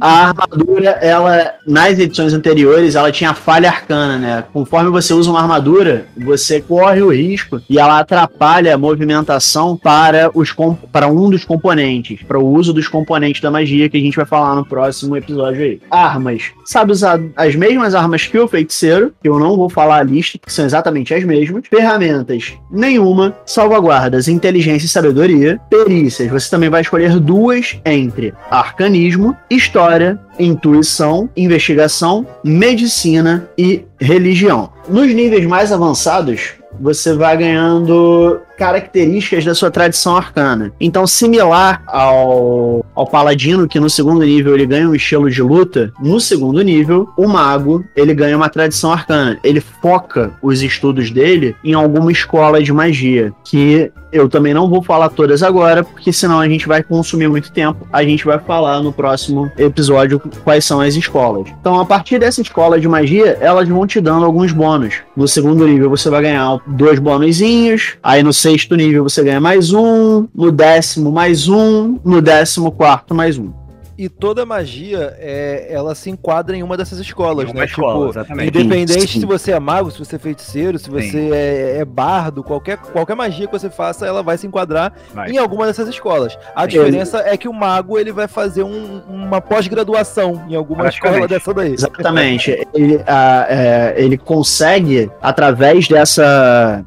A 0.00 0.28
armadura, 0.28 0.90
ela, 1.02 1.54
nas 1.66 1.98
edições 1.98 2.32
anteriores, 2.32 2.94
ela 2.94 3.12
tinha 3.12 3.34
falha 3.34 3.68
arcana, 3.68 4.18
né? 4.18 4.44
Conforme 4.52 4.88
você 4.90 5.12
usa 5.12 5.30
uma 5.30 5.40
armadura, 5.40 6.06
você 6.16 6.60
corre 6.60 7.02
o 7.02 7.12
risco 7.12 7.60
e 7.68 7.78
ela 7.78 7.98
atrapalha 7.98 8.74
a 8.74 8.78
movimentação 8.78 9.76
para, 9.76 10.30
os, 10.34 10.54
para 10.90 11.06
um 11.06 11.28
dos 11.28 11.44
componentes, 11.44 12.22
para 12.22 12.38
o 12.38 12.46
uso 12.46 12.72
dos 12.72 12.88
componentes 12.88 13.42
da 13.42 13.50
magia 13.50 13.88
que 13.90 13.96
a 13.96 14.00
gente 14.00 14.16
vai 14.16 14.24
falar 14.24 14.54
no 14.54 14.64
próximo 14.64 15.16
episódio 15.16 15.62
aí. 15.62 15.80
Armas. 15.90 16.44
Sabe 16.64 16.92
usar 16.92 17.20
as 17.36 17.54
mesmas 17.54 17.94
armas 17.94 18.26
que 18.26 18.38
o 18.38 18.48
feiticeiro, 18.48 19.12
que 19.22 19.28
eu 19.28 19.38
não 19.38 19.56
vou 19.56 19.68
falar 19.68 19.98
a 19.98 20.02
lista, 20.02 20.38
que 20.38 20.52
são 20.52 20.64
exatamente 20.64 21.12
as 21.12 21.24
mesmas. 21.24 21.64
Ferramentas, 21.68 22.54
nenhuma. 22.70 23.34
Salvaguardas, 23.44 24.28
inteligência 24.28 24.86
e 24.86 24.88
sabedoria. 24.88 25.60
Perícias, 25.68 26.30
você 26.30 26.48
também 26.48 26.70
vai 26.70 26.80
escolher 26.80 27.18
duas 27.18 27.78
entre 27.84 28.32
arcanismo, 28.50 29.36
história, 29.50 29.89
intuição, 30.38 31.28
investigação, 31.36 32.26
medicina 32.44 33.48
e 33.56 33.84
religião. 34.00 34.70
Nos 34.88 35.12
níveis 35.12 35.44
mais 35.46 35.72
avançados, 35.72 36.54
você 36.80 37.14
vai 37.14 37.36
ganhando 37.36 38.40
características 38.60 39.42
da 39.42 39.54
sua 39.54 39.70
tradição 39.70 40.14
arcana. 40.14 40.70
Então, 40.78 41.06
similar 41.06 41.82
ao, 41.86 42.84
ao 42.94 43.06
paladino, 43.06 43.66
que 43.66 43.80
no 43.80 43.88
segundo 43.88 44.22
nível 44.22 44.54
ele 44.54 44.66
ganha 44.66 44.86
um 44.86 44.94
estilo 44.94 45.30
de 45.30 45.40
luta, 45.40 45.90
no 45.98 46.20
segundo 46.20 46.60
nível, 46.60 47.08
o 47.16 47.26
mago 47.26 47.82
ele 47.96 48.12
ganha 48.12 48.36
uma 48.36 48.50
tradição 48.50 48.92
arcana. 48.92 49.38
Ele 49.42 49.60
foca 49.60 50.34
os 50.42 50.60
estudos 50.60 51.10
dele 51.10 51.56
em 51.64 51.72
alguma 51.72 52.12
escola 52.12 52.62
de 52.62 52.70
magia, 52.70 53.32
que 53.42 53.90
eu 54.12 54.28
também 54.28 54.52
não 54.52 54.68
vou 54.68 54.82
falar 54.82 55.08
todas 55.08 55.42
agora, 55.42 55.84
porque 55.84 56.12
senão 56.12 56.40
a 56.40 56.48
gente 56.48 56.66
vai 56.66 56.82
consumir 56.82 57.28
muito 57.28 57.52
tempo. 57.52 57.86
A 57.92 58.02
gente 58.02 58.24
vai 58.24 58.38
falar 58.38 58.82
no 58.82 58.92
próximo 58.92 59.50
episódio 59.56 60.20
quais 60.44 60.64
são 60.64 60.80
as 60.80 60.94
escolas. 60.94 61.48
Então, 61.60 61.78
a 61.80 61.86
partir 61.86 62.18
dessa 62.18 62.40
escola 62.40 62.80
de 62.80 62.88
magia, 62.88 63.38
elas 63.40 63.68
vão 63.68 63.86
te 63.86 64.00
dando 64.00 64.24
alguns 64.24 64.52
bônus. 64.52 64.96
No 65.16 65.28
segundo 65.28 65.66
nível, 65.66 65.88
você 65.88 66.10
vai 66.10 66.22
ganhar 66.22 66.58
dois 66.66 66.98
bônusinhos. 66.98 67.96
Aí 68.02 68.22
no 68.22 68.32
nível, 68.76 69.02
você 69.04 69.22
ganha 69.22 69.40
mais 69.40 69.72
um. 69.72 70.26
No 70.34 70.50
décimo, 70.50 71.10
mais 71.12 71.48
um. 71.48 71.98
No 72.04 72.20
décimo 72.20 72.70
quarto, 72.72 73.14
mais 73.14 73.38
um. 73.38 73.52
E 73.98 74.08
toda 74.08 74.46
magia, 74.46 75.14
é, 75.18 75.66
ela 75.68 75.94
se 75.94 76.08
enquadra 76.08 76.56
em 76.56 76.62
uma 76.62 76.74
dessas 76.74 76.98
escolas, 76.98 77.46
Em 77.46 77.52
uma 77.52 77.60
né? 77.60 77.66
escola, 77.66 78.08
exatamente. 78.08 78.48
independente 78.48 79.06
Sim. 79.12 79.20
se 79.20 79.26
você 79.26 79.52
é 79.52 79.60
mago, 79.60 79.90
se 79.90 79.98
você 79.98 80.16
é 80.16 80.18
feiticeiro, 80.18 80.78
se 80.78 80.88
você 80.88 81.28
é, 81.30 81.76
é 81.80 81.84
bardo, 81.84 82.42
qualquer, 82.42 82.78
qualquer 82.78 83.14
magia 83.14 83.46
que 83.46 83.52
você 83.52 83.68
faça, 83.68 84.06
ela 84.06 84.22
vai 84.22 84.38
se 84.38 84.46
enquadrar 84.46 84.90
Vai. 85.12 85.30
em 85.30 85.36
alguma 85.36 85.66
dessas 85.66 85.86
escolas. 85.86 86.38
A 86.56 86.64
diferença 86.64 87.18
é 87.18 87.36
que 87.36 87.46
o 87.46 87.52
mago 87.52 87.98
ele 87.98 88.10
vai 88.10 88.26
fazer 88.26 88.62
um- 88.62 89.02
uma 89.06 89.38
pós-graduação 89.38 90.46
em 90.48 90.54
alguma 90.54 90.88
escola 90.88 91.28
dessa 91.28 91.52
daí. 91.52 91.74
Exatamente. 91.74 92.66
ele, 92.72 93.02
a- 93.06 93.46
é, 93.50 93.94
ele 93.98 94.16
consegue, 94.16 95.10
através 95.20 95.86
dessa, 95.88 96.82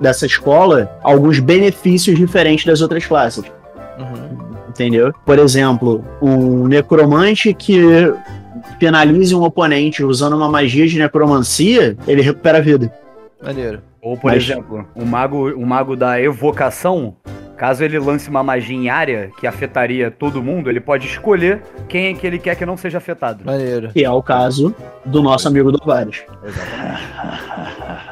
dessa 0.00 0.26
escola, 0.26 0.90
alguns 1.02 1.38
benefícios 1.38 2.16
diferentes 2.16 2.64
das 2.64 2.80
outras 2.80 3.04
classes. 3.06 3.44
Uhum. 3.98 4.36
Entendeu? 4.68 5.12
Por 5.24 5.38
exemplo, 5.38 6.04
um 6.20 6.66
necromante 6.68 7.54
que 7.54 7.80
penalize 8.78 9.34
um 9.34 9.42
oponente 9.42 10.04
usando 10.04 10.34
uma 10.36 10.48
magia 10.48 10.86
de 10.86 10.98
necromancia, 10.98 11.96
ele 12.06 12.20
recupera 12.22 12.58
a 12.58 12.60
vida. 12.60 12.92
Maneiro. 13.42 13.80
Ou, 14.02 14.16
por 14.16 14.30
Mas- 14.32 14.42
exemplo, 14.44 14.86
o 14.94 15.04
mago, 15.04 15.50
o 15.52 15.66
mago 15.66 15.96
da 15.96 16.20
evocação, 16.20 17.16
caso 17.56 17.82
ele 17.82 17.98
lance 17.98 18.28
uma 18.28 18.42
magia 18.42 18.76
em 18.76 18.88
área 18.90 19.30
que 19.40 19.46
afetaria 19.46 20.10
todo 20.10 20.42
mundo, 20.42 20.68
ele 20.68 20.80
pode 20.80 21.06
escolher 21.06 21.62
quem 21.88 22.06
é 22.08 22.14
que 22.14 22.26
ele 22.26 22.38
quer 22.38 22.54
que 22.54 22.66
não 22.66 22.76
seja 22.76 22.98
afetado. 22.98 23.44
Maneiro. 23.44 23.88
Que 23.92 24.04
é 24.04 24.10
o 24.10 24.22
caso 24.22 24.74
do 25.04 25.22
nosso 25.22 25.48
amigo 25.48 25.72
Dovares. 25.72 26.22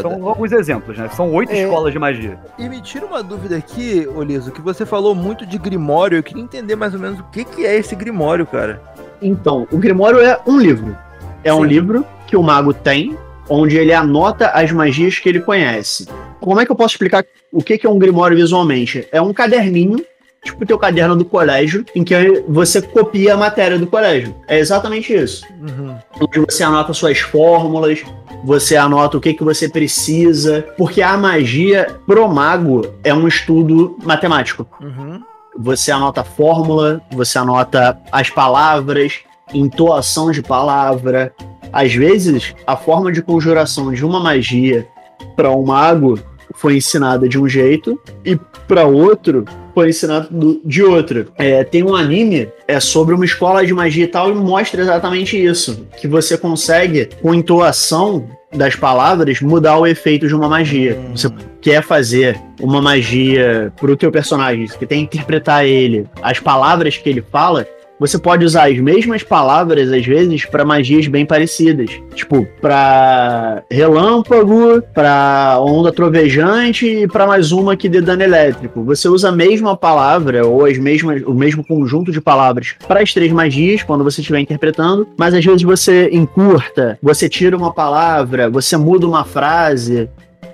Foda. 0.00 0.14
São 0.14 0.28
alguns 0.28 0.52
exemplos, 0.52 0.96
né? 0.96 1.08
São 1.10 1.32
oito 1.34 1.52
É. 1.52 1.62
escolas 1.62 1.92
de 1.92 1.98
magia. 1.98 2.38
E 2.58 2.68
me 2.68 2.80
tira 2.80 3.04
uma 3.04 3.22
dúvida 3.22 3.56
aqui, 3.56 4.08
Oliso, 4.14 4.50
que 4.52 4.60
você 4.60 4.86
falou 4.86 5.14
muito 5.14 5.44
de 5.44 5.58
Grimório. 5.58 6.16
Eu 6.18 6.22
queria 6.22 6.42
entender 6.42 6.76
mais 6.76 6.94
ou 6.94 7.00
menos 7.00 7.20
o 7.20 7.24
que, 7.24 7.44
que 7.44 7.66
é 7.66 7.76
esse 7.76 7.94
Grimório, 7.94 8.46
cara. 8.46 8.80
Então, 9.20 9.66
o 9.70 9.78
Grimório 9.78 10.20
é 10.20 10.38
um 10.46 10.58
livro. 10.58 10.96
É 11.44 11.52
um 11.52 11.62
Sim. 11.62 11.66
livro 11.68 12.06
que 12.26 12.36
o 12.36 12.42
mago 12.42 12.72
tem, 12.72 13.16
onde 13.48 13.76
ele 13.76 13.92
anota 13.92 14.48
as 14.48 14.70
magias 14.72 15.18
que 15.18 15.28
ele 15.28 15.40
conhece. 15.40 16.08
Como 16.40 16.60
é 16.60 16.64
que 16.64 16.72
eu 16.72 16.76
posso 16.76 16.94
explicar 16.94 17.24
o 17.52 17.62
que 17.62 17.76
que 17.78 17.86
é 17.86 17.90
um 17.90 17.98
Grimório 17.98 18.36
visualmente? 18.36 19.06
É 19.12 19.20
um 19.20 19.32
caderninho, 19.32 20.04
tipo 20.44 20.64
o 20.64 20.66
teu 20.66 20.78
caderno 20.78 21.16
do 21.16 21.24
colégio, 21.24 21.84
em 21.94 22.02
que 22.02 22.42
você 22.48 22.82
copia 22.82 23.34
a 23.34 23.36
matéria 23.36 23.78
do 23.78 23.86
colégio. 23.86 24.34
É 24.48 24.58
exatamente 24.58 25.14
isso. 25.14 25.44
Uhum. 25.60 25.96
Onde 26.20 26.40
você 26.40 26.64
anota 26.64 26.92
suas 26.92 27.18
fórmulas, 27.18 28.02
você 28.44 28.76
anota 28.76 29.16
o 29.16 29.20
que, 29.20 29.34
que 29.34 29.44
você 29.44 29.68
precisa, 29.68 30.66
porque 30.76 31.00
a 31.00 31.16
magia 31.16 31.86
pro 32.06 32.28
mago 32.28 32.82
é 33.04 33.14
um 33.14 33.28
estudo 33.28 33.96
matemático. 34.02 34.66
Uhum. 34.80 35.22
Você 35.58 35.92
anota 35.92 36.22
a 36.22 36.24
fórmula, 36.24 37.00
você 37.12 37.38
anota 37.38 37.98
as 38.10 38.30
palavras, 38.30 39.20
entoação 39.54 40.30
de 40.32 40.42
palavra. 40.42 41.32
Às 41.72 41.94
vezes, 41.94 42.54
a 42.66 42.76
forma 42.76 43.12
de 43.12 43.22
conjuração 43.22 43.92
de 43.92 44.04
uma 44.04 44.18
magia 44.18 44.88
para 45.36 45.50
um 45.50 45.64
mago 45.64 46.18
foi 46.54 46.76
ensinada 46.76 47.28
de 47.28 47.38
um 47.38 47.48
jeito 47.48 47.98
e 48.24 48.38
para 48.72 48.86
outro 48.86 49.44
foi 49.74 49.90
ensinado 49.90 50.28
do- 50.30 50.60
de 50.64 50.82
outro. 50.82 51.26
É, 51.36 51.62
tem 51.62 51.82
um 51.82 51.94
anime 51.94 52.48
é 52.66 52.80
sobre 52.80 53.14
uma 53.14 53.24
escola 53.24 53.66
de 53.66 53.74
magia 53.74 54.04
e 54.04 54.06
tal 54.06 54.30
e 54.30 54.34
mostra 54.34 54.80
exatamente 54.80 55.36
isso, 55.36 55.86
que 56.00 56.08
você 56.08 56.38
consegue 56.38 57.10
com 57.20 57.34
entoação 57.34 58.26
das 58.54 58.74
palavras 58.74 59.42
mudar 59.42 59.76
o 59.78 59.86
efeito 59.86 60.26
de 60.26 60.34
uma 60.34 60.48
magia. 60.48 60.98
Você 61.14 61.28
quer 61.60 61.82
fazer 61.82 62.40
uma 62.60 62.80
magia 62.80 63.70
pro 63.78 63.94
teu 63.96 64.10
personagem, 64.10 64.66
você 64.66 64.86
tem 64.86 65.06
que 65.06 65.16
interpretar 65.18 65.66
ele, 65.66 66.06
as 66.22 66.38
palavras 66.40 66.96
que 66.96 67.08
ele 67.10 67.22
fala, 67.30 67.66
você 67.98 68.18
pode 68.18 68.44
usar 68.44 68.70
as 68.70 68.78
mesmas 68.78 69.22
palavras 69.22 69.92
às 69.92 70.04
vezes 70.04 70.44
para 70.44 70.64
magias 70.64 71.06
bem 71.06 71.24
parecidas, 71.24 71.90
tipo 72.14 72.46
para 72.60 73.62
relâmpago, 73.70 74.82
para 74.94 75.58
onda 75.60 75.92
trovejante 75.92 76.86
e 76.86 77.06
para 77.06 77.26
mais 77.26 77.52
uma 77.52 77.76
que 77.76 77.88
dê 77.88 78.00
dano 78.00 78.22
elétrico. 78.22 78.82
Você 78.84 79.08
usa 79.08 79.28
a 79.28 79.32
mesma 79.32 79.76
palavra 79.76 80.46
ou 80.46 80.64
as 80.64 80.78
mesmas, 80.78 81.22
o 81.22 81.32
mesmo 81.32 81.64
conjunto 81.64 82.10
de 82.10 82.20
palavras 82.20 82.74
para 82.86 83.02
as 83.02 83.12
três 83.12 83.30
magias 83.30 83.82
quando 83.82 84.04
você 84.04 84.20
estiver 84.20 84.40
interpretando, 84.40 85.06
mas 85.16 85.34
às 85.34 85.44
vezes 85.44 85.62
você 85.62 86.08
encurta, 86.12 86.98
você 87.02 87.28
tira 87.28 87.56
uma 87.56 87.72
palavra, 87.72 88.50
você 88.50 88.76
muda 88.76 89.06
uma 89.06 89.24
frase, 89.24 90.08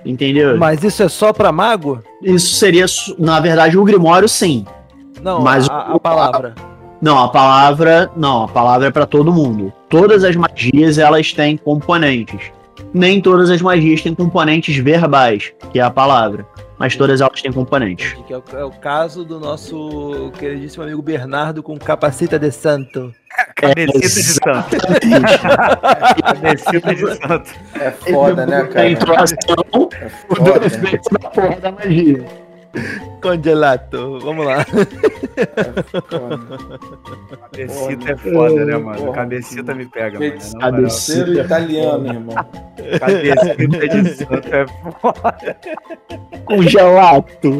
entendeu? 0.05 0.57
Mas 0.57 0.83
isso 0.83 1.03
é 1.03 1.09
só 1.09 1.33
pra 1.33 1.51
mago? 1.51 2.01
Isso 2.21 2.55
seria, 2.55 2.85
na 3.17 3.39
verdade, 3.39 3.77
o 3.77 3.83
Grimório, 3.83 4.27
sim. 4.27 4.65
Não, 5.21 5.41
Mas 5.41 5.69
a, 5.69 5.93
a 5.93 5.99
palavra. 5.99 6.55
Não, 7.01 7.17
a 7.17 7.29
palavra, 7.29 8.11
não, 8.15 8.43
a 8.43 8.47
palavra 8.47 8.87
é 8.87 8.91
para 8.91 9.05
todo 9.05 9.31
mundo. 9.31 9.71
Todas 9.87 10.23
as 10.23 10.35
magias 10.35 10.97
elas 10.97 11.31
têm 11.33 11.55
componentes. 11.57 12.51
Nem 12.93 13.21
todas 13.21 13.49
as 13.49 13.61
magias 13.61 14.01
têm 14.01 14.13
componentes 14.15 14.75
verbais, 14.77 15.53
que 15.71 15.79
é 15.79 15.81
a 15.81 15.89
palavra, 15.91 16.45
mas 16.77 16.95
todas 16.95 17.21
elas 17.21 17.41
têm 17.41 17.51
componentes. 17.53 18.13
Que 18.27 18.33
é 18.33 18.37
o, 18.37 18.43
é 18.53 18.63
o 18.65 18.71
caso 18.71 19.23
do 19.23 19.39
nosso 19.39 20.31
queridíssimo 20.37 20.83
amigo 20.83 21.01
Bernardo 21.01 21.61
com 21.63 21.77
capacita 21.77 22.37
de 22.39 22.51
santo. 22.51 23.13
Cabecita 23.55 23.99
de 23.99 24.09
santo. 24.09 24.77
Cabecita 26.23 26.95
de 26.95 27.15
santo. 27.15 27.51
É 27.75 27.91
foda, 27.91 28.45
né, 28.45 28.63
cara? 28.65 28.89
introação 28.89 29.37
É 29.93 30.05
do 30.35 30.35
foda. 30.35 30.65
efeito 30.65 31.09
da 31.11 31.29
porra 31.29 31.55
da 31.61 31.71
magia. 31.71 32.25
Congelato. 33.21 34.19
Vamos 34.19 34.45
lá. 34.45 34.65
Cabecita 37.51 38.11
é 38.11 38.17
foda, 38.17 38.65
né, 38.65 38.77
mano? 38.77 38.97
Porra. 38.97 39.13
Cabecita 39.13 39.75
me 39.75 39.85
pega, 39.85 40.19
mano. 40.19 40.31
Feiticeiro 40.77 41.33
italiano, 41.39 42.07
irmão. 42.07 42.35
Cabecita 42.99 43.87
de 44.01 44.09
santo 44.15 44.47
é 44.53 44.65
foda. 45.01 45.57
Congelato. 46.45 47.59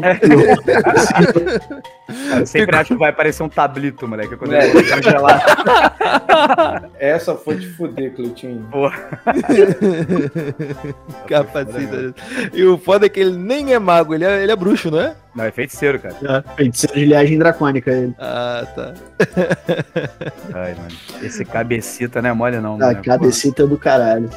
Cara, 2.10 2.40
eu 2.40 2.46
sempre 2.46 2.76
acho 2.76 2.92
que 2.94 2.98
vai 2.98 3.10
aparecer 3.10 3.42
um 3.42 3.48
tablito, 3.48 4.06
moleque, 4.08 4.36
quando 4.36 4.54
É. 4.54 4.68
ele 4.68 5.02
gelar. 5.02 5.40
Essa 6.98 7.36
foi 7.36 7.56
de 7.56 7.68
fuder, 7.68 8.14
Cleitinho. 8.14 8.66
capacita. 11.28 12.14
E 12.52 12.64
o 12.64 12.76
foda 12.78 13.06
é 13.06 13.08
que 13.08 13.20
ele 13.20 13.36
nem 13.36 13.72
é 13.74 13.78
mago, 13.78 14.14
ele 14.14 14.24
é, 14.24 14.42
ele 14.42 14.50
é 14.50 14.56
bruxo, 14.56 14.90
não 14.90 14.99
é? 15.00 15.14
Não, 15.34 15.44
é 15.44 15.50
feiticeiro, 15.50 15.98
cara. 15.98 16.14
É, 16.46 16.56
Feiticeiro 16.56 16.94
de 16.98 17.04
linhagem 17.06 17.38
dracônica. 17.38 17.90
ele. 17.90 18.14
Ah, 18.18 18.66
tá. 18.74 18.94
Ai, 20.54 20.74
mano. 20.74 20.88
Esse 21.22 21.44
cabecita 21.44 22.20
não 22.22 22.30
é 22.30 22.32
mole, 22.32 22.58
não, 22.60 22.74
A 22.74 22.78
mano. 22.78 23.02
cabecita 23.02 23.66
do 23.66 23.76
caralho. 23.78 24.28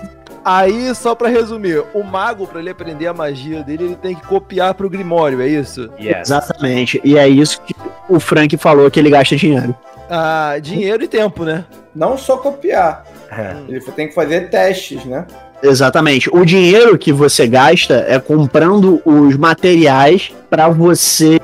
Aí, 0.46 0.94
só 0.94 1.16
pra 1.16 1.30
resumir, 1.30 1.84
o 1.94 2.04
mago, 2.04 2.46
pra 2.46 2.60
ele 2.60 2.70
aprender 2.70 3.08
a 3.08 3.14
magia 3.14 3.64
dele, 3.64 3.86
ele 3.86 3.96
tem 3.96 4.14
que 4.16 4.26
copiar 4.28 4.74
pro 4.74 4.90
Grimório, 4.90 5.42
é 5.42 5.48
isso? 5.48 5.90
Yes. 6.00 6.18
Exatamente. 6.30 7.00
E 7.04 7.18
é 7.18 7.28
isso 7.28 7.62
que 7.62 7.74
o 8.10 8.20
Frank 8.20 8.56
falou 8.58 8.92
que 8.92 9.00
ele 9.00 9.10
gasta 9.10 9.36
dinheiro. 9.38 9.74
Ah, 10.10 10.58
dinheiro 10.62 11.02
e 11.04 11.08
tempo, 11.08 11.46
né? 11.46 11.64
Não 11.96 12.18
só 12.18 12.38
copiar. 12.38 13.06
É. 13.32 13.56
Ele 13.70 13.80
tem 13.80 14.10
que 14.10 14.14
fazer 14.14 14.50
testes, 14.50 15.06
né? 15.06 15.26
Exatamente. 15.64 16.30
O 16.32 16.44
dinheiro 16.44 16.98
que 16.98 17.14
você 17.14 17.48
gasta 17.48 18.06
é 18.08 18.20
comprando 18.20 19.02
os 19.06 19.38
materiais 19.38 20.34
pra 20.50 20.68
você 20.68 21.40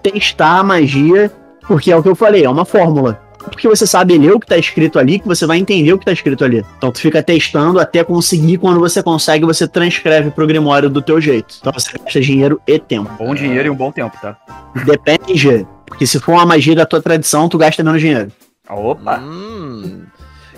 testar 0.00 0.60
a 0.60 0.62
magia, 0.62 1.30
porque 1.66 1.90
é 1.90 1.96
o 1.96 2.02
que 2.02 2.08
eu 2.08 2.14
falei, 2.14 2.44
é 2.44 2.48
uma 2.48 2.64
fórmula. 2.64 3.20
Porque 3.38 3.68
você 3.68 3.86
sabe 3.86 4.16
ler 4.16 4.32
o 4.32 4.40
que 4.40 4.46
tá 4.46 4.56
escrito 4.56 4.98
ali, 4.98 5.18
que 5.18 5.26
você 5.26 5.44
vai 5.44 5.58
entender 5.58 5.92
o 5.92 5.98
que 5.98 6.04
tá 6.04 6.12
escrito 6.12 6.44
ali. 6.44 6.64
Então 6.78 6.90
tu 6.90 6.98
fica 6.98 7.22
testando 7.22 7.78
até 7.78 8.02
conseguir, 8.02 8.58
quando 8.58 8.80
você 8.80 9.02
consegue, 9.02 9.44
você 9.44 9.68
transcreve 9.68 10.30
pro 10.30 10.46
Grimório 10.46 10.88
do 10.88 11.02
teu 11.02 11.20
jeito. 11.20 11.56
Então 11.60 11.72
você 11.72 11.98
gasta 11.98 12.20
dinheiro 12.20 12.60
e 12.66 12.78
tempo. 12.78 13.10
Bom 13.18 13.34
dinheiro 13.34 13.66
e 13.66 13.70
um 13.70 13.74
bom 13.74 13.90
tempo, 13.90 14.16
tá? 14.20 14.36
Depende, 14.86 15.66
porque 15.84 16.06
se 16.06 16.18
for 16.20 16.32
uma 16.32 16.46
magia 16.46 16.74
da 16.74 16.86
tua 16.86 17.02
tradição, 17.02 17.48
tu 17.48 17.58
gasta 17.58 17.82
menos 17.82 18.00
dinheiro. 18.00 18.32
Opa! 18.68 19.18
Hum. 19.18 20.04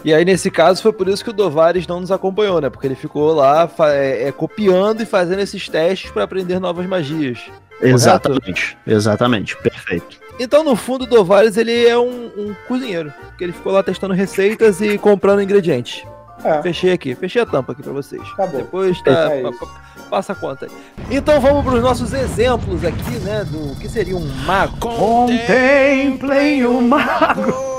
E 0.07 0.15
aí, 0.15 0.25
nesse 0.25 0.53
caso, 0.53 0.81
foi 0.81 0.93
por 0.93 1.09
isso 1.09 1.25
que 1.25 1.31
o 1.31 1.33
Dovares 1.33 1.85
não 1.85 1.99
nos 1.99 2.13
acompanhou, 2.13 2.61
né? 2.61 2.71
Porque 2.71 2.87
ele 2.87 2.95
ficou 2.95 3.35
lá 3.35 3.69
é, 3.91 4.29
é, 4.29 4.33
copiando 4.33 5.03
e 5.03 5.05
fazendo 5.05 5.41
esses 5.41 5.69
testes 5.69 6.13
pra 6.13 6.23
aprender 6.23 6.61
novas 6.61 6.87
magias. 6.87 7.41
Exatamente, 7.83 8.79
exatamente, 8.87 9.57
perfeito. 9.57 10.17
Então, 10.39 10.63
no 10.63 10.77
fundo, 10.77 11.03
o 11.03 11.07
Dovares 11.09 11.57
ele 11.57 11.87
é 11.87 11.99
um, 11.99 12.31
um 12.37 12.55
cozinheiro. 12.69 13.13
Porque 13.31 13.43
ele 13.43 13.53
ficou 13.53 13.73
lá 13.73 13.83
testando 13.83 14.15
receitas 14.15 14.81
e 14.81 14.97
comprando 14.97 15.43
ingredientes. 15.43 16.05
É. 16.45 16.63
Fechei 16.63 16.93
aqui, 16.93 17.15
fechei 17.17 17.43
a 17.43 17.47
tampa 17.47 17.73
aqui 17.73 17.83
pra 17.83 17.93
vocês. 17.93 18.23
Acabou. 18.35 18.61
Depois 18.61 19.03
tá. 19.03 19.11
É 19.11 19.43
pa- 19.43 19.49
isso. 19.51 19.59
pa- 19.59 19.81
passa 20.09 20.33
a 20.35 20.37
conta 20.37 20.67
aí. 20.67 20.73
Então 21.11 21.41
vamos 21.41 21.65
pros 21.65 21.83
nossos 21.83 22.13
exemplos 22.13 22.85
aqui, 22.85 23.11
né? 23.25 23.45
Do 23.45 23.75
que 23.81 23.89
seria 23.89 24.17
um 24.17 24.25
mago. 24.45 24.77
Contemplem 24.79 26.65
o 26.65 26.81
mago. 26.81 27.76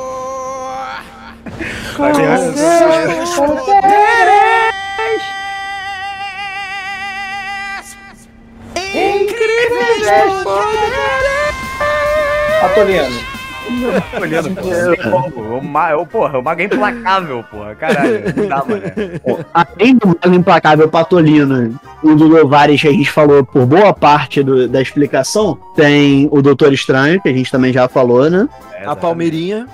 Vai 1.97 2.11
Atoliano. 12.63 13.15
olhando, 14.21 14.49
pô. 14.55 15.41
O, 15.57 15.61
ma... 15.63 15.95
o, 15.95 16.05
porra, 16.05 16.39
o 16.39 16.43
mago 16.43 16.61
é 16.61 16.63
implacável, 16.65 17.43
porra. 17.51 17.75
Caralho, 17.75 18.23
não 18.35 18.47
dá, 18.47 18.63
mano. 18.65 18.81
Além 19.53 19.95
do 19.95 20.07
Mago 20.07 20.33
Implacável 20.35 20.87
Patolino 20.89 21.79
e 22.03 22.15
do 22.15 22.27
Lovares 22.27 22.81
que 22.81 22.87
a 22.87 22.91
gente 22.91 23.11
falou 23.11 23.43
por 23.45 23.65
boa 23.65 23.93
parte 23.93 24.41
do- 24.41 24.67
da 24.67 24.81
explicação, 24.81 25.57
tem 25.75 26.27
o 26.31 26.41
Doutor 26.41 26.73
Estranho, 26.73 27.21
que 27.21 27.29
a 27.29 27.33
gente 27.33 27.51
também 27.51 27.71
já 27.73 27.87
falou, 27.87 28.29
né? 28.29 28.47
A 28.85 28.95
Palmeirinha. 28.95 29.67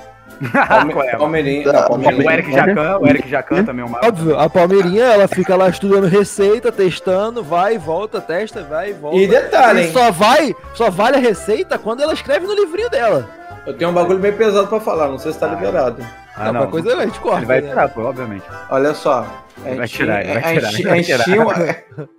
Palmeirinha. 1.18 1.72
não, 1.72 1.80
O 1.82 1.88
Palmeirinha. 1.90 2.34
Eric 2.34 2.52
Jacan, 2.52 2.98
o 3.00 3.08
Eric 3.08 3.30
Jacan 3.30 3.64
também 3.64 3.84
é 3.84 3.86
um 3.88 3.90
mago. 3.92 4.06
Óbvio, 4.08 4.40
a 4.40 4.50
Palmeirinha, 4.50 5.04
ela 5.06 5.28
fica 5.28 5.56
lá 5.56 5.70
estudando 5.70 6.08
receita, 6.08 6.72
testando, 6.72 7.44
vai 7.44 7.76
e 7.76 7.78
volta, 7.78 8.20
testa, 8.22 8.64
vai 8.64 8.90
e 8.92 8.94
volta. 8.94 9.18
E 9.18 9.28
detalhe, 9.28 9.82
E 9.82 9.86
hein? 9.86 9.92
só 9.94 10.12
vai, 10.12 10.56
só 10.74 10.90
vale 10.90 11.18
a 11.18 11.20
receita 11.20 11.78
quando 11.78 12.02
ela 12.02 12.14
escreve 12.14 12.46
no 12.46 12.54
livrinho 12.54 12.90
dela. 12.90 13.28
Eu 13.66 13.74
tenho 13.74 13.90
um 13.92 13.94
bagulho 13.94 14.20
bem 14.20 14.34
pesado 14.34 14.68
pra 14.68 14.80
falar, 14.80 15.08
não 15.08 15.18
sei 15.18 15.32
se 15.32 15.40
tá 15.40 15.48
Ah. 15.50 15.56
liberado. 15.56 16.06
Ah, 16.36 16.50
Uma 16.52 16.68
coisa 16.68 16.96
a 16.98 17.06
gente 17.06 17.20
corta. 17.20 17.40
Ele 17.40 17.46
vai 17.46 17.62
né? 17.62 17.70
tirar, 17.70 17.90
pô, 17.90 18.02
obviamente. 18.02 18.44
Olha 18.70 18.94
só. 18.94 19.26
a 19.64 19.68
Ele 19.70 19.78
vai 19.78 19.88
gente 19.88 19.96
tirar, 19.98 20.22
ele 20.26 20.34
vai 20.34 20.42
tinha- 20.42 20.54
tirar, 20.54 20.68
a 20.68 20.72
gente- 20.72 20.82
ele 20.82 20.90
vai 20.90 21.00
a 21.00 21.02
gente 21.04 21.24
tinha 21.24 21.42
uma- 21.44 21.76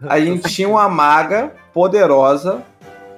A 0.08 0.20
gente 0.20 0.54
tinha 0.54 0.68
uma 0.68 0.88
maga 0.88 1.50
poderosa 1.72 2.62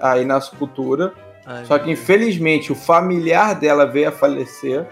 aí 0.01 0.25
na 0.25 0.41
cultura, 0.41 1.13
Ai, 1.47 1.65
só 1.67 1.79
que 1.79 1.91
infelizmente 1.91 2.73
o 2.73 2.75
familiar 2.75 3.55
dela 3.55 3.87
veio 3.87 4.09
a 4.09 4.13
falecer 4.13 4.87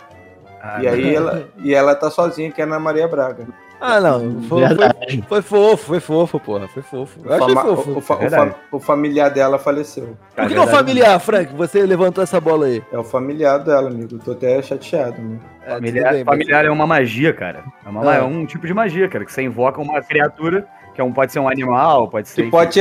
Ah, 0.67 0.83
e 0.83 0.89
aí 0.89 1.15
ela, 1.15 1.47
e 1.59 1.75
ela 1.75 1.95
tá 1.95 2.11
sozinha, 2.11 2.51
que 2.51 2.59
é 2.61 2.65
a 2.65 2.67
Ana 2.67 2.79
Maria 2.79 3.07
Braga. 3.07 3.47
Ah, 3.81 4.01
não. 4.01 4.41
Foi, 4.45 4.63
foi, 4.67 5.23
foi 5.29 5.43
fofo, 5.43 5.85
foi 5.87 6.01
fofo, 6.01 6.41
porra. 6.41 6.69
Foi 6.69 6.83
fofo. 6.83 7.21
O, 7.23 7.27
Eu 7.27 7.35
achei 7.35 7.55
fofo. 7.55 7.91
o 7.99 8.01
fa- 8.01 8.15
o 8.15 8.31
fa- 8.31 8.55
o 8.73 8.81
familiar 8.81 9.29
dela 9.31 9.59
faleceu. 9.59 10.17
Por 10.35 10.47
que, 10.47 10.55
que 10.55 10.59
é 10.59 10.63
o 10.63 10.67
familiar, 10.67 11.21
Frank? 11.21 11.53
Você 11.55 11.85
levantou 11.85 12.25
essa 12.25 12.41
bola 12.41 12.65
aí. 12.65 12.83
É 12.91 12.97
o 12.99 13.05
familiar 13.05 13.59
dela, 13.59 13.91
amigo. 13.91 14.19
Tô 14.25 14.33
até 14.33 14.63
chateado. 14.63 15.17
Amigo. 15.21 15.41
É, 15.67 15.75
Familiar, 15.75 16.13
bem, 16.15 16.25
mas- 16.25 16.35
familiar 16.39 16.65
é 16.65 16.71
uma 16.71 16.87
magia, 16.87 17.35
cara. 17.35 17.63
É, 17.85 17.89
uma- 17.91 18.11
Ah. 18.11 18.15
é 18.17 18.23
um 18.23 18.47
tipo 18.47 18.67
de 18.67 18.73
magia, 18.73 19.07
cara, 19.07 19.23
que 19.25 19.33
você 19.33 19.43
invoca 19.43 19.79
uma 19.83 20.01
criatura, 20.01 20.67
que 20.95 21.01
é 21.01 21.05
um, 21.05 21.13
pode 21.13 21.33
ser 21.33 21.41
um 21.41 21.49
animal, 21.49 22.09
pode 22.09 22.29
ser. 22.29 22.45
Que 22.45 22.51
pode 22.51 22.71
te, 22.71 22.81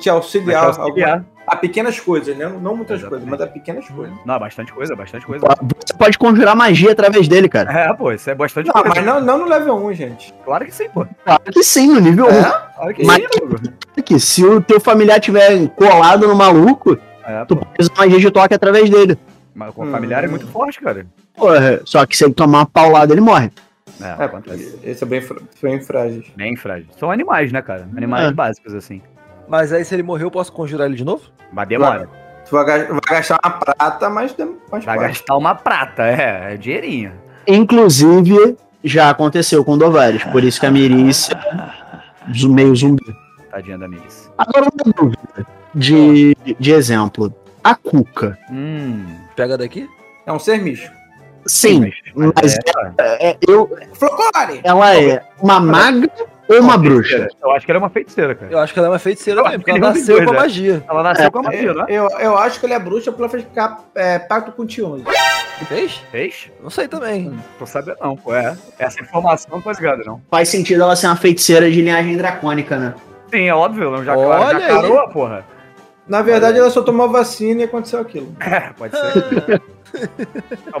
te 0.00 0.10
auxiliar, 0.10 0.72
te 0.72 0.80
auxiliar. 0.80 1.24
A 1.50 1.56
pequenas 1.56 1.98
coisas, 1.98 2.36
né? 2.36 2.46
Não 2.48 2.76
muitas 2.76 3.00
Exatamente. 3.00 3.08
coisas, 3.08 3.28
mas 3.28 3.40
a 3.40 3.46
pequenas 3.46 3.88
coisas. 3.88 4.16
Não, 4.24 4.38
bastante 4.38 4.72
coisa, 4.72 4.94
bastante 4.94 5.26
coisa. 5.26 5.44
Você 5.46 5.94
pode 5.98 6.16
conjurar 6.18 6.54
magia 6.54 6.92
através 6.92 7.26
dele, 7.26 7.48
cara. 7.48 7.72
É, 7.72 7.92
pô, 7.92 8.12
isso 8.12 8.30
é 8.30 8.34
bastante 8.34 8.66
Não, 8.68 8.74
coisa. 8.74 8.88
mas 8.94 9.04
não, 9.04 9.20
não 9.20 9.38
no 9.38 9.44
level 9.46 9.74
1, 9.86 9.94
gente. 9.94 10.34
Claro 10.44 10.64
que 10.64 10.72
sim, 10.74 10.88
pô. 10.88 11.04
Claro 11.24 11.42
que 11.52 11.62
sim, 11.64 11.88
no 11.88 12.00
nível 12.00 12.26
1. 12.26 12.28
Claro 12.76 12.94
que 12.94 13.04
Mas- 13.04 13.16
sim, 13.18 13.26
amigo. 13.42 13.60
Que 14.04 14.18
se 14.20 14.44
o 14.44 14.60
teu 14.60 14.80
familiar 14.80 15.18
tiver 15.20 15.68
colado 15.70 16.26
no 16.28 16.34
maluco, 16.34 16.96
É, 17.24 17.44
tu 17.44 17.56
pode 17.56 17.70
usar 17.80 17.92
magia 17.98 18.18
de 18.18 18.30
toque 18.30 18.54
através 18.54 18.88
dele. 18.88 19.18
Mas 19.54 19.70
o 19.76 19.84
familiar 19.90 20.24
é 20.24 20.28
muito 20.28 20.46
forte, 20.46 20.80
cara. 20.80 21.04
Porra, 21.34 21.80
só 21.84 22.06
que 22.06 22.16
se 22.16 22.24
ele 22.24 22.32
tomar 22.32 22.60
uma 22.60 22.66
paulada, 22.66 23.12
ele 23.12 23.20
morre. 23.20 23.50
É, 24.00 24.22
É, 24.22 24.24
acontece. 24.24 24.78
esse 24.84 25.04
é 25.04 25.06
bem, 25.06 25.22
bem 25.62 25.80
frágil. 25.80 26.24
Bem 26.36 26.56
frágil. 26.56 26.86
São 26.98 27.10
animais, 27.10 27.52
né, 27.52 27.60
cara? 27.60 27.86
Animais 27.96 28.28
É. 28.28 28.32
básicos, 28.32 28.72
assim. 28.74 29.02
Mas 29.50 29.72
aí, 29.72 29.84
se 29.84 29.92
ele 29.94 30.02
morreu, 30.04 30.28
eu 30.28 30.30
posso 30.30 30.52
conjurar 30.52 30.86
ele 30.86 30.96
de 30.96 31.04
novo? 31.04 31.24
Mas 31.52 31.68
demora. 31.68 32.08
Tu 32.48 32.52
vai, 32.52 32.64
ga- 32.64 32.86
vai 32.88 33.00
gastar 33.10 33.38
uma 33.44 33.50
prata, 33.50 34.08
mas, 34.08 34.34
mas 34.70 34.84
Vai 34.84 34.96
pode. 34.96 35.08
gastar 35.08 35.36
uma 35.36 35.54
prata, 35.56 36.04
é. 36.04 36.54
É 36.54 36.56
dinheirinho. 36.56 37.12
Inclusive, 37.46 38.56
já 38.84 39.10
aconteceu 39.10 39.64
com 39.64 39.72
o 39.72 39.76
Dovares. 39.76 40.22
Por 40.24 40.44
isso 40.44 40.60
que 40.60 40.66
a 40.66 40.68
é 40.68 40.72
meio 40.72 41.10
zumbi. 42.76 43.02
Tadinha 43.50 43.76
da 43.76 43.88
Miris. 43.88 44.30
Agora 44.38 44.68
uma 44.72 44.92
dúvida 44.94 45.46
de, 45.74 46.36
de 46.58 46.70
exemplo. 46.72 47.34
A 47.64 47.74
Cuca. 47.74 48.38
Hum. 48.50 49.04
Pega 49.34 49.58
daqui? 49.58 49.88
É 50.24 50.32
um 50.32 50.38
ser 50.38 50.62
místico. 50.62 50.94
Sim, 51.46 51.90
mas 52.14 52.54
é, 52.98 53.30
é, 53.30 53.36
eu, 53.48 53.68
Flocone! 53.94 54.60
ela 54.62 54.94
é 54.94 55.22
uma 55.40 55.58
maga 55.58 56.08
ou 56.50 56.60
uma 56.60 56.76
bruxa? 56.76 57.28
Eu 57.42 57.50
acho 57.52 57.64
que 57.64 57.70
ela 57.70 57.78
é 57.78 57.82
uma 57.82 57.90
feiticeira, 57.90 58.34
cara. 58.34 58.52
Eu 58.52 58.58
acho 58.58 58.72
que 58.72 58.78
ela 58.78 58.88
é 58.88 58.90
uma 58.90 58.98
feiticeira 58.98 59.40
Eu 59.40 59.44
mesmo, 59.44 59.58
porque 59.58 59.72
que 59.72 59.78
ela 59.78 59.88
nasceu 59.92 60.16
dois, 60.16 60.24
com 60.24 60.30
a 60.30 60.34
né? 60.34 60.40
magia. 60.40 60.84
Ela 60.88 61.02
nasceu 61.02 61.30
com 61.30 61.38
a 61.38 61.42
magia, 61.42 61.74
né? 61.74 61.84
eu, 61.88 62.08
eu 62.18 62.36
acho 62.38 62.60
que 62.60 62.66
ele 62.66 62.74
é 62.74 62.78
bruxa 62.78 63.12
porque 63.12 63.22
ela 63.22 63.30
fez 63.30 63.46
é, 63.94 64.18
pacto 64.18 64.52
com 64.52 64.62
o 64.62 64.66
Tion. 64.66 65.00
Fez? 65.66 66.02
Fez? 66.10 66.50
Não 66.62 66.70
sei 66.70 66.88
também. 66.88 67.38
Tô 67.58 67.66
sabendo 67.66 67.98
não, 68.00 68.16
pô. 68.16 68.34
É. 68.34 68.56
Essa 68.78 69.02
informação 69.02 69.50
não 69.52 69.60
tô 69.60 69.70
ligado, 69.70 70.02
não. 70.04 70.20
Faz 70.30 70.48
sentido 70.48 70.82
ela 70.82 70.96
ser 70.96 71.06
uma 71.06 71.16
feiticeira 71.16 71.70
de 71.70 71.82
linhagem 71.82 72.16
dracônica, 72.16 72.76
né? 72.78 72.94
Sim, 73.30 73.46
é 73.46 73.54
óbvio. 73.54 73.94
Ela 73.94 74.04
já, 74.04 74.16
Olha 74.16 74.60
já 74.60 74.66
carou, 74.66 75.08
porra. 75.08 75.44
Na 76.08 76.22
verdade, 76.22 76.58
ela 76.58 76.70
só 76.70 76.82
tomou 76.82 77.08
vacina 77.08 77.60
e 77.60 77.64
aconteceu 77.64 78.00
aquilo. 78.00 78.34
É, 78.40 78.72
pode 78.76 78.96
ser. 78.96 79.62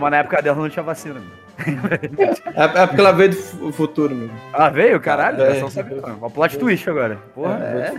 Mas 0.00 0.10
na 0.10 0.16
época 0.18 0.42
dela 0.42 0.56
não 0.58 0.68
tinha 0.68 0.82
vacina. 0.82 1.20
meu. 1.20 1.40
É, 2.56 2.82
é 2.82 2.86
porque 2.86 3.00
ela 3.00 3.12
veio 3.12 3.30
do 3.30 3.36
fu- 3.36 3.72
futuro 3.72 4.14
mesmo. 4.14 4.34
Ah, 4.52 4.70
veio? 4.70 4.98
Caralho, 5.00 5.42
É. 5.42 5.60
não 5.60 5.70
sabia. 5.70 6.00
não. 6.00 6.14
Uma 6.16 6.30
plot 6.30 6.58
twist 6.58 6.88
agora. 6.88 7.18
Porra. 7.34 7.58
É, 7.58 7.90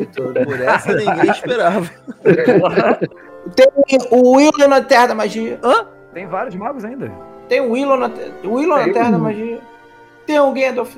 por 0.45 0.59
essa 0.61 0.93
ninguém 0.93 1.29
esperava. 1.31 1.85
Porra. 2.59 2.99
Tem 3.55 3.67
o 4.11 4.35
Willow 4.35 4.67
na 4.67 4.81
Terra 4.81 5.07
da 5.07 5.15
Magia. 5.15 5.59
Tem 6.13 6.27
vários 6.27 6.55
magos 6.55 6.83
ainda. 6.85 7.11
Tem 7.49 7.59
o 7.59 7.71
Willow 7.71 7.97
na, 7.97 8.09
Willow 8.43 8.77
na 8.77 8.93
Terra 8.93 9.09
um. 9.09 9.11
da 9.13 9.17
Magia. 9.17 9.59
Tem 10.25 10.39
o 10.39 10.51
Gandalf. 10.53 10.95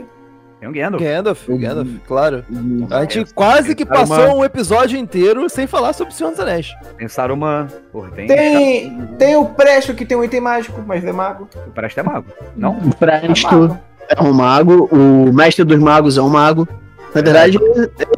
Tem 0.64 0.70
um 0.70 0.72
Gandalf. 0.72 1.03
Gandalf, 1.03 1.47
Gandalf, 1.49 1.89
claro. 2.07 2.45
A 2.89 3.01
gente 3.01 3.26
Tem- 3.26 3.34
quase 3.36 3.76
que 3.76 3.84
Saruman. 3.86 4.07
passou 4.07 4.39
um 4.39 4.45
episódio 4.45 4.97
inteiro 4.97 5.49
sem 5.49 5.68
falar 5.68 5.91
sobre 5.91 6.14
o 6.14 6.16
Senhor 6.16 6.30
dos 6.30 6.39
Anéis. 6.39 6.70
Tem 6.97 7.07
Saruman. 7.09 7.68
Porra, 7.91 8.09
tem. 8.11 8.28
Tem, 8.28 9.07
tem 9.20 9.36
o 9.36 9.43
Presto, 9.45 9.93
que 9.93 10.05
tem 10.05 10.16
um 10.16 10.24
item 10.24 10.39
mágico, 10.39 10.82
mas 10.88 11.03
é 11.03 11.11
mago. 11.11 11.49
O 11.68 11.72
Presto 11.72 11.99
é 11.99 12.03
mago. 12.03 12.28
Não? 12.55 12.78
O 12.78 12.95
Presto 12.95 13.78
é 14.07 14.22
um 14.22 14.32
mago, 14.32 14.88
o 14.89 15.34
mestre 15.34 15.66
dos 15.66 15.80
magos 15.80 16.18
é 16.18 16.22
um 16.22 16.30
mago. 16.30 16.66
Na 17.16 17.22
verdade, 17.22 17.59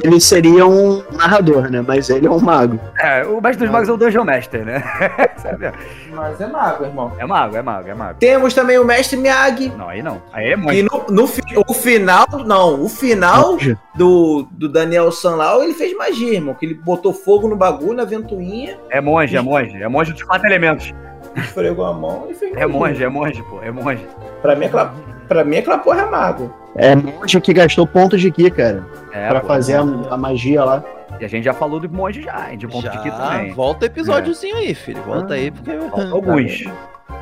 ele 0.02 0.20
seria 0.20 0.66
um 0.66 1.02
narrador, 1.12 1.70
né? 1.70 1.84
Mas 1.86 2.08
ele 2.08 2.26
é 2.26 2.30
um 2.30 2.40
mago. 2.40 2.80
É, 2.98 3.24
o 3.24 3.40
mestre 3.40 3.64
dos 3.66 3.70
magos 3.70 3.88
é 3.88 3.92
o 3.92 3.96
Dungeon 3.96 4.24
Master, 4.24 4.64
né? 4.64 4.82
Sabe? 5.36 5.70
Mas 6.14 6.40
é 6.40 6.46
mago, 6.46 6.84
irmão. 6.84 7.12
é 7.18 7.26
mago, 7.26 7.56
é 7.56 7.62
mago, 7.62 7.88
é 7.88 7.94
mago. 7.94 8.18
Temos 8.18 8.54
também 8.54 8.78
o 8.78 8.84
Mestre 8.84 9.16
Miyagi. 9.18 9.70
Não, 9.76 9.88
aí 9.88 10.02
não. 10.02 10.22
Aí 10.32 10.52
é 10.52 10.56
muito. 10.56 10.90
no, 11.10 11.14
no 11.22 11.26
fi- 11.26 11.42
o 11.68 11.74
final, 11.74 12.26
não, 12.46 12.82
o 12.82 12.88
final 12.88 13.58
do, 13.94 14.48
do 14.50 14.68
Daniel 14.68 15.12
Sanlau, 15.12 15.62
ele 15.62 15.74
fez 15.74 15.94
magia, 15.96 16.32
irmão. 16.34 16.54
Que 16.54 16.64
ele 16.66 16.74
botou 16.74 17.12
fogo 17.12 17.48
no 17.48 17.56
bagulho, 17.56 17.92
na 17.94 18.04
ventoinha, 18.04 18.78
É 18.90 19.00
monge, 19.00 19.36
é 19.36 19.40
monge. 19.42 19.82
É 19.82 19.88
monge 19.88 20.12
dos 20.12 20.22
quatro 20.22 20.46
elementos. 20.46 20.94
esfregou 21.36 21.84
a 21.84 21.92
mão 21.92 22.26
e 22.30 22.34
fez 22.34 22.56
É 22.56 22.66
monge, 22.66 23.04
é 23.04 23.08
monge, 23.08 23.42
pô. 23.42 23.60
É 23.62 23.70
monge. 23.70 24.06
Pra 24.40 24.56
mim, 24.56 24.66
aquela, 24.66 24.94
pra 25.28 25.44
mim, 25.44 25.56
aquela 25.58 25.78
porra 25.78 26.02
é 26.02 26.06
mago. 26.06 26.54
É 26.76 26.94
monge 26.94 27.40
que 27.40 27.52
gastou 27.52 27.86
pontos 27.86 28.20
de 28.20 28.30
Ki, 28.30 28.50
cara. 28.50 28.84
É, 29.12 29.28
pra 29.28 29.40
pô. 29.40 29.46
fazer 29.46 29.74
a, 29.76 29.80
a 29.80 30.16
magia 30.16 30.64
lá. 30.64 30.82
E 31.18 31.24
a 31.24 31.28
gente 31.28 31.44
já 31.44 31.54
falou 31.54 31.80
do 31.80 31.88
monge 31.88 32.22
já, 32.22 32.50
hein, 32.50 32.58
de 32.58 32.66
ponto 32.68 32.88
de 32.88 32.94
Já, 32.96 33.00
Ki 33.02 33.10
também. 33.10 33.52
volta 33.52 33.86
episódiozinho 33.86 34.56
aí, 34.56 34.74
filho. 34.74 35.00
Volta 35.02 35.34
aí, 35.34 35.50
porque 35.50 35.72
Falta 35.88 36.10
Alguns. 36.10 36.64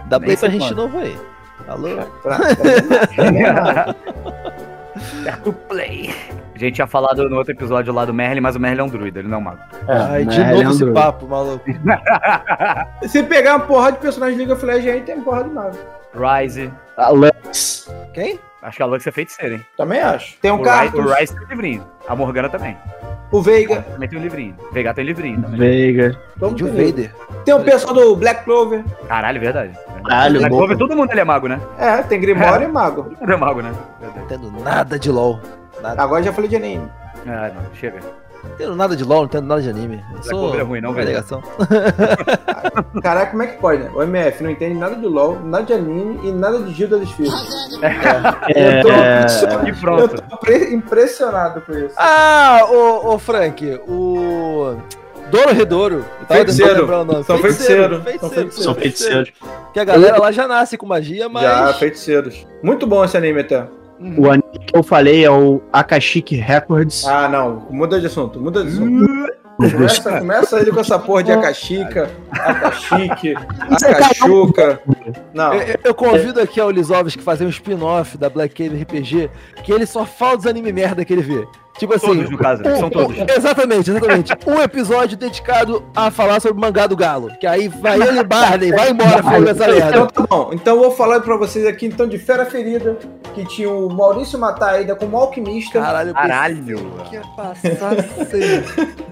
dá 0.07 0.19
play 0.19 0.37
pra 0.37 0.49
gente 0.49 0.63
de 0.69 0.75
quando. 0.75 0.77
novo 0.93 0.99
aí. 0.99 1.17
Alô? 1.69 1.89
Pra- 2.23 2.39
pra- 2.39 3.95
Certo 5.23 5.53
play. 5.53 6.11
A 6.55 6.59
gente 6.59 6.75
tinha 6.75 6.87
falado 6.87 7.29
no 7.29 7.37
outro 7.37 7.53
episódio 7.53 7.93
lá 7.93 8.05
do 8.05 8.15
Merlin, 8.15 8.41
mas 8.41 8.55
o 8.55 8.61
Merlin 8.61 8.81
é 8.81 8.85
um 8.85 8.89
druida, 8.89 9.19
ele 9.19 9.29
não 9.29 9.37
é 9.37 9.41
um 9.41 9.45
mago. 9.45 9.59
Ai, 9.89 10.25
de 10.25 10.39
né, 10.39 10.53
novo 10.53 10.71
esse 10.71 10.85
Leandro? 10.85 10.93
papo, 11.03 11.27
maluco. 11.27 11.65
Se 13.09 13.23
pegar 13.25 13.57
uma 13.57 13.67
porra 13.67 13.91
de 13.93 13.99
personagem 13.99 14.35
de 14.37 14.45
League 14.45 14.53
of 14.53 14.65
Legends 14.65 14.95
aí, 14.95 15.01
tem 15.03 15.21
porra 15.21 15.43
de 15.45 15.51
mago. 15.51 15.77
Rise. 16.15 16.71
A 16.97 17.09
Lux. 17.11 17.91
Quem? 18.13 18.39
Acho 18.63 18.77
que 18.77 18.83
a 18.83 18.87
Lux 18.87 19.07
é 19.07 19.11
feiticeira, 19.11 19.55
hein? 19.57 19.67
Também 19.77 20.01
acho. 20.01 20.37
Tem 20.41 20.51
um 20.51 20.55
o 20.55 20.59
Rise, 20.59 20.71
Cartus. 20.71 21.05
o 21.05 21.15
Rise 21.15 21.39
tem 21.39 21.49
livrinho. 21.49 21.87
A 22.09 22.17
Morgana 22.17 22.49
também. 22.49 22.77
O 23.31 23.43
Veiga. 23.43 23.83
Também 23.83 24.09
tem 24.09 24.19
um 24.19 24.23
livrinho. 24.23 24.57
Veiga 24.73 24.95
tem 24.95 25.05
um 25.05 25.07
livrinho 25.09 25.43
também. 25.43 25.59
Veiga. 25.59 26.21
Vamos 26.37 26.57
De. 26.57 26.65
Vader. 26.65 27.15
Tem 27.45 27.53
o 27.55 27.63
pessoal 27.65 27.93
do 27.93 28.17
Black 28.17 28.45
Clover. 28.45 28.85
Caralho, 29.09 29.41
verdade. 29.41 29.77
Caralho, 30.07 30.39
Black 30.39 30.51
bom. 30.51 30.59
Clover, 30.59 30.79
todo 30.79 30.97
mundo 30.97 31.11
ele 31.11 31.21
é 31.21 31.25
mago, 31.25 31.49
né? 31.49 31.61
É, 31.79 32.03
tem 32.03 32.21
Grimório 32.21 32.69
e 32.69 32.73
Mago. 32.73 33.03
Todo 33.05 33.21
mundo 33.21 33.33
é 33.33 33.37
mago, 33.37 33.61
né? 33.61 33.73
Não 34.01 34.23
entendo 34.25 34.51
nada 34.63 34.99
de 34.99 35.11
LOL. 35.11 35.41
Nada. 35.83 36.03
Agora 36.03 36.23
já 36.23 36.33
falei 36.33 36.49
de 36.49 36.57
anime. 36.57 36.89
Ah, 37.27 37.51
não, 37.55 37.75
chega. 37.75 37.99
Não 38.45 38.55
entendo 38.55 38.77
nada 38.77 38.97
de 38.97 39.03
LOL, 39.05 39.19
não 39.21 39.25
entendo 39.27 39.47
nada 39.47 39.63
de 39.63 39.69
anime. 39.71 39.97
Eu 39.97 40.11
Black 40.13 40.29
sou 40.29 40.39
Clover 40.39 40.61
é 40.61 40.63
ruim, 40.63 40.81
não, 40.81 40.93
velho. 40.93 41.07
negação. 41.09 41.43
Caraca, 43.03 43.31
como 43.33 43.43
é 43.43 43.47
que 43.49 43.59
pode, 43.59 43.83
né? 43.83 43.91
O 43.95 44.03
MF 44.03 44.43
não 44.43 44.51
entende 44.51 44.75
nada 44.79 44.95
de 44.97 45.07
LOL, 45.07 45.39
nada 45.45 45.65
de 45.65 45.73
anime 45.73 46.21
e 46.29 46.33
nada 46.33 46.59
de 46.61 46.73
Gilda 46.73 46.99
dos 46.99 47.11
Filhos. 47.13 47.35
É, 47.83 48.81
Eu 48.81 48.83
tô, 48.83 49.67
E 49.67 49.71
eu 49.71 49.77
pronto. 49.77 50.23
tô 50.31 50.37
pre- 50.39 50.73
impressionado 50.75 51.61
com 51.63 51.73
isso. 51.73 51.95
Ah, 51.99 52.61
ô, 52.71 53.15
ô 53.15 53.19
Frank, 53.19 53.81
o. 53.89 54.77
Douro 55.31 55.53
Redouro. 55.55 56.05
Eu 56.21 56.37
Feiticeiro. 56.37 56.87
São 57.25 57.39
feiticeiro. 57.39 57.95
São 57.97 58.03
Feiticeiro. 58.03 58.03
feiticeiro. 58.03 58.53
São 58.53 58.75
feiticeiros. 58.75 59.33
Que 59.73 59.81
a 59.81 59.85
galera 59.85 60.19
lá 60.21 60.31
já 60.31 60.47
nasce 60.47 60.77
com 60.77 60.87
magia, 60.87 61.29
mas. 61.29 61.43
Já, 61.43 61.73
feiticeiros. 61.75 62.47
Muito 62.63 62.87
bom 62.87 63.05
esse 63.05 63.17
anime 63.17 63.41
até. 63.41 63.67
O 64.19 64.29
anime 64.31 64.59
que 64.67 64.77
eu 64.77 64.83
falei 64.83 65.25
é 65.25 65.31
o 65.31 65.61
Akashic 65.73 66.35
Records. 66.37 67.07
Ah, 67.07 67.29
não. 67.29 67.67
Muda 67.71 68.01
de 68.01 68.07
assunto, 68.07 68.41
muda 68.41 68.63
de 68.65 68.69
assunto. 68.71 69.35
Começa, 69.57 70.19
começa 70.19 70.61
ele 70.61 70.73
com 70.73 70.81
essa 70.81 70.99
porra 70.99 71.23
de 71.23 71.31
Akashika, 71.33 72.11
Akashik, 72.33 73.35
Akashuka. 73.71 74.81
Não, 75.33 75.55
Eu, 75.55 75.77
eu- 75.85 75.95
convido 75.95 76.41
aqui 76.41 76.61
ao 76.61 76.71
Lisovski 76.71 77.19
que 77.19 77.25
fazer 77.25 77.47
um 77.47 77.49
spin-off 77.51 78.19
da 78.19 78.29
Black 78.29 78.53
Cave 78.55 78.83
RPG, 78.83 79.31
que 79.63 79.73
ele 79.73 79.87
só 79.87 80.05
fala 80.05 80.37
dos 80.37 80.47
anime 80.47 80.73
merda 80.73 81.05
que 81.05 81.13
ele 81.13 81.23
vê. 81.23 81.47
Tipo 81.79 81.95
assim. 81.95 82.07
Todos, 82.07 82.31
no 82.31 82.39
caso, 82.39 82.63
um- 82.67 82.77
são 82.79 82.89
todos. 82.91 83.19
um- 83.19 83.27
exatamente, 83.29 83.91
exatamente. 83.91 84.33
Um 84.47 84.61
episódio 84.63 85.17
dedicado 85.17 85.83
a 85.95 86.11
falar 86.11 86.41
sobre 86.41 86.57
o 86.57 86.61
mangá 86.61 86.87
do 86.87 86.97
Galo. 86.97 87.31
Que 87.41 87.47
aí 87.47 87.67
vai 87.69 88.01
ele 88.01 88.21
e 88.21 88.25
Barney, 88.25 88.71
vai 88.71 88.91
embora 88.91 89.23
falando 89.23 89.49
essa 89.49 89.65
então 89.65 89.75
merda. 89.91 90.07
tá 90.07 90.27
bom. 90.29 90.51
Então 90.53 90.77
eu 90.77 90.81
vou 90.83 90.91
falar 90.93 91.21
pra 91.21 91.37
vocês 91.37 91.67
aqui 91.67 91.87
então 91.87 92.07
de 92.07 92.17
Fera 92.17 92.47
Ferida, 92.47 92.97
que 93.35 93.45
tinha 93.45 93.69
o 93.69 93.89
Maurício 93.93 94.39
Mataida 94.39 94.95
como 94.95 95.17
alquimista. 95.17 95.81
Caralho, 95.81 96.15
Caralho. 96.15 96.93
que 97.09 97.17
ia 97.17 97.23
passar. 97.37 97.91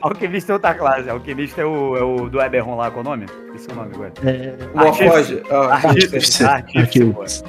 Alquimista 0.00 0.52
é 0.52 0.54
outra 0.54 0.74
classe. 0.74 1.10
Alquimista 1.10 1.60
é 1.60 1.64
o, 1.64 1.96
é 1.96 2.02
o 2.02 2.28
do 2.30 2.40
Eberron 2.40 2.76
lá, 2.76 2.90
qual 2.90 3.04
é 3.04 3.06
o 3.06 3.10
nome? 3.10 3.26
Esse 3.54 3.68
é 3.68 3.72
o 3.72 3.76
nome 3.76 3.94
agora. 3.94 4.12
o 4.74 4.80
Alfoge. 4.80 5.42
Ah, 5.50 5.74
Artista. 5.88 6.48
Artista. 6.48 7.44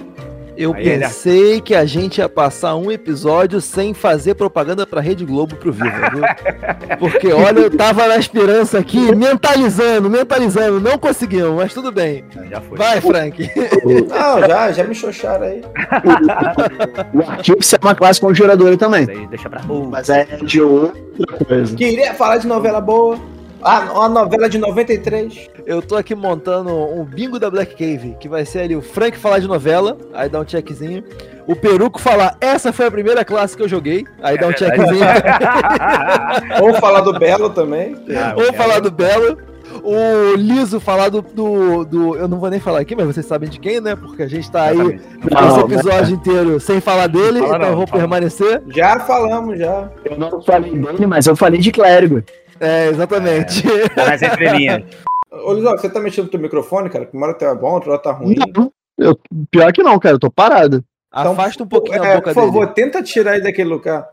Eu 0.62 0.74
Aí 0.74 0.86
ele- 0.88 1.06
pensei 1.06 1.62
que 1.62 1.74
a 1.74 1.86
gente 1.86 2.18
ia 2.18 2.28
passar 2.28 2.76
um 2.76 2.92
episódio 2.92 3.62
sem 3.62 3.94
fazer 3.94 4.34
propaganda 4.36 4.86
pra 4.86 5.00
Rede 5.00 5.24
Globo 5.24 5.56
pro 5.56 5.72
Viva, 5.72 6.10
viu? 6.14 6.22
Porque, 7.00 7.32
olha, 7.32 7.60
eu 7.62 7.78
tava 7.78 8.06
na 8.08 8.18
esperança 8.18 8.78
aqui, 8.78 9.16
mentalizando, 9.16 10.10
mentalizando, 10.10 10.82
não 10.82 10.98
conseguimos, 10.98 11.54
mas 11.56 11.74
tudo 11.74 11.94
bem. 11.94 12.26
Já 12.50 12.60
foi. 12.60 12.78
Vai, 12.78 13.00
Frank. 13.00 13.50
Não, 14.10 14.40
já, 14.48 14.72
já 14.74 14.84
me 14.84 14.94
xoxaram 14.94 15.46
aí. 15.46 15.62
O 17.14 17.22
Artífice 17.32 17.76
é 17.76 17.80
uma 17.82 17.96
classe 17.96 18.20
conjuradora 18.20 18.76
também. 18.78 19.06
Deixa 19.30 19.50
pra. 19.50 19.62
Mas 19.64 20.10
é 20.10 20.26
de 20.44 20.62
outra 20.62 21.46
coisa. 21.48 21.76
Queria 21.76 22.14
falar 22.14 22.38
de 22.38 22.48
novela 22.48 22.82
boa. 22.82 23.18
Ah, 23.62 23.90
uma 23.94 24.08
novela 24.10 24.48
de 24.50 24.58
93. 24.58 25.50
Eu 25.66 25.82
tô 25.82 25.96
aqui 25.98 26.16
montando 26.16 26.70
um 26.74 27.04
bingo 27.04 27.38
da 27.40 27.50
Black 27.50 27.74
Cave, 27.76 28.16
que 28.20 28.30
vai 28.30 28.46
ser 28.46 28.60
ali 28.60 28.76
o 28.76 28.82
Frank 28.82 29.18
falar 29.18 29.40
de 29.40 29.48
novela, 29.48 29.98
aí 30.14 30.30
dá 30.30 30.40
um 30.40 30.48
checkzinho. 30.48 31.04
O 31.46 31.56
Peruco 31.56 32.00
falar, 32.00 32.38
essa 32.40 32.72
foi 32.72 32.86
a 32.86 32.92
primeira 32.92 33.26
classe 33.26 33.58
que 33.58 33.64
eu 33.64 33.68
joguei, 33.68 34.06
aí 34.22 34.38
dá 34.38 34.48
um 34.48 34.52
verdade. 34.52 34.76
checkzinho. 34.78 35.06
Ou 36.64 36.74
falar 36.76 37.02
do 37.02 37.18
Belo 37.20 37.50
também. 37.50 37.96
Ah, 38.16 38.34
Ou 38.38 38.50
o 38.50 38.54
falar 38.54 38.80
do 38.80 38.92
Belo. 38.92 39.38
O 39.84 40.36
Liso 40.36 40.80
falar 40.80 41.10
do, 41.10 41.22
do, 41.22 41.86
do- 41.86 42.16
Eu 42.18 42.28
não 42.28 42.40
vou 42.40 42.50
nem 42.50 42.60
falar 42.60 42.80
aqui, 42.80 42.96
mas 42.96 43.06
vocês 43.06 43.26
sabem 43.26 43.48
de 43.50 43.60
quem, 43.60 43.80
né? 43.80 43.96
Porque 43.96 44.24
a 44.24 44.28
gente 44.28 44.50
tá 44.50 44.64
aí 44.64 44.78
esse 45.00 45.60
episódio 45.60 46.16
inteiro 46.16 46.60
sem 46.60 46.82
falar 46.82 47.06
dele, 47.08 47.40
Fala 47.40 47.56
então 47.56 47.60
não, 47.60 47.68
eu 47.70 47.76
vou 47.78 47.88
fala. 47.88 48.02
permanecer. 48.02 48.64
Já 48.74 49.00
falamos, 49.02 49.60
já. 49.60 49.90
Eu 50.04 50.18
não 50.18 50.42
falei 50.42 50.72
dele, 50.72 51.06
mas 51.06 51.28
eu 51.28 51.36
falei 51.36 51.60
de 51.60 51.72
clérigo. 51.72 52.24
É, 52.60 52.88
exatamente. 52.88 53.64
Tá 53.96 54.06
nas 54.10 54.22
entrelinhas. 54.22 54.84
Ô, 55.32 55.54
Lisão, 55.54 55.78
você 55.78 55.90
tá 55.90 56.00
mexendo 56.00 56.26
no 56.26 56.32
teu 56.32 56.40
microfone, 56.40 56.90
cara? 56.90 57.06
Que 57.06 57.16
uma 57.16 57.28
hora 57.28 57.36
tá 57.38 57.54
bom, 57.54 57.74
outra 57.74 57.92
hora 57.92 58.02
tá 58.02 58.12
ruim. 58.12 58.36
Não, 58.36 58.74
eu, 58.98 59.20
pior 59.52 59.72
que 59.72 59.84
não, 59.84 60.00
cara, 60.00 60.16
eu 60.16 60.20
tô 60.20 60.32
parado. 60.32 60.84
Então, 61.08 61.34
Afasta 61.34 61.64
um 61.64 61.68
pouquinho 61.68 62.04
é, 62.04 62.14
a 62.14 62.16
boca 62.16 62.34
Por 62.34 62.44
favor, 62.44 62.62
dele. 62.62 62.74
tenta 62.74 63.04
tirar 63.04 63.36
ele 63.36 63.44
daquele 63.44 63.70
lugar. 63.70 64.08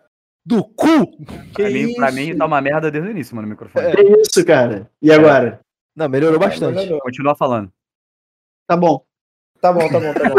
Do 0.45 0.63
cu! 0.63 1.07
Que 1.55 1.63
Pra 1.63 1.71
mim, 1.71 1.95
pra 1.95 2.13
mim 2.13 2.37
tá 2.37 2.47
uma 2.47 2.61
merda 2.61 2.91
desde 2.91 3.09
o 3.09 3.11
início, 3.11 3.35
mano, 3.35 3.49
o 3.49 3.51
microfone. 3.51 3.95
Que 3.97 4.03
isso, 4.21 4.45
cara? 4.47 4.89
E 5.03 5.11
agora? 5.11 5.61
Não, 5.97 6.09
melhorou 6.09 6.39
bastante. 6.39 6.77
Melhorou. 6.77 7.01
Continua 7.01 7.35
falando. 7.35 7.73
Tá 8.67 8.77
bom. 8.77 9.03
Tá 9.61 9.73
bom, 9.73 9.89
tá 9.89 9.99
bom, 9.99 10.13
tá 10.13 10.29
bom. 10.29 10.37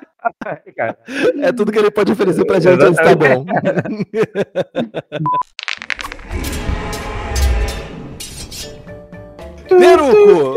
É 1.42 1.52
tudo 1.52 1.72
que 1.72 1.78
ele 1.78 1.90
pode 1.90 2.12
oferecer 2.12 2.44
pra 2.44 2.60
gente, 2.60 2.82
antes 2.82 2.96
tá 2.96 3.14
bom. 3.14 3.44
Peruco, 9.68 10.54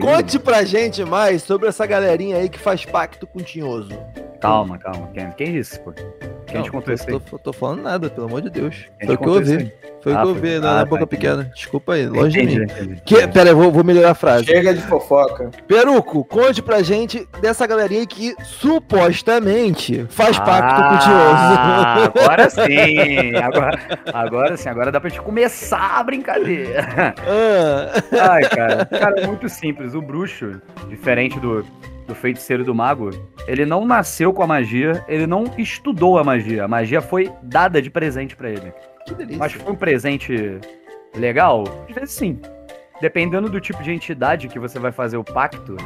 conte 0.00 0.38
pra 0.38 0.64
gente 0.64 1.04
mais 1.04 1.42
sobre 1.42 1.68
essa 1.68 1.84
galerinha 1.86 2.36
aí 2.38 2.48
que 2.48 2.58
faz 2.58 2.84
pacto 2.84 3.26
com 3.26 3.40
o 3.40 3.42
Tinhoso. 3.42 3.92
Calma, 4.40 4.78
calma. 4.78 5.08
Quem, 5.12 5.30
quem 5.32 5.52
disse, 5.52 5.78
pô? 5.80 5.92
Quem 5.92 6.62
te 6.62 6.66
Não, 6.66 6.68
contou 6.70 6.94
isso 6.94 7.04
aí? 7.08 7.12
tô, 7.12 7.20
tô, 7.20 7.38
tô 7.38 7.52
falando 7.52 7.82
nada, 7.82 8.08
pelo 8.08 8.26
amor 8.28 8.40
de 8.42 8.50
Deus. 8.50 8.86
Quem 8.98 9.06
Foi 9.08 9.14
o 9.14 9.18
te 9.18 9.22
que 9.22 9.28
eu 9.28 9.32
ouvi. 9.34 9.72
Foi 10.02 10.12
o 10.12 10.16
Ah, 10.16 10.20
que 10.20 10.24
eu 10.24 10.28
ouvi 10.28 10.58
na, 10.60 10.70
Ah, 10.70 10.74
na 10.74 10.78
tá, 10.80 10.84
boca 10.84 11.02
entendi. 11.02 11.06
pequena. 11.22 11.50
Desculpa 11.54 11.94
aí, 11.94 12.06
longe 12.06 12.30
de 12.30 12.38
Entendi, 12.44 12.58
mim. 12.60 12.64
entendi. 12.64 13.02
Que, 13.04 13.26
pera 13.26 13.50
aí, 13.50 13.54
vou, 13.54 13.72
vou 13.72 13.82
melhorar 13.82 14.12
a 14.12 14.14
frase. 14.14 14.44
Chega 14.44 14.72
de 14.72 14.80
fofoca. 14.82 15.50
Peruco, 15.66 16.24
conte 16.24 16.62
pra 16.62 16.80
gente 16.82 17.26
dessa 17.40 17.66
galerinha 17.66 18.06
que 18.06 18.34
supostamente 18.44 20.06
faz 20.08 20.38
pacto 20.38 20.82
com 20.82 20.94
o 20.94 20.96
Ah, 20.96 22.10
Tinhoso. 22.12 22.12
agora 22.22 22.50
sim. 22.50 23.36
Agora, 23.36 23.78
agora 24.12 24.56
sim, 24.56 24.68
agora 24.68 24.92
dá 24.92 25.00
pra 25.00 25.10
gente 25.10 25.20
começar 25.22 25.98
a 25.98 26.02
brincadeira. 26.04 26.86
Ah, 27.26 28.32
Ai, 28.32 28.42
cara. 28.48 28.86
Cara, 28.86 29.20
é 29.20 29.26
muito 29.26 29.48
simples. 29.48 29.94
O 29.94 30.00
bruxo, 30.02 30.60
diferente 30.88 31.38
do, 31.40 31.64
do 32.06 32.14
feiticeiro 32.14 32.62
e 32.62 32.66
do 32.66 32.74
mago, 32.74 33.10
ele 33.46 33.66
não 33.66 33.84
nasceu 33.84 34.32
com 34.32 34.42
a 34.42 34.46
magia, 34.46 35.04
ele 35.08 35.26
não 35.26 35.44
estudou 35.58 36.18
a 36.18 36.24
magia. 36.24 36.64
A 36.64 36.68
magia 36.68 37.00
foi 37.00 37.30
dada 37.42 37.80
de 37.82 37.90
presente 37.90 38.36
pra 38.36 38.50
ele. 38.50 38.72
que 39.06 39.14
delícia. 39.14 39.38
Mas 39.38 39.52
foi 39.52 39.72
um 39.72 39.76
presente 39.76 40.58
legal? 41.14 41.64
Às 41.88 41.94
vezes 41.94 42.10
sim. 42.14 42.40
Dependendo 43.00 43.48
do 43.50 43.60
tipo 43.60 43.82
de 43.82 43.92
entidade 43.92 44.48
que 44.48 44.58
você 44.58 44.78
vai 44.78 44.90
fazer 44.90 45.16
o 45.18 45.24
pacto, 45.24 45.76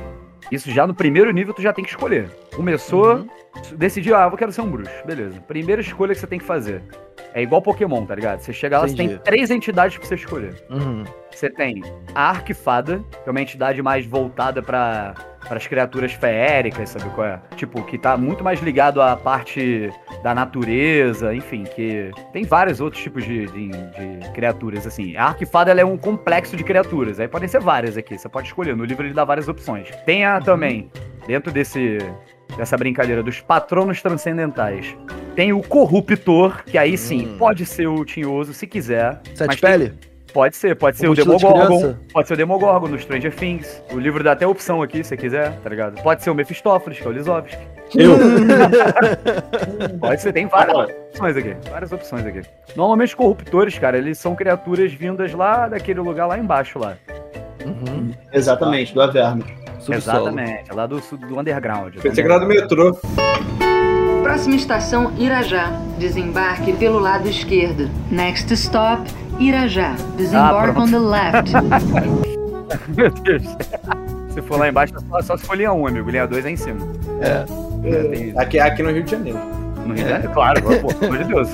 isso 0.52 0.70
já 0.70 0.86
no 0.86 0.94
primeiro 0.94 1.30
nível 1.32 1.52
tu 1.52 1.60
já 1.60 1.72
tem 1.72 1.84
que 1.84 1.90
escolher. 1.90 2.28
Começou, 2.54 3.16
Uhum. 3.16 3.28
decidiu, 3.76 4.16
ah, 4.16 4.28
eu 4.30 4.36
quero 4.36 4.52
ser 4.52 4.60
um 4.60 4.70
bruxo. 4.70 4.92
Beleza. 5.04 5.40
Primeira 5.40 5.80
escolha 5.80 6.14
que 6.14 6.20
você 6.20 6.26
tem 6.26 6.38
que 6.38 6.44
fazer. 6.44 6.82
É 7.34 7.42
igual 7.42 7.60
Pokémon, 7.62 8.04
tá 8.06 8.14
ligado? 8.14 8.40
Você 8.40 8.52
chega 8.52 8.78
lá, 8.78 8.86
você 8.88 8.94
tem 8.96 9.06
Entendi. 9.06 9.22
três 9.22 9.50
entidades 9.50 9.96
pra 9.98 10.06
você 10.06 10.14
escolher. 10.14 10.54
Uhum. 10.70 11.04
Você 11.40 11.48
tem 11.48 11.82
a 12.14 12.28
Arquifada, 12.28 13.02
que 13.22 13.26
é 13.26 13.30
uma 13.30 13.40
entidade 13.40 13.80
mais 13.80 14.04
voltada 14.04 14.60
para 14.62 15.14
as 15.48 15.66
criaturas 15.66 16.12
feéricas, 16.12 16.90
sabe 16.90 17.08
qual 17.14 17.26
é? 17.26 17.40
Tipo, 17.56 17.82
que 17.82 17.96
tá 17.96 18.14
muito 18.14 18.44
mais 18.44 18.60
ligado 18.60 19.00
à 19.00 19.16
parte 19.16 19.90
da 20.22 20.34
natureza, 20.34 21.34
enfim, 21.34 21.64
que 21.64 22.10
tem 22.34 22.44
vários 22.44 22.78
outros 22.78 23.02
tipos 23.02 23.24
de, 23.24 23.46
de, 23.46 23.68
de 23.70 24.30
criaturas, 24.34 24.86
assim. 24.86 25.16
A 25.16 25.28
Arquifada, 25.28 25.72
é 25.72 25.82
um 25.82 25.96
complexo 25.96 26.58
de 26.58 26.62
criaturas, 26.62 27.18
aí 27.18 27.26
podem 27.26 27.48
ser 27.48 27.60
várias 27.62 27.96
aqui, 27.96 28.18
você 28.18 28.28
pode 28.28 28.48
escolher, 28.48 28.76
no 28.76 28.84
livro 28.84 29.06
ele 29.06 29.14
dá 29.14 29.24
várias 29.24 29.48
opções. 29.48 29.88
Tem 30.04 30.26
a 30.26 30.42
também, 30.42 30.90
dentro 31.26 31.50
desse... 31.50 31.96
Dessa 32.56 32.76
brincadeira 32.76 33.22
dos 33.22 33.40
patronos 33.40 34.02
transcendentais. 34.02 34.94
Tem 35.36 35.52
o 35.52 35.62
corruptor, 35.62 36.64
que 36.64 36.76
aí 36.76 36.98
sim, 36.98 37.28
Hum. 37.28 37.36
pode 37.38 37.64
ser 37.64 37.86
o 37.86 38.04
tinhoso 38.04 38.52
se 38.52 38.66
quiser. 38.66 39.20
Sete 39.36 39.46
Mas 39.46 39.60
tem- 39.60 39.70
pele? 39.70 40.09
Pode 40.32 40.56
ser, 40.56 40.76
pode 40.76 40.96
ser 40.96 41.08
o 41.08 41.14
de 41.14 41.22
Demogorgon, 41.22 41.66
criança? 41.66 42.00
pode 42.12 42.28
ser 42.28 42.34
o 42.34 42.36
Demogorgon 42.36 42.88
no 42.88 42.98
Stranger 42.98 43.34
Things. 43.34 43.82
O 43.92 43.98
livro 43.98 44.22
dá 44.22 44.32
até 44.32 44.46
opção 44.46 44.80
aqui, 44.82 44.98
se 45.02 45.10
você 45.10 45.16
quiser, 45.16 45.58
tá 45.60 45.68
ligado? 45.68 46.00
Pode 46.02 46.22
ser 46.22 46.30
o 46.30 46.34
Mephistófeles, 46.34 46.98
que 46.98 47.06
é 47.06 47.08
o 47.08 47.12
Lisovski. 47.12 47.58
Eu. 47.96 48.16
Pode 49.98 50.22
ser, 50.22 50.32
tem 50.32 50.46
várias 50.46 50.76
opções 50.76 51.36
aqui. 51.36 51.56
Várias 51.68 51.92
opções 51.92 52.26
aqui. 52.26 52.42
Normalmente 52.76 53.08
os 53.08 53.14
corruptores, 53.14 53.78
cara, 53.78 53.98
eles 53.98 54.18
são 54.18 54.36
criaturas 54.36 54.92
vindas 54.92 55.32
lá 55.32 55.68
daquele 55.68 56.00
lugar 56.00 56.26
lá 56.26 56.38
embaixo 56.38 56.78
lá. 56.78 56.96
Uhum. 57.64 58.12
Exatamente, 58.32 58.94
do 58.94 59.02
Averno. 59.02 59.44
Subsolo. 59.80 59.96
Exatamente, 59.96 60.72
lá 60.72 60.86
do, 60.86 61.00
do 61.00 61.40
underground. 61.40 61.96
Pensei 61.96 62.22
que 62.22 62.30
era 62.30 62.38
do 62.38 62.46
metrô. 62.46 62.96
Próxima 64.22 64.54
estação, 64.54 65.12
Irajá. 65.18 65.70
Desembarque 65.98 66.72
pelo 66.74 66.98
lado 66.98 67.28
esquerdo. 67.28 67.90
Next 68.10 68.52
stop, 68.54 69.02
Irajá. 69.40 69.96
Desembark 70.16 70.74
pronto. 70.74 70.80
on 70.82 70.90
the 70.90 70.98
left. 70.98 71.52
Meu 72.96 73.10
Deus. 73.10 73.42
Se 74.30 74.42
for 74.42 74.58
lá 74.58 74.68
embaixo, 74.68 74.94
é 74.96 75.00
só, 75.00 75.22
só 75.22 75.36
se 75.36 75.44
for 75.44 75.56
linha 75.56 75.72
1, 75.72 75.86
amigo. 75.86 76.10
Linha 76.10 76.26
2 76.26 76.46
é 76.46 76.50
em 76.50 76.56
cima. 76.56 76.80
É. 77.20 77.44
É. 78.36 78.40
Aqui, 78.40 78.60
aqui 78.60 78.82
no 78.82 78.90
Rio 78.90 79.02
de 79.02 79.10
Janeiro. 79.10 79.38
No 79.86 79.94
Rio 79.94 80.04
de 80.04 80.10
Janeiro, 80.10 80.32
claro, 80.32 80.62
pô, 80.62 80.68
pelo 80.94 81.04
amor 81.04 81.18
de 81.18 81.24
Deus. 81.24 81.48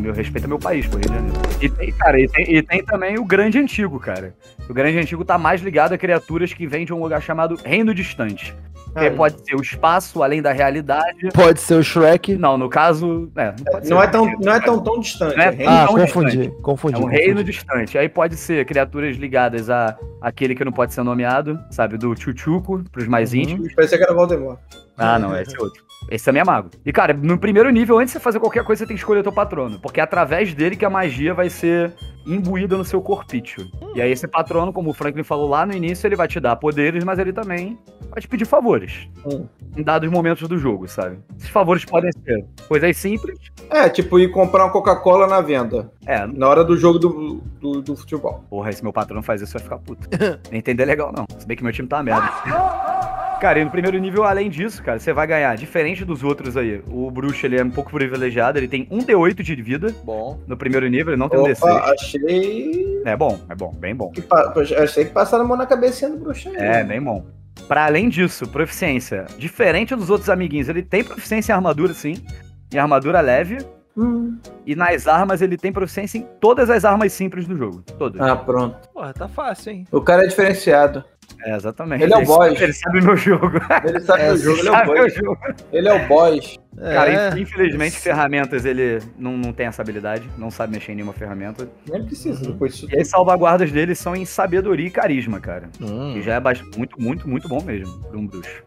Meu 0.00 0.12
respeito 0.12 0.44
é 0.44 0.48
meu 0.48 0.58
país, 0.58 0.86
pô, 0.86 0.96
Rio 0.96 1.08
de 1.08 1.14
Janeiro. 1.14 1.36
E 1.60 1.68
tem, 1.68 1.92
cara, 1.92 2.20
e 2.20 2.28
tem, 2.28 2.54
e 2.56 2.62
tem 2.62 2.82
também 2.84 3.18
o 3.18 3.24
Grande 3.24 3.58
Antigo, 3.58 3.98
cara. 4.00 4.34
O 4.68 4.74
Grande 4.74 4.98
Antigo 4.98 5.24
tá 5.24 5.36
mais 5.38 5.60
ligado 5.60 5.92
a 5.92 5.98
criaturas 5.98 6.52
que 6.52 6.66
vêm 6.66 6.84
de 6.84 6.92
um 6.92 7.00
lugar 7.00 7.20
chamado 7.22 7.56
Reino 7.64 7.94
Distante. 7.94 8.54
Que 8.98 9.04
É. 9.04 9.10
pode 9.10 9.36
ser 9.44 9.54
o 9.54 9.60
espaço 9.62 10.20
além 10.20 10.42
da 10.42 10.50
realidade. 10.50 11.28
Pode 11.32 11.60
ser 11.60 11.74
o 11.74 11.82
Shrek. 11.82 12.34
Não, 12.34 12.58
no 12.58 12.68
caso. 12.68 13.30
É, 13.36 13.46
não, 13.56 13.64
pode 13.72 13.86
ser 13.86 13.94
Não 13.94 14.02
é 14.02 14.06
o 14.06 14.10
tão, 14.10 14.24
não 14.40 14.52
é 14.52 14.60
tão, 14.60 14.82
tão 14.82 14.98
distante. 14.98 15.36
Não 15.36 15.44
é 15.44 15.46
é 15.46 15.50
reino- 15.50 15.72
Ah, 15.72 15.86
tão 15.86 15.96
confundi, 15.96 16.36
distante. 16.38 16.62
confundi. 16.62 16.94
É 16.94 16.98
um 16.98 17.02
confundi. 17.02 17.22
reino 17.22 17.44
distante. 17.44 17.96
Aí 17.98 18.08
pode 18.08 18.36
ser 18.36 18.64
criaturas 18.64 19.16
ligadas 19.16 19.70
a 19.70 19.96
aquele 20.20 20.56
que 20.56 20.64
não 20.64 20.72
pode 20.72 20.92
ser 20.92 21.04
nomeado, 21.04 21.56
sabe? 21.70 21.96
Do 21.96 22.16
Chuchuco, 22.20 22.82
pros 22.90 23.06
mais 23.06 23.32
Uhum. 23.32 23.38
íntimos. 23.38 23.72
Parecia 23.74 23.96
que 23.96 24.02
era 24.02 24.12
Valdemar. 24.12 24.56
Ah, 24.98 25.20
não, 25.20 25.38
esse 25.40 25.54
é 25.56 25.62
outro. 25.62 25.84
Esse 26.08 26.24
também 26.24 26.40
é 26.40 26.44
mago. 26.44 26.70
E, 26.84 26.92
cara, 26.92 27.12
no 27.12 27.38
primeiro 27.38 27.70
nível, 27.70 27.98
antes 27.98 28.12
de 28.12 28.18
você 28.18 28.20
fazer 28.20 28.40
qualquer 28.40 28.64
coisa, 28.64 28.80
você 28.80 28.86
tem 28.86 28.96
que 28.96 29.00
escolher 29.00 29.20
o 29.20 29.22
teu 29.22 29.32
patrono. 29.32 29.78
Porque 29.80 30.00
é 30.00 30.02
através 30.02 30.54
dele 30.54 30.76
que 30.76 30.84
a 30.84 30.90
magia 30.90 31.34
vai 31.34 31.50
ser 31.50 31.92
imbuída 32.26 32.76
no 32.76 32.84
seu 32.84 33.00
corpício. 33.00 33.68
E 33.94 34.00
aí, 34.00 34.10
esse 34.10 34.26
patrono, 34.26 34.72
como 34.72 34.90
o 34.90 34.94
Franklin 34.94 35.22
falou 35.22 35.48
lá 35.48 35.64
no 35.64 35.72
início, 35.72 36.06
ele 36.06 36.16
vai 36.16 36.28
te 36.28 36.40
dar 36.40 36.56
poderes, 36.56 37.04
mas 37.04 37.18
ele 37.18 37.32
também 37.32 37.78
vai 38.10 38.20
te 38.20 38.28
pedir 38.28 38.44
favores. 38.44 39.08
Hum. 39.24 39.46
Em 39.76 39.82
dados 39.82 40.10
momentos 40.10 40.48
do 40.48 40.58
jogo, 40.58 40.88
sabe? 40.88 41.18
Esses 41.36 41.48
favores 41.50 41.84
podem 41.84 42.10
ser 42.24 42.44
coisas 42.66 42.96
simples. 42.96 43.38
É, 43.70 43.88
tipo 43.88 44.18
ir 44.18 44.30
comprar 44.30 44.64
uma 44.64 44.72
Coca-Cola 44.72 45.28
na 45.28 45.40
venda. 45.40 45.92
É, 46.04 46.26
Na 46.26 46.48
hora 46.48 46.64
do 46.64 46.76
jogo 46.76 46.98
do, 46.98 47.40
do, 47.60 47.80
do 47.80 47.96
futebol. 47.96 48.44
Porra, 48.50 48.70
esse 48.70 48.82
meu 48.82 48.92
patrão 48.92 49.22
faz 49.22 49.40
isso, 49.40 49.52
vai 49.52 49.62
ficar 49.62 49.78
puto. 49.78 50.08
Nem 50.50 50.58
entender 50.58 50.84
legal, 50.84 51.12
não. 51.16 51.24
Se 51.38 51.46
bem 51.46 51.56
que 51.56 51.62
meu 51.62 51.72
time 51.72 51.86
tá 51.86 51.98
uma 51.98 52.02
merda. 52.02 52.30
Cara, 53.40 53.58
e 53.58 53.64
no 53.64 53.70
primeiro 53.70 53.96
nível, 53.98 54.24
além 54.24 54.50
disso, 54.50 54.82
cara, 54.82 54.98
você 54.98 55.12
vai 55.14 55.26
ganhar. 55.26 55.56
Diferente 55.56 56.04
dos 56.04 56.22
outros 56.22 56.56
aí, 56.58 56.82
o 56.88 57.10
bruxo, 57.10 57.46
ele 57.46 57.58
é 57.58 57.64
um 57.64 57.70
pouco 57.70 57.90
privilegiado, 57.90 58.58
ele 58.58 58.68
tem 58.68 58.86
um 58.90 58.98
D8 58.98 59.42
de 59.42 59.54
vida 59.62 59.94
Bom. 60.04 60.38
no 60.46 60.56
primeiro 60.58 60.86
nível, 60.88 61.12
ele 61.14 61.18
não 61.18 61.28
tem 61.28 61.40
um 61.40 61.44
Opa, 61.44 61.52
D6. 61.52 61.92
achei 61.94 63.02
É 63.06 63.16
bom, 63.16 63.40
é 63.48 63.54
bom, 63.54 63.72
bem 63.72 63.94
bom. 63.94 64.10
que, 64.10 64.20
pa- 64.20 64.52
achei 64.82 65.06
que 65.06 65.10
passaram 65.12 65.44
a 65.44 65.48
mão 65.48 65.56
na 65.56 65.64
cabecinha 65.64 66.10
do 66.10 66.18
bruxo 66.18 66.50
aí. 66.50 66.56
É, 66.56 66.84
bem 66.84 67.00
bom. 67.00 67.24
Pra 67.66 67.86
além 67.86 68.08
disso, 68.10 68.46
proficiência. 68.46 69.24
Diferente 69.38 69.94
dos 69.96 70.10
outros 70.10 70.28
amiguinhos, 70.28 70.68
ele 70.68 70.82
tem 70.82 71.02
proficiência 71.02 71.52
em 71.52 71.56
armadura, 71.56 71.94
sim. 71.94 72.16
Em 72.72 72.78
armadura 72.78 73.20
leve. 73.22 73.58
Hum. 73.96 74.38
E 74.66 74.76
nas 74.76 75.06
armas, 75.08 75.42
ele 75.42 75.56
tem 75.56 75.72
proficiência 75.72 76.18
em 76.18 76.26
todas 76.40 76.70
as 76.70 76.84
armas 76.84 77.12
simples 77.12 77.46
do 77.46 77.56
jogo. 77.56 77.82
Todas. 77.98 78.20
Ah, 78.20 78.36
pronto. 78.36 78.76
Porra, 78.94 79.12
tá 79.12 79.28
fácil, 79.28 79.72
hein? 79.72 79.84
O 79.90 80.00
cara 80.00 80.24
é 80.24 80.26
diferenciado. 80.28 81.04
É, 81.44 81.56
exatamente. 81.56 82.02
Ele 82.02 82.12
é 82.12 82.16
o 82.18 82.24
boss. 82.24 82.60
Ele 82.60 82.72
sabe 82.72 83.00
o 83.00 83.04
meu 83.04 83.16
jogo. 83.16 83.50
Ele 83.84 84.00
sabe 84.00 84.22
É, 84.22 84.32
o 84.32 84.36
jogo, 84.36 84.58
ele 84.58 84.68
é 84.68 84.72
o 84.72 84.86
boss. 84.86 85.58
Ele 85.72 85.88
é 85.88 85.92
o 85.92 86.08
boss. 86.08 86.58
Cara, 86.78 87.10
É. 87.36 87.38
infelizmente, 87.38 87.96
ferramentas 87.98 88.64
ele 88.64 89.00
não, 89.18 89.36
não 89.36 89.52
tem 89.52 89.66
essa 89.66 89.82
habilidade, 89.82 90.28
não 90.38 90.50
sabe 90.50 90.72
mexer 90.72 90.92
em 90.92 90.96
nenhuma 90.96 91.12
ferramenta. 91.12 91.68
Nem 91.90 92.04
precisa 92.04 92.42
depois 92.44 92.74
disso. 92.76 92.88
E 92.94 92.98
as 93.00 93.08
salvaguardas 93.08 93.70
dele 93.70 93.94
são 93.94 94.14
em 94.16 94.24
sabedoria 94.24 94.86
e 94.86 94.90
carisma, 94.90 95.40
cara. 95.40 95.68
Hum. 95.80 96.12
Que 96.14 96.22
já 96.22 96.34
é 96.34 96.40
muito, 96.76 97.00
muito, 97.00 97.28
muito 97.28 97.48
bom 97.48 97.62
mesmo 97.62 98.00
pra 98.04 98.18
um 98.18 98.26
bruxo. 98.26 98.62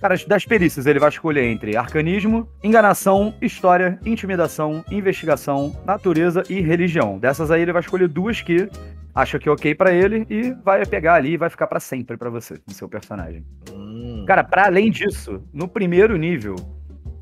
Cara, 0.00 0.14
das 0.28 0.44
perícias 0.44 0.86
ele 0.86 0.98
vai 0.98 1.08
escolher 1.08 1.44
entre 1.44 1.74
arcanismo, 1.76 2.46
enganação, 2.62 3.34
história, 3.40 3.98
intimidação, 4.04 4.84
investigação, 4.90 5.74
natureza 5.86 6.42
e 6.50 6.60
religião. 6.60 7.18
Dessas 7.18 7.50
aí 7.50 7.62
ele 7.62 7.72
vai 7.72 7.80
escolher 7.80 8.06
duas 8.06 8.42
que 8.42 8.68
acha 9.16 9.38
que 9.38 9.48
é 9.48 9.52
ok 9.52 9.74
pra 9.74 9.90
ele 9.92 10.26
e 10.28 10.52
vai 10.62 10.84
pegar 10.84 11.14
ali 11.14 11.32
e 11.32 11.36
vai 11.38 11.48
ficar 11.48 11.66
pra 11.66 11.80
sempre 11.80 12.18
pra 12.18 12.28
você, 12.28 12.60
no 12.68 12.74
seu 12.74 12.86
personagem. 12.86 13.42
Hum. 13.72 14.24
Cara, 14.28 14.44
para 14.44 14.66
além 14.66 14.90
disso, 14.90 15.42
no 15.54 15.66
primeiro 15.66 16.18
nível, 16.18 16.54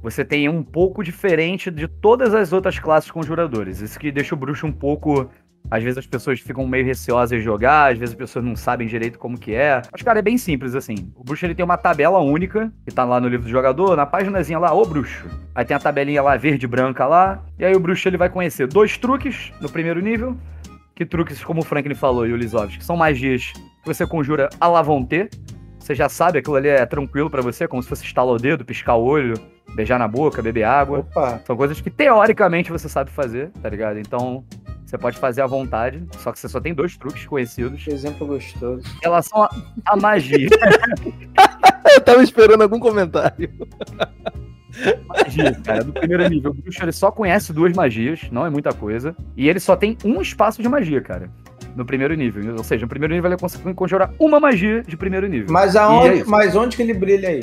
você 0.03 0.25
tem 0.25 0.49
um 0.49 0.63
pouco 0.63 1.05
diferente 1.05 1.71
de 1.71 1.87
todas 1.87 2.35
as 2.35 2.53
outras 2.53 2.81
classes 2.81 3.11
conjuradores. 3.13 3.81
Isso 3.81 3.99
que 3.99 4.11
deixa 4.11 4.35
o 4.35 4.39
bruxo 4.39 4.67
um 4.67 4.73
pouco. 4.73 5.31
Às 5.71 5.83
vezes 5.83 5.97
as 5.97 6.07
pessoas 6.07 6.41
ficam 6.41 6.67
meio 6.67 6.85
receosas 6.85 7.39
de 7.39 7.43
jogar, 7.43 7.93
às 7.93 7.99
vezes 7.99 8.13
as 8.13 8.19
pessoas 8.19 8.45
não 8.45 8.55
sabem 8.55 8.87
direito 8.87 9.19
como 9.19 9.39
que 9.39 9.55
é. 9.55 9.81
Mas, 9.91 10.03
cara, 10.03 10.19
é 10.19 10.23
bem 10.23 10.37
simples, 10.37 10.75
assim. 10.75 11.11
O 11.17 11.25
bruxo 11.25 11.47
ele 11.47 11.55
tem 11.55 11.65
uma 11.65 11.79
tabela 11.79 12.19
única, 12.19 12.71
que 12.85 12.93
tá 12.93 13.03
lá 13.03 13.19
no 13.19 13.29
livro 13.29 13.47
do 13.47 13.51
jogador, 13.51 13.97
na 13.97 14.05
páginazinha 14.05 14.59
lá, 14.59 14.75
ô 14.75 14.85
bruxo. 14.85 15.27
Aí 15.55 15.65
tem 15.65 15.75
a 15.75 15.81
tabelinha 15.81 16.21
lá 16.21 16.37
verde 16.37 16.67
e 16.67 16.69
branca 16.69 17.07
lá. 17.07 17.43
E 17.59 17.65
aí 17.65 17.75
o 17.75 17.81
bruxo 17.81 18.07
ele 18.07 18.19
vai 18.19 18.29
conhecer 18.29 18.67
dois 18.67 18.99
truques 18.99 19.53
no 19.59 19.71
primeiro 19.71 20.03
nível. 20.03 20.37
Que 20.95 21.05
truques, 21.05 21.43
como 21.43 21.61
o 21.61 21.65
Franklin 21.65 21.95
falou 21.95 22.27
e 22.27 22.33
o 22.33 22.37
Lisovski, 22.37 22.85
são 22.85 22.97
magias 22.97 23.53
que 23.53 23.87
você 23.87 24.07
conjura 24.07 24.49
à 24.61 24.69
la 24.69 24.81
vontade. 24.83 25.29
Você 25.79 25.95
já 25.95 26.09
sabe, 26.09 26.39
aquilo 26.39 26.57
ali 26.57 26.69
é 26.69 26.87
tranquilo 26.87 27.29
pra 27.29 27.43
você, 27.43 27.69
como 27.69 27.83
se 27.83 27.89
fosse 27.89 28.05
estalar 28.05 28.35
o 28.35 28.39
dedo, 28.39 28.65
piscar 28.65 28.95
o 28.95 29.05
olho, 29.05 29.35
beijar 29.75 29.99
na 29.99 30.09
boca, 30.09 30.41
beber 30.41 30.63
água. 30.65 31.01
Opa. 31.01 31.43
São 31.45 31.57
coisas 31.57 31.79
que 31.81 31.91
teoricamente 31.91 32.71
você 32.73 32.89
sabe 32.89 33.11
fazer, 33.11 33.51
tá 33.63 33.69
ligado? 33.69 33.99
Então 33.99 34.45
você 34.87 34.97
pode 34.97 35.19
fazer 35.19 35.43
à 35.43 35.47
vontade, 35.47 36.03
só 36.19 36.33
que 36.33 36.39
você 36.39 36.49
só 36.49 36.59
tem 36.61 36.73
dois 36.73 36.97
truques 36.97 37.27
conhecidos. 37.27 37.87
Exemplo 37.87 38.27
gostoso. 38.27 38.83
Em 38.97 39.01
relação 39.03 39.43
à- 39.43 39.51
à 39.87 39.97
magia. 39.97 40.49
Eu 41.95 42.01
tava 42.01 42.23
esperando 42.23 42.63
algum 42.63 42.79
comentário. 42.79 43.51
magia, 45.07 45.55
cara, 45.65 45.85
do 45.85 45.93
primeiro 45.93 46.29
nível. 46.29 46.51
O 46.51 46.55
bruxo 46.55 46.83
ele 46.83 46.93
só 46.93 47.11
conhece 47.11 47.53
duas 47.53 47.73
magias, 47.73 48.21
não 48.31 48.47
é 48.47 48.51
muita 48.51 48.73
coisa. 48.73 49.15
E 49.37 49.49
ele 49.49 49.61
só 49.61 49.77
tem 49.77 49.97
um 50.05 50.21
espaço 50.21 50.63
de 50.63 50.69
magia, 50.69 51.01
cara. 51.01 51.31
No 51.77 51.85
primeiro 51.85 52.15
nível. 52.15 52.57
Ou 52.57 52.65
seja, 52.65 52.83
no 52.83 52.89
primeiro 52.89 53.15
nível 53.15 53.31
ele 53.31 53.41
consegue 53.41 53.75
conjurar 53.75 54.13
uma 54.19 54.39
magia 54.39 54.83
de 54.83 54.97
primeiro 54.97 55.27
nível. 55.27 55.49
Mas 55.51 55.75
é 55.75 55.79
aonde, 55.79 56.19
isso. 56.21 56.31
mas 56.31 56.55
onde 56.55 56.77
que 56.77 56.83
ele 56.83 56.95
brilha 56.95 57.29
aí? 57.29 57.41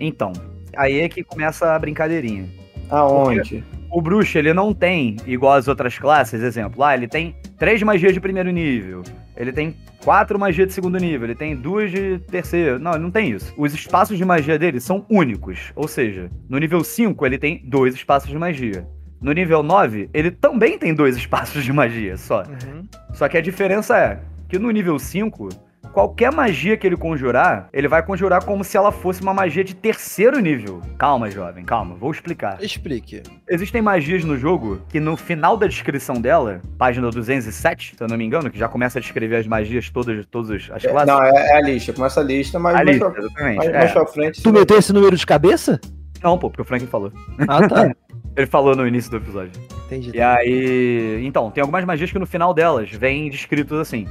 Então, 0.00 0.32
aí 0.76 1.00
é 1.00 1.08
que 1.08 1.22
começa 1.22 1.74
a 1.74 1.78
brincadeirinha. 1.78 2.48
Aonde? 2.88 3.62
O 3.90 4.00
bruxo, 4.00 4.38
ele 4.38 4.54
não 4.54 4.72
tem, 4.72 5.16
igual 5.26 5.54
as 5.54 5.66
outras 5.66 5.98
classes, 5.98 6.42
exemplo, 6.42 6.80
lá 6.80 6.94
ele 6.94 7.08
tem 7.08 7.34
três 7.58 7.82
magias 7.82 8.14
de 8.14 8.20
primeiro 8.20 8.50
nível, 8.50 9.02
ele 9.36 9.52
tem 9.52 9.74
quatro 10.04 10.38
magias 10.38 10.68
de 10.68 10.74
segundo 10.74 10.96
nível, 10.98 11.26
ele 11.26 11.34
tem 11.34 11.56
duas 11.56 11.90
de 11.90 12.18
terceiro. 12.30 12.78
Não, 12.78 12.92
ele 12.92 13.02
não 13.02 13.10
tem 13.10 13.30
isso. 13.30 13.52
Os 13.56 13.74
espaços 13.74 14.16
de 14.16 14.24
magia 14.24 14.58
dele 14.58 14.80
são 14.80 15.04
únicos. 15.10 15.72
Ou 15.74 15.88
seja, 15.88 16.30
no 16.48 16.58
nível 16.58 16.84
5 16.84 17.26
ele 17.26 17.38
tem 17.38 17.62
dois 17.64 17.94
espaços 17.94 18.30
de 18.30 18.38
magia. 18.38 18.86
No 19.20 19.32
nível 19.32 19.62
9, 19.62 20.08
ele 20.14 20.30
também 20.30 20.78
tem 20.78 20.94
dois 20.94 21.16
espaços 21.18 21.64
de 21.64 21.72
magia 21.72 22.16
só. 22.16 22.44
Só 23.12 23.28
que 23.28 23.36
a 23.36 23.42
diferença 23.42 23.98
é 23.98 24.20
que 24.48 24.58
no 24.58 24.70
nível 24.70 24.98
5, 24.98 25.48
qualquer 25.92 26.32
magia 26.32 26.76
que 26.76 26.86
ele 26.86 26.96
conjurar, 26.96 27.68
ele 27.72 27.88
vai 27.88 28.02
conjurar 28.02 28.44
como 28.44 28.64
se 28.64 28.76
ela 28.76 28.90
fosse 28.92 29.22
uma 29.22 29.34
magia 29.34 29.64
de 29.64 29.74
terceiro 29.74 30.38
nível. 30.40 30.80
Calma, 30.98 31.30
jovem, 31.30 31.64
calma, 31.64 31.94
vou 31.94 32.10
explicar. 32.10 32.62
Explique. 32.62 33.22
Existem 33.48 33.82
magias 33.82 34.24
no 34.24 34.36
jogo 34.36 34.80
que 34.88 35.00
no 35.00 35.16
final 35.16 35.56
da 35.56 35.66
descrição 35.66 36.20
dela, 36.20 36.60
página 36.78 37.10
207, 37.10 37.94
se 37.96 38.02
eu 38.02 38.08
não 38.08 38.16
me 38.16 38.24
engano, 38.24 38.50
que 38.50 38.58
já 38.58 38.68
começa 38.68 38.98
a 38.98 39.02
descrever 39.02 39.36
as 39.36 39.46
magias 39.46 39.90
todas 39.90 40.16
de 40.16 40.26
todas 40.26 40.50
as 40.70 40.84
É, 40.84 40.88
classes. 40.88 41.08
não, 41.08 41.22
é, 41.22 41.30
é 41.30 41.56
a 41.56 41.60
lista. 41.62 41.92
Começa 41.92 42.20
a 42.20 42.24
lista, 42.24 42.58
mas 42.58 42.74
a 42.74 42.84
mais, 42.84 42.88
lista, 42.88 43.10
pra, 43.10 43.20
exatamente. 43.22 43.56
mais, 43.56 43.68
é. 43.68 43.78
mais 43.78 43.92
pra 43.92 44.06
frente. 44.06 44.42
Tu 44.42 44.52
meteu 44.52 44.78
esse 44.78 44.92
número 44.92 45.16
de 45.16 45.26
cabeça? 45.26 45.80
Não, 46.22 46.38
pô, 46.38 46.50
porque 46.50 46.62
o 46.62 46.64
Frank 46.64 46.86
falou. 46.86 47.12
Ah, 47.48 47.66
tá. 47.66 47.90
Ele 48.36 48.46
falou 48.46 48.76
no 48.76 48.86
início 48.86 49.10
do 49.10 49.16
episódio. 49.16 49.50
Entendi. 49.86 50.12
E 50.14 50.20
aí. 50.20 51.20
Então, 51.26 51.50
tem 51.50 51.62
algumas 51.62 51.84
magias 51.84 52.12
que 52.12 52.18
no 52.18 52.26
final 52.26 52.54
delas 52.54 52.88
vem 52.90 53.28
descritos 53.28 53.78
assim. 53.78 54.06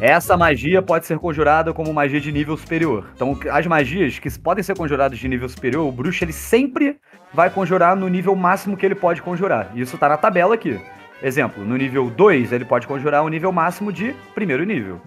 Essa 0.00 0.36
magia 0.36 0.80
pode 0.80 1.06
ser 1.06 1.18
conjurada 1.18 1.74
como 1.74 1.92
magia 1.92 2.20
de 2.20 2.30
nível 2.30 2.56
superior. 2.56 3.10
Então, 3.16 3.36
as 3.50 3.66
magias 3.66 4.20
que 4.20 4.30
podem 4.38 4.62
ser 4.62 4.76
conjuradas 4.76 5.18
de 5.18 5.26
nível 5.26 5.48
superior, 5.48 5.88
o 5.88 5.90
bruxo 5.90 6.22
ele 6.22 6.32
sempre 6.32 6.96
vai 7.34 7.50
conjurar 7.50 7.96
no 7.96 8.06
nível 8.06 8.36
máximo 8.36 8.76
que 8.76 8.86
ele 8.86 8.94
pode 8.94 9.20
conjurar. 9.20 9.72
Isso 9.74 9.98
tá 9.98 10.08
na 10.08 10.16
tabela 10.16 10.54
aqui. 10.54 10.80
Exemplo, 11.20 11.64
no 11.64 11.76
nível 11.76 12.08
2 12.10 12.52
ele 12.52 12.64
pode 12.64 12.86
conjurar 12.86 13.24
o 13.24 13.28
nível 13.28 13.50
máximo 13.50 13.92
de 13.92 14.14
primeiro 14.36 14.62
nível. 14.62 15.00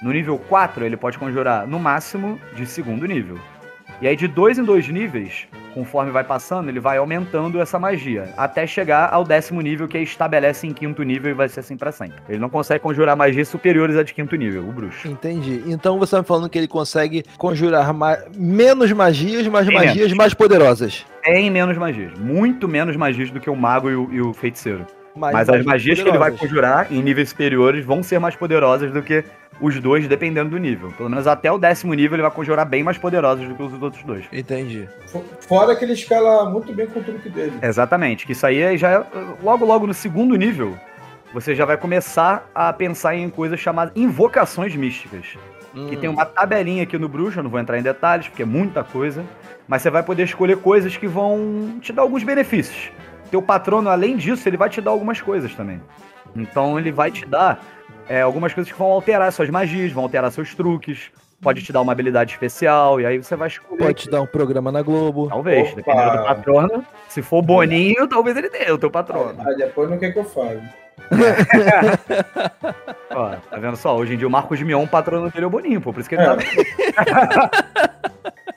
No 0.00 0.12
nível 0.12 0.38
4 0.38 0.84
ele 0.84 0.96
pode 0.96 1.18
conjurar 1.18 1.66
no 1.66 1.80
máximo 1.80 2.38
de 2.54 2.66
segundo 2.66 3.04
nível. 3.04 3.40
E 4.00 4.06
aí 4.06 4.14
de 4.16 4.28
dois 4.28 4.58
em 4.58 4.64
dois 4.64 4.86
níveis, 4.88 5.46
conforme 5.72 6.10
vai 6.10 6.22
passando, 6.22 6.68
ele 6.68 6.78
vai 6.80 6.98
aumentando 6.98 7.60
essa 7.60 7.78
magia, 7.78 8.28
até 8.36 8.66
chegar 8.66 9.08
ao 9.12 9.24
décimo 9.24 9.60
nível 9.60 9.88
que 9.88 9.96
aí 9.96 10.02
estabelece 10.04 10.66
em 10.66 10.72
quinto 10.72 11.02
nível 11.02 11.30
e 11.30 11.34
vai 11.34 11.48
ser 11.48 11.60
assim 11.60 11.76
pra 11.76 11.90
sempre. 11.90 12.16
Ele 12.28 12.38
não 12.38 12.50
consegue 12.50 12.80
conjurar 12.80 13.16
magias 13.16 13.48
superiores 13.48 13.96
a 13.96 14.02
de 14.02 14.12
quinto 14.12 14.36
nível, 14.36 14.68
o 14.68 14.72
bruxo. 14.72 15.08
Entendi. 15.08 15.62
Então 15.66 15.98
você 15.98 16.10
tá 16.16 16.20
me 16.22 16.26
falando 16.28 16.48
que 16.48 16.58
ele 16.58 16.68
consegue 16.68 17.24
conjurar 17.38 17.92
ma- 17.94 18.18
menos 18.36 18.92
magias, 18.92 19.46
mas 19.48 19.66
magias 19.68 20.12
mais 20.12 20.34
poderosas. 20.34 21.04
Tem 21.22 21.50
menos 21.50 21.76
magias, 21.76 22.12
muito 22.18 22.68
menos 22.68 22.96
magias 22.96 23.30
do 23.30 23.40
que 23.40 23.50
o 23.50 23.56
mago 23.56 23.90
e 23.90 23.96
o, 23.96 24.12
e 24.12 24.20
o 24.20 24.32
feiticeiro. 24.32 24.86
Mas, 25.16 25.32
Mas 25.32 25.48
as 25.48 25.64
magias 25.64 26.00
que 26.00 26.08
ele 26.08 26.18
vai 26.18 26.30
poderosas. 26.30 26.40
conjurar 26.40 26.92
em 26.92 27.02
níveis 27.02 27.30
superiores 27.30 27.84
vão 27.84 28.02
ser 28.02 28.18
mais 28.18 28.36
poderosas 28.36 28.92
do 28.92 29.02
que 29.02 29.24
os 29.60 29.80
dois, 29.80 30.06
dependendo 30.06 30.50
do 30.50 30.58
nível. 30.58 30.92
Pelo 30.92 31.08
menos 31.08 31.26
até 31.26 31.50
o 31.50 31.56
décimo 31.56 31.94
nível 31.94 32.16
ele 32.16 32.22
vai 32.22 32.30
conjurar 32.30 32.66
bem 32.66 32.82
mais 32.82 32.98
poderosas 32.98 33.48
do 33.48 33.54
que 33.54 33.62
os 33.62 33.80
outros 33.82 34.02
dois. 34.04 34.26
Entendi. 34.30 34.86
Fo- 35.06 35.24
Fora 35.40 35.74
que 35.74 35.84
ele 35.84 35.94
escala 35.94 36.50
muito 36.50 36.72
bem 36.74 36.86
com 36.86 37.00
o 37.00 37.02
truque 37.02 37.30
dele. 37.30 37.54
Exatamente, 37.62 38.26
que 38.26 38.32
isso 38.32 38.46
aí 38.46 38.60
é- 38.60 38.76
já 38.76 38.90
é, 38.90 39.04
logo 39.42 39.64
logo 39.64 39.86
no 39.86 39.94
segundo 39.94 40.36
nível, 40.36 40.76
você 41.32 41.54
já 41.54 41.64
vai 41.64 41.78
começar 41.78 42.48
a 42.54 42.70
pensar 42.72 43.14
em 43.16 43.30
coisas 43.30 43.58
chamadas 43.58 43.92
invocações 43.96 44.76
místicas. 44.76 45.24
Hum. 45.74 45.88
Que 45.88 45.96
tem 45.96 46.08
uma 46.08 46.24
tabelinha 46.26 46.82
aqui 46.82 46.98
no 46.98 47.08
bruxo, 47.08 47.38
eu 47.38 47.42
não 47.42 47.50
vou 47.50 47.60
entrar 47.60 47.78
em 47.78 47.82
detalhes, 47.82 48.28
porque 48.28 48.42
é 48.42 48.46
muita 48.46 48.84
coisa, 48.84 49.24
mas 49.66 49.80
você 49.82 49.90
vai 49.90 50.02
poder 50.02 50.24
escolher 50.24 50.56
coisas 50.58 50.96
que 50.96 51.06
vão 51.06 51.76
te 51.80 51.92
dar 51.92 52.02
alguns 52.02 52.22
benefícios. 52.22 52.90
Teu 53.26 53.42
patrono, 53.42 53.90
além 53.90 54.16
disso, 54.16 54.48
ele 54.48 54.56
vai 54.56 54.68
te 54.68 54.80
dar 54.80 54.90
algumas 54.90 55.20
coisas 55.20 55.54
também. 55.54 55.80
Então 56.34 56.78
ele 56.78 56.92
vai 56.92 57.10
te 57.10 57.26
dar 57.26 57.60
é, 58.08 58.20
algumas 58.20 58.54
coisas 58.54 58.72
que 58.72 58.78
vão 58.78 58.88
alterar 58.88 59.32
suas 59.32 59.50
magias, 59.50 59.92
vão 59.92 60.04
alterar 60.04 60.30
seus 60.30 60.54
truques, 60.54 61.10
pode 61.40 61.62
te 61.62 61.72
dar 61.72 61.80
uma 61.80 61.92
habilidade 61.92 62.32
especial, 62.32 63.00
e 63.00 63.06
aí 63.06 63.18
você 63.18 63.36
vai 63.36 63.48
escolher. 63.48 63.78
Pode 63.78 64.02
te 64.02 64.10
dar 64.10 64.20
um 64.20 64.26
programa 64.26 64.70
na 64.70 64.82
Globo. 64.82 65.28
Talvez, 65.28 65.68
Opa. 65.68 65.76
dependendo 65.76 66.10
do 66.10 66.24
patrono. 66.24 66.86
Se 67.08 67.22
for 67.22 67.42
Boninho, 67.42 68.06
talvez 68.08 68.36
ele 68.36 68.48
dê 68.48 68.70
o 68.70 68.78
teu 68.78 68.90
patrono. 68.90 69.36
Aí 69.46 69.56
depois 69.56 69.90
não 69.90 69.98
quer 69.98 70.12
que 70.12 70.18
eu 70.18 70.24
fale. 70.24 70.62
Ó, 73.10 73.36
tá 73.50 73.58
vendo 73.58 73.76
só? 73.76 73.96
Hoje 73.96 74.14
em 74.14 74.16
dia 74.16 74.26
o 74.26 74.30
Marcos 74.30 74.60
Mion, 74.62 74.82
o 74.82 74.88
patrono 74.88 75.30
dele 75.30 75.44
é 75.44 75.46
o 75.46 75.50
Boninho, 75.50 75.80
pô. 75.80 75.92
Por 75.92 76.00
isso 76.00 76.08
que 76.08 76.16
ele 76.16 76.24
tá. 76.24 76.36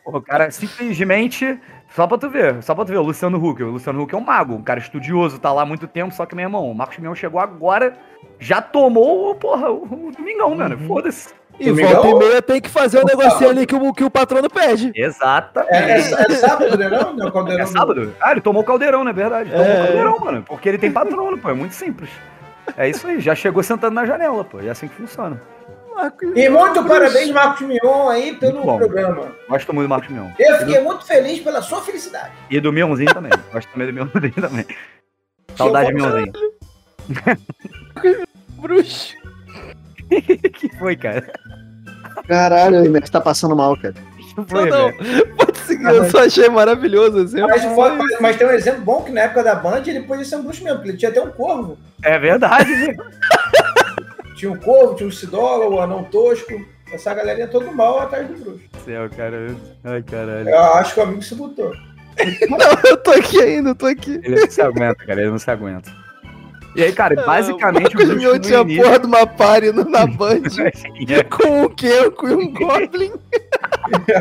Pô, 0.04 0.18
o 0.18 0.22
cara 0.22 0.50
simplesmente. 0.50 1.60
Só 2.00 2.08
pra 2.08 2.18
tu 2.18 2.30
ver, 2.30 2.64
só 2.64 2.74
pra 2.74 2.86
tu 2.86 2.94
ver, 2.94 2.98
o 2.98 3.02
Luciano 3.02 3.38
Huck. 3.46 3.62
O 3.62 3.72
Luciano 3.72 4.02
Huck 4.02 4.16
é 4.16 4.18
um 4.18 4.22
mago, 4.22 4.54
um 4.56 4.62
cara 4.64 4.80
estudioso, 4.80 5.38
tá 5.38 5.52
lá 5.52 5.64
há 5.64 5.66
muito 5.66 5.86
tempo, 5.86 6.14
só 6.14 6.26
que, 6.26 6.34
meu 6.34 6.46
irmão, 6.46 6.72
o 6.72 6.74
Marcos 6.74 6.98
Mion 6.98 7.14
chegou 7.14 7.42
agora, 7.42 7.92
já 8.40 8.62
tomou, 8.62 9.36
porra, 9.36 9.70
o, 9.70 9.84
o 10.08 10.12
Domingão, 10.18 10.56
mano. 10.56 10.78
Foda-se. 10.88 11.34
E 11.60 11.66
Domingão? 11.66 12.02
volta 12.02 12.08
e 12.08 12.14
meia 12.30 12.42
tem 12.42 12.62
que 12.62 12.70
fazer 12.70 13.04
o 13.04 13.06
negocinho 13.06 13.50
ali 13.50 13.66
que 13.66 13.76
o, 13.76 13.92
que 13.92 14.06
o 14.06 14.10
patrono 14.10 14.50
pede. 14.50 14.94
Exatamente. 14.96 15.74
É, 15.74 15.92
é, 15.92 16.32
é 16.32 16.36
sábado, 16.36 16.78
né? 16.78 16.88
Não, 16.88 17.14
não, 17.14 17.32
Caldeirão 17.32 17.64
É 17.64 17.68
sábado? 17.68 18.16
Ah, 18.22 18.32
ele 18.32 18.40
tomou 18.40 18.62
o 18.62 18.66
caldeirão, 18.66 19.04
não 19.04 19.12
é 19.12 19.14
verdade? 19.14 19.50
Tomou 19.50 19.66
É. 19.66 19.74
o 19.74 19.84
caldeirão, 19.84 20.20
mano. 20.20 20.44
Porque 20.48 20.70
ele 20.70 20.78
tem 20.78 20.94
patrono, 20.94 21.38
pô. 21.38 21.50
É 21.50 21.54
muito 21.54 21.76
simples. 21.76 22.10
É 22.78 22.88
isso 22.88 23.06
aí, 23.08 23.20
já 23.20 23.36
chegou 23.36 23.62
sentando 23.62 23.94
na 23.96 24.06
janela, 24.06 24.46
pô. 24.46 24.62
É 24.62 24.70
assim 24.70 24.88
que 24.88 24.96
funciona. 24.96 25.42
E 26.36 26.50
muito 26.50 26.84
parabéns, 26.86 27.30
Marcos 27.32 27.68
Mion, 27.68 28.10
aí 28.10 28.36
pelo 28.36 28.62
programa. 28.78 29.32
Gosto 29.50 29.74
muito 29.74 29.88
do 29.88 29.90
Marcos 29.90 30.10
Mion. 30.10 30.28
Eu 30.40 30.58
fiquei 30.60 30.80
muito 30.82 31.06
feliz 31.06 31.40
pela 31.42 31.62
sua 31.62 31.82
felicidade. 31.82 32.32
E 32.50 32.60
do 32.60 32.72
Mionzinho 32.72 33.14
também. 33.14 33.32
Gosto 33.52 33.70
também 33.72 33.88
do 33.88 33.94
Mionzinho 33.94 34.34
também. 34.34 34.66
Saudade 35.56 35.90
de 35.90 35.96
Mionzinho. 35.96 36.32
Bruxo. 38.58 39.16
que 40.10 40.70
foi, 40.78 40.96
cara? 40.96 41.32
Caralho, 42.28 42.82
o 42.82 42.86
Imex 42.86 43.10
tá 43.10 43.22
passando 43.22 43.56
mal, 43.56 43.76
cara. 43.78 43.96
Não, 44.38 44.46
foi, 44.48 44.70
não. 44.70 44.92
Pode 45.38 45.58
seguir, 45.60 45.86
eu 45.86 46.10
só 46.10 46.24
achei 46.26 46.48
maravilhoso 46.50 47.20
assim. 47.24 47.42
Mas, 47.42 47.64
foi- 47.66 47.92
mas- 47.92 48.20
mas 48.22 48.36
tem 48.38 48.48
um 48.48 48.52
exemplo 48.52 48.82
bom 48.82 49.04
que 49.04 49.12
na 49.12 49.22
época 49.22 49.44
da 49.44 49.56
Band 49.56 49.84
ele 49.86 50.02
podia 50.04 50.24
ser 50.24 50.38
um 50.38 50.44
bruxo 50.44 50.64
mesmo, 50.64 50.78
porque 50.78 50.92
ele 50.92 50.98
tinha 50.98 51.10
até 51.12 51.22
um 51.22 51.32
corvo. 51.32 51.78
É 52.04 52.18
verdade, 52.18 52.74
viu? 52.74 52.96
Tinha 54.40 54.54
um 54.54 54.56
corvo, 54.58 54.96
tinha 54.96 55.10
um 55.10 55.12
Sidola, 55.12 55.68
o 55.68 55.82
anão 55.82 56.06
tosco. 56.06 56.66
Essa 56.94 57.14
galerinha 57.14 57.46
todo 57.50 57.74
mal 57.74 58.00
atrás 58.00 58.26
do 58.26 58.36
bruxo. 58.36 58.62
Céu, 58.86 59.10
cara. 59.10 59.54
Ai, 59.84 60.02
caralho. 60.02 60.48
Eu 60.48 60.64
acho 60.76 60.94
que 60.94 61.00
o 61.02 61.04
amigo 61.04 61.22
se 61.22 61.36
botou. 61.36 61.74
Não, 62.50 62.90
eu 62.90 62.96
tô 62.98 63.12
aqui 63.12 63.38
ainda, 63.42 63.72
eu 63.72 63.76
tô 63.76 63.86
aqui. 63.86 64.20
Ele 64.24 64.40
não 64.40 64.50
se 64.50 64.62
aguenta, 64.62 65.06
cara. 65.06 65.22
Ele 65.22 65.30
não 65.30 65.40
se 65.40 65.52
aguenta. 65.52 65.92
E 66.76 66.84
aí, 66.84 66.92
cara, 66.94 67.16
basicamente 67.26 67.96
o 67.98 68.16
Mion 68.16 68.34
no 68.34 68.40
tinha 68.40 68.60
início- 68.62 68.84
porra 68.84 69.00
de 69.00 69.08
uma 69.08 69.28
party 69.28 69.72
no- 69.72 69.90
na 69.90 70.06
Band 70.08 70.42
com 71.30 71.64
um 71.64 71.70
Kenko 71.70 72.28
e 72.30 72.34
um 72.34 72.54
Goblin. 72.54 73.12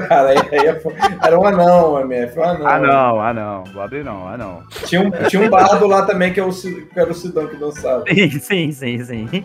Cara, 0.09 0.31
aí, 0.31 0.39
aí 0.53 0.66
é 0.66 0.81
era 1.23 1.39
um 1.39 1.47
anão, 1.47 2.01
MF, 2.01 2.39
um 2.39 2.45
anão. 2.45 2.66
Ah, 2.66 2.79
não, 2.81 3.21
ah, 3.21 3.35
não. 3.35 3.64
Goblin 3.73 4.03
não, 4.03 4.29
ah, 4.29 4.37
não. 4.37 4.62
Tinha 4.87 5.01
um, 5.03 5.11
tinha 5.29 5.43
um 5.43 5.51
bardo 5.51 5.87
lá 5.87 6.07
também 6.07 6.33
que, 6.33 6.41
é 6.41 6.45
o, 6.45 6.51
que 6.51 6.89
era 6.97 7.11
o 7.11 7.14
Sidão 7.14 7.47
que 7.47 7.57
dançava. 7.57 8.05
Sim, 8.09 8.31
sim, 8.31 8.73
sim, 8.73 9.05
sim. 9.05 9.45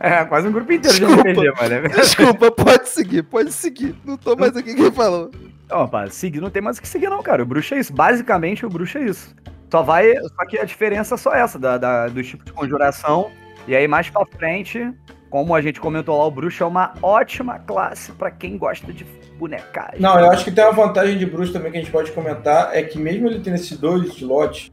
É, 0.00 0.24
quase 0.24 0.48
um 0.48 0.52
grupo 0.52 0.72
inteiro 0.72 0.96
de 0.96 1.04
Desculpa. 1.04 1.30
RPG, 1.30 1.70
mano. 1.70 1.88
Desculpa, 1.88 2.50
pode 2.50 2.88
seguir, 2.88 3.22
pode 3.22 3.52
seguir. 3.52 3.94
Não 4.04 4.16
tô 4.16 4.36
mais 4.36 4.56
aqui 4.56 4.74
quem 4.74 4.90
falou. 4.90 5.30
Não, 5.68 5.88
pá, 5.88 6.08
seguir 6.10 6.40
não 6.40 6.50
tem 6.50 6.62
mais 6.62 6.78
o 6.78 6.82
que 6.82 6.88
seguir, 6.88 7.08
não, 7.08 7.22
cara. 7.22 7.42
O 7.42 7.46
bruxo 7.46 7.74
é 7.74 7.78
isso. 7.78 7.92
Basicamente, 7.92 8.66
o 8.66 8.68
bruxo 8.68 8.98
é 8.98 9.04
isso. 9.04 9.34
Só 9.70 9.82
vai. 9.82 10.14
Só 10.14 10.46
que 10.46 10.58
a 10.58 10.64
diferença 10.64 11.14
é 11.14 11.18
só 11.18 11.32
essa, 11.32 11.58
da, 11.58 11.78
da, 11.78 12.08
do 12.08 12.22
tipo 12.22 12.44
de 12.44 12.52
conjuração. 12.52 13.30
E 13.66 13.74
aí, 13.74 13.88
mais 13.88 14.10
pra 14.10 14.26
frente, 14.26 14.92
como 15.30 15.54
a 15.54 15.62
gente 15.62 15.80
comentou 15.80 16.18
lá, 16.18 16.26
o 16.26 16.30
bruxo 16.30 16.62
é 16.62 16.66
uma 16.66 16.94
ótima 17.02 17.58
classe 17.58 18.12
pra 18.12 18.30
quem 18.30 18.58
gosta 18.58 18.92
de 18.92 19.04
bonecagem. 19.38 20.00
Não, 20.00 20.18
eu 20.18 20.30
acho 20.30 20.44
que 20.44 20.52
tem 20.52 20.62
uma 20.64 20.72
vantagem 20.72 21.18
de 21.18 21.26
bruxo 21.26 21.52
também 21.52 21.72
que 21.72 21.78
a 21.78 21.80
gente 21.80 21.90
pode 21.90 22.12
comentar, 22.12 22.70
é 22.72 22.82
que 22.82 22.98
mesmo 22.98 23.26
ele 23.26 23.40
tendo 23.40 23.54
esses 23.54 23.76
dois 23.76 24.16
slots 24.16 24.70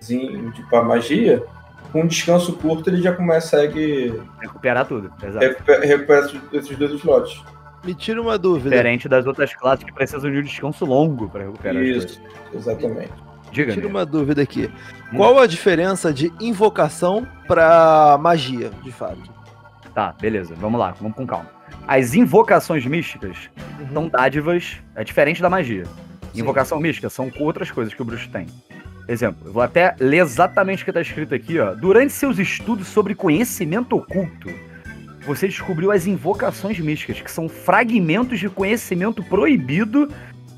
de 0.00 0.66
pra 0.68 0.82
magia, 0.82 1.44
com 1.92 2.02
um 2.02 2.06
descanso 2.06 2.52
curto 2.54 2.88
ele 2.90 3.00
já 3.02 3.12
consegue 3.12 4.20
Recuperar 4.40 4.86
tudo, 4.86 5.12
exato. 5.22 5.44
recuperar, 5.44 5.80
recuperar 5.82 6.30
esses- 6.52 6.76
dois 6.78 6.92
slots. 6.92 7.42
Me 7.84 7.94
tira 7.94 8.20
uma 8.20 8.36
dúvida. 8.36 8.70
Diferente 8.70 9.08
das 9.08 9.26
outras 9.26 9.54
classes 9.54 9.84
que 9.84 9.92
precisam 9.92 10.30
de 10.30 10.38
um 10.38 10.42
descanso 10.42 10.84
longo 10.84 11.28
pra 11.30 11.44
recuperar 11.44 11.82
Isso, 11.82 12.20
exatamente. 12.52 13.12
Diga, 13.52 13.72
Tira 13.72 13.86
né? 13.86 13.90
uma 13.90 14.06
dúvida 14.06 14.42
aqui. 14.42 14.70
Hum. 15.12 15.16
Qual 15.16 15.38
a 15.38 15.46
diferença 15.46 16.12
de 16.12 16.32
invocação 16.40 17.26
pra 17.48 18.16
magia, 18.20 18.70
de 18.82 18.92
fato? 18.92 19.18
Tá, 19.94 20.14
beleza, 20.20 20.54
vamos 20.56 20.78
lá, 20.78 20.92
vamos 21.00 21.16
com 21.16 21.26
calma. 21.26 21.50
As 21.88 22.14
invocações 22.14 22.86
místicas 22.86 23.36
são 23.92 24.08
dádivas, 24.08 24.76
é 24.94 25.02
diferente 25.02 25.42
da 25.42 25.50
magia. 25.50 25.82
Invocação 26.34 26.78
mística 26.78 27.08
são 27.10 27.28
outras 27.40 27.70
coisas 27.72 27.92
que 27.92 28.00
o 28.00 28.04
bruxo 28.04 28.28
tem. 28.30 28.46
Exemplo, 29.10 29.48
eu 29.48 29.52
vou 29.52 29.60
até 29.60 29.96
ler 29.98 30.18
exatamente 30.18 30.82
o 30.82 30.84
que 30.84 30.90
está 30.92 31.00
escrito 31.00 31.34
aqui, 31.34 31.58
ó. 31.58 31.74
Durante 31.74 32.12
seus 32.12 32.38
estudos 32.38 32.86
sobre 32.86 33.12
conhecimento 33.12 33.96
oculto, 33.96 34.48
você 35.26 35.48
descobriu 35.48 35.90
as 35.90 36.06
invocações 36.06 36.78
místicas, 36.78 37.20
que 37.20 37.28
são 37.28 37.48
fragmentos 37.48 38.38
de 38.38 38.48
conhecimento 38.48 39.20
proibido 39.24 40.08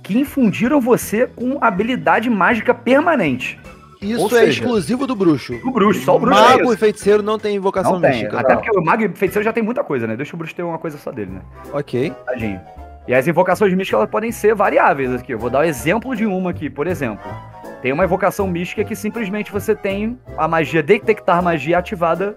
que 0.02 0.18
infundiram 0.18 0.82
você 0.82 1.26
com 1.28 1.56
habilidade 1.62 2.28
mágica 2.28 2.74
permanente. 2.74 3.58
Isso 4.02 4.26
é 4.36 4.40
seja, 4.40 4.60
exclusivo 4.60 5.06
do 5.06 5.16
bruxo. 5.16 5.58
O 5.64 5.70
bruxo, 5.70 6.02
só 6.02 6.16
o 6.16 6.18
bruxo 6.18 6.38
é 6.38 6.48
Mago 6.48 6.64
isso. 6.64 6.74
e 6.74 6.76
feiticeiro 6.76 7.22
não 7.22 7.38
tem 7.38 7.56
invocação 7.56 7.92
Não 7.92 8.00
tem, 8.02 8.10
mística. 8.10 8.38
até 8.38 8.54
porque 8.54 8.76
o 8.76 8.82
mago 8.84 9.02
e 9.04 9.08
feiticeiro 9.08 9.44
já 9.44 9.52
tem 9.52 9.62
muita 9.62 9.82
coisa, 9.82 10.06
né? 10.06 10.14
Deixa 10.14 10.36
o 10.36 10.38
bruxo 10.38 10.54
ter 10.54 10.62
uma 10.62 10.76
coisa 10.78 10.98
só 10.98 11.10
dele, 11.10 11.30
né? 11.30 11.40
Ok. 11.72 12.12
Tadinho. 12.26 12.60
E 13.08 13.14
as 13.14 13.26
invocações 13.26 13.72
místicas 13.72 13.98
elas 14.00 14.10
podem 14.10 14.30
ser 14.30 14.54
variáveis 14.54 15.10
aqui. 15.14 15.32
Eu 15.32 15.38
vou 15.38 15.48
dar 15.48 15.60
o 15.60 15.64
exemplo 15.64 16.14
de 16.14 16.26
uma 16.26 16.50
aqui, 16.50 16.68
por 16.68 16.86
exemplo. 16.86 17.24
Tem 17.82 17.92
uma 17.92 18.04
invocação 18.04 18.46
mística 18.46 18.84
que 18.84 18.94
simplesmente 18.94 19.50
você 19.52 19.74
tem 19.74 20.18
a 20.38 20.46
magia 20.46 20.82
detectar 20.82 21.42
magia 21.42 21.78
ativada 21.78 22.36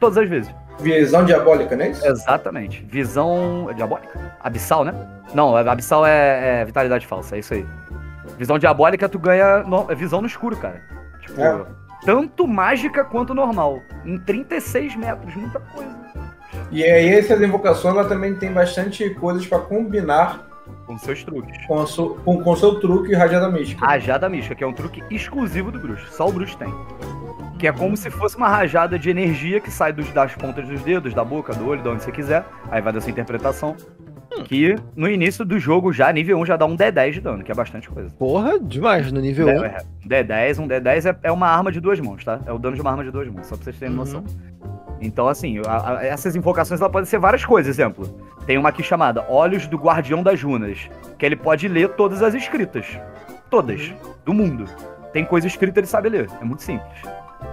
todas 0.00 0.16
as 0.18 0.28
vezes. 0.28 0.54
Visão 0.80 1.24
diabólica, 1.24 1.76
não 1.76 1.84
é 1.84 1.88
isso? 1.90 2.06
Exatamente. 2.06 2.82
Visão 2.82 3.68
diabólica? 3.76 4.34
Abissal, 4.40 4.84
né? 4.84 4.92
Não, 5.34 5.54
abissal 5.56 6.04
é, 6.06 6.60
é 6.60 6.64
vitalidade 6.64 7.06
falsa, 7.06 7.36
é 7.36 7.38
isso 7.40 7.54
aí. 7.54 7.66
Visão 8.38 8.58
diabólica 8.58 9.08
tu 9.08 9.18
ganha 9.18 9.58
no- 9.62 9.86
visão 9.94 10.20
no 10.20 10.26
escuro, 10.26 10.56
cara. 10.56 10.80
Tipo, 11.20 11.40
É. 11.40 11.64
tanto 12.04 12.46
mágica 12.46 13.04
quanto 13.04 13.34
normal. 13.34 13.80
Em 14.04 14.18
36 14.18 14.96
metros, 14.96 15.34
muita 15.34 15.60
coisa. 15.60 15.94
E 16.70 16.82
aí 16.84 17.08
essas 17.14 17.40
invocações 17.40 17.94
ela 17.94 18.06
também 18.08 18.34
tem 18.34 18.52
bastante 18.52 19.08
coisas 19.10 19.46
pra 19.46 19.58
combinar 19.58 20.45
Com 20.86 20.98
seus 20.98 21.24
truques. 21.24 21.66
com 21.66 21.76
o 21.76 21.86
seu, 21.86 22.14
com, 22.24 22.42
com 22.42 22.56
seu 22.56 22.80
truque 22.80 23.14
rajada 23.14 23.48
mística. 23.48 23.84
Rajada 23.84 24.28
mística, 24.28 24.54
que 24.54 24.64
é 24.64 24.66
um 24.66 24.72
truque 24.72 25.02
exclusivo 25.10 25.70
do 25.72 25.78
bruxo. 25.78 26.06
Só 26.12 26.28
o 26.28 26.32
bruxo 26.32 26.56
tem. 26.56 26.72
Que 27.58 27.66
é 27.66 27.72
como 27.72 27.96
se 27.96 28.10
fosse 28.10 28.36
uma 28.36 28.48
rajada 28.48 28.98
de 28.98 29.08
energia 29.10 29.60
que 29.60 29.70
sai 29.70 29.92
dos, 29.92 30.10
das 30.12 30.34
pontas 30.34 30.68
dos 30.68 30.80
dedos, 30.82 31.14
da 31.14 31.24
boca, 31.24 31.54
do 31.54 31.66
olho, 31.66 31.82
de 31.82 31.88
onde 31.88 32.02
você 32.02 32.12
quiser. 32.12 32.44
Aí 32.70 32.82
vai 32.82 32.92
dessa 32.92 33.10
interpretação. 33.10 33.76
Que 34.44 34.76
no 34.94 35.08
início 35.08 35.44
do 35.44 35.58
jogo, 35.58 35.92
já 35.92 36.12
nível 36.12 36.38
1, 36.38 36.46
já 36.46 36.56
dá 36.56 36.66
um 36.66 36.76
D10 36.76 37.12
de 37.12 37.20
dano, 37.20 37.42
que 37.44 37.50
é 37.50 37.54
bastante 37.54 37.88
coisa. 37.88 38.10
Porra, 38.18 38.58
demais 38.60 39.10
no 39.10 39.20
nível 39.20 39.46
1. 39.46 39.50
É, 39.64 39.78
Um 40.04 40.08
D10, 40.08 40.58
um 40.58 40.68
D10 40.68 41.06
é, 41.10 41.16
é 41.24 41.32
uma 41.32 41.48
arma 41.48 41.72
de 41.72 41.80
duas 41.80 41.98
mãos, 42.00 42.24
tá? 42.24 42.40
É 42.46 42.52
o 42.52 42.58
dano 42.58 42.74
de 42.76 42.80
uma 42.82 42.90
arma 42.90 43.02
de 43.04 43.10
duas 43.10 43.28
mãos, 43.28 43.46
só 43.46 43.54
pra 43.56 43.64
vocês 43.64 43.76
terem 43.78 43.92
Uhum. 43.94 44.00
noção. 44.00 44.24
Então, 45.00 45.28
assim, 45.28 45.60
a- 45.66 45.98
a- 45.98 46.04
essas 46.06 46.34
invocações 46.36 46.80
ela 46.80 46.88
podem 46.90 47.06
ser 47.06 47.18
várias 47.18 47.44
coisas. 47.44 47.76
Exemplo, 47.76 48.06
tem 48.46 48.56
uma 48.56 48.70
aqui 48.70 48.82
chamada 48.82 49.24
Olhos 49.28 49.66
do 49.66 49.76
Guardião 49.76 50.22
das 50.22 50.42
Runas, 50.42 50.88
que 51.18 51.26
ele 51.26 51.36
pode 51.36 51.68
ler 51.68 51.90
todas 51.90 52.22
as 52.22 52.34
escritas. 52.34 52.86
Todas. 53.50 53.92
Do 54.24 54.32
mundo. 54.32 54.64
Tem 55.12 55.24
coisa 55.24 55.46
escrita, 55.46 55.80
ele 55.80 55.86
sabe 55.86 56.08
ler. 56.08 56.28
É 56.40 56.44
muito 56.44 56.62
simples. 56.62 56.98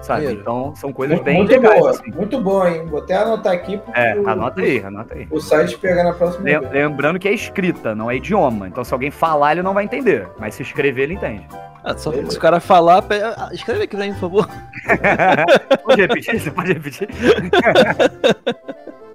Sabe? 0.02 0.34
Então, 0.34 0.76
são 0.76 0.92
coisas 0.92 1.16
Muito, 1.16 1.26
bem 1.26 1.38
muito 1.38 1.50
legais, 1.52 1.80
boa, 1.80 1.92
assim. 1.92 2.12
muito 2.12 2.42
bom, 2.42 2.68
hein? 2.68 2.86
Vou 2.88 3.00
até 3.02 3.16
anotar 3.16 3.54
aqui 3.54 3.80
É, 3.94 4.18
o, 4.18 4.28
anota 4.28 4.62
aí, 4.62 4.84
anota 4.84 5.14
aí. 5.16 5.28
o 5.32 5.40
site 5.40 5.78
pegar 5.78 6.04
na 6.04 6.14
próxima 6.14 6.44
Lem- 6.44 6.60
vez. 6.60 6.72
Lembrando 6.74 7.18
que 7.20 7.28
é 7.28 7.34
escrita, 7.34 7.96
não 7.96 8.12
é 8.12 8.18
idioma. 8.18 8.68
Então, 8.68 8.84
se 8.84 8.94
alguém 8.94 9.12
falar, 9.12 9.54
ele 9.54 9.62
não 9.62 9.74
vai 9.74 9.86
entender. 9.86 10.28
Mas 10.38 10.56
se 10.56 10.64
escrever, 10.64 11.04
ele 11.04 11.14
entende. 11.14 11.48
Ah, 11.86 11.96
só 11.98 12.12
se 12.12 12.38
o 12.38 12.40
cara 12.40 12.60
falar, 12.60 13.02
pe- 13.02 13.22
ah, 13.22 13.50
escreve 13.54 13.84
aqui 13.84 13.96
pra 13.96 14.06
mim, 14.06 14.14
por 14.14 14.20
favor. 14.22 14.50
pode 15.86 16.02
repetir? 16.02 16.40
Você 16.40 16.52
pode 16.52 16.74
repetir? 16.74 17.08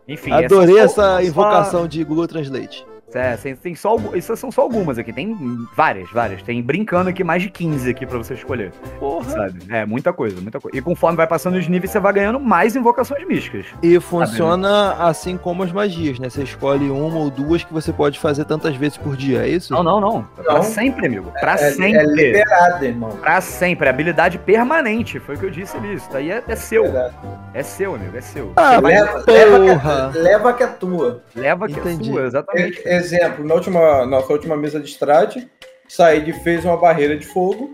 Enfim. 0.09 0.33
Adorei 0.33 0.75
são 0.77 0.85
essa 0.85 1.03
só- 1.17 1.23
invocação 1.23 1.87
de 1.89 2.03
Google 2.05 2.27
Translate. 2.27 2.87
É, 3.15 3.37
tem, 3.37 3.57
tem 3.57 3.75
só, 3.75 3.97
essas 4.15 4.39
são 4.39 4.51
só 4.51 4.61
algumas 4.63 4.99
aqui. 4.99 5.13
Tem 5.13 5.37
várias, 5.75 6.11
várias. 6.13 6.43
Tem 6.43 6.63
brincando 6.63 7.09
aqui 7.09 7.25
mais 7.25 7.43
de 7.43 7.49
15 7.49 7.89
aqui 7.91 8.05
pra 8.07 8.19
você 8.19 8.35
escolher. 8.35 8.71
Porra. 9.01 9.31
Sabe? 9.31 9.61
É, 9.71 9.87
muita 9.87 10.13
coisa, 10.13 10.41
muita 10.41 10.61
coisa. 10.61 10.77
E 10.77 10.83
conforme 10.83 11.17
vai 11.17 11.27
passando 11.27 11.57
os 11.57 11.67
níveis, 11.67 11.91
você 11.91 11.99
vai 12.01 12.13
ganhando 12.13 12.39
mais 12.39 12.77
invocações 12.77 13.27
místicas. 13.27 13.67
E 13.83 13.99
funciona 14.01 14.93
assim 14.95 15.37
como 15.39 15.63
as 15.63 15.73
magias, 15.73 16.19
né? 16.19 16.29
Você 16.29 16.43
escolhe 16.43 16.91
uma 16.91 17.17
ou 17.19 17.31
duas 17.31 17.65
que 17.65 17.73
você 17.73 17.93
pode 17.93 18.19
fazer 18.19 18.45
tantas 18.45 18.77
vezes 18.77 18.99
por 18.99 19.17
dia, 19.17 19.43
é 19.45 19.49
isso? 19.49 19.73
Não, 19.73 19.83
não, 19.83 20.01
não. 20.01 20.23
Pra 20.37 20.55
Não. 20.55 20.63
sempre, 20.63 21.07
amigo. 21.07 21.33
Pra 21.41 21.53
É, 21.55 21.71
sempre. 21.73 21.97
é 21.97 22.05
liberado, 22.05 22.85
irmão. 22.85 23.11
Pra 23.11 23.41
sempre. 23.41 23.89
Habilidade 23.89 24.39
permanente. 24.39 25.19
Foi 25.19 25.35
o 25.35 25.39
que 25.39 25.47
eu 25.47 25.51
disse 25.51 25.77
ali. 25.77 25.95
Isso 25.95 26.09
daí 26.13 26.31
é, 26.31 26.43
é 26.47 26.57
seu. 26.57 26.83
Verdade. 26.83 27.15
É 27.55 27.63
seu, 27.63 27.95
amigo. 27.95 28.17
É 28.17 28.21
seu. 28.21 28.53
Ah, 28.57 28.79
Leva, 28.81 29.25
leva, 29.27 30.11
que, 30.13 30.19
leva 30.19 30.53
que 30.53 30.63
é 30.63 30.67
tua. 30.67 31.23
Leva 31.35 31.67
que 31.67 31.79
entendi. 31.79 32.11
é 32.11 32.13
sua, 32.13 32.27
exatamente. 32.27 32.83
E- 32.85 32.98
exemplo, 32.99 33.45
na 33.45 33.55
última, 33.55 34.05
nossa 34.05 34.33
última 34.33 34.57
mesa 34.57 34.79
de 34.79 34.89
strade, 34.89 35.49
Said 35.89 36.33
fez 36.43 36.65
uma 36.65 36.77
barreira 36.77 37.17
de 37.17 37.27
fogo. 37.27 37.73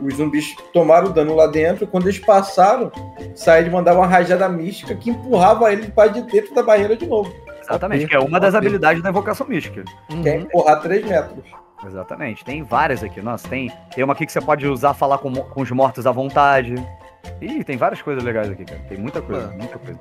Os 0.00 0.14
zumbis 0.16 0.54
tomaram 0.72 1.12
dano 1.12 1.34
lá 1.34 1.46
dentro. 1.46 1.86
Quando 1.86 2.06
eles 2.06 2.18
passaram, 2.18 2.90
Said 3.34 3.70
mandava 3.70 4.00
uma 4.00 4.06
rajada 4.06 4.48
mística 4.48 4.94
que 4.94 5.10
empurrava 5.10 5.72
ele 5.72 5.88
para 5.88 6.08
de 6.08 6.22
dentro 6.22 6.54
da 6.54 6.62
barreira 6.62 6.96
de 6.96 7.06
novo. 7.06 7.34
Exatamente. 7.60 8.06
Que 8.06 8.14
é 8.14 8.18
uma 8.18 8.40
das 8.40 8.54
habilidades 8.54 9.02
da 9.02 9.10
invocação 9.10 9.46
mística. 9.46 9.84
Uhum. 10.10 10.22
Que 10.22 10.28
é 10.28 10.36
empurrar 10.36 10.80
3 10.80 11.06
metros. 11.06 11.44
Exatamente. 11.86 12.44
Tem 12.44 12.62
várias 12.62 13.02
aqui. 13.02 13.20
Nossa, 13.20 13.48
tem, 13.48 13.70
tem 13.94 14.04
uma 14.04 14.12
aqui 14.12 14.26
que 14.26 14.32
você 14.32 14.40
pode 14.40 14.66
usar 14.66 14.94
falar 14.94 15.18
com, 15.18 15.32
com 15.32 15.62
os 15.62 15.70
mortos 15.70 16.06
à 16.06 16.12
vontade. 16.12 16.74
Ih, 17.40 17.64
tem 17.64 17.76
várias 17.76 18.00
coisas 18.02 18.22
legais 18.22 18.50
aqui, 18.50 18.64
cara. 18.64 18.80
Tem 18.88 18.98
muita 18.98 19.20
coisa, 19.20 19.46
Ah. 19.52 19.56
muita 19.56 19.78
coisa. 19.78 20.00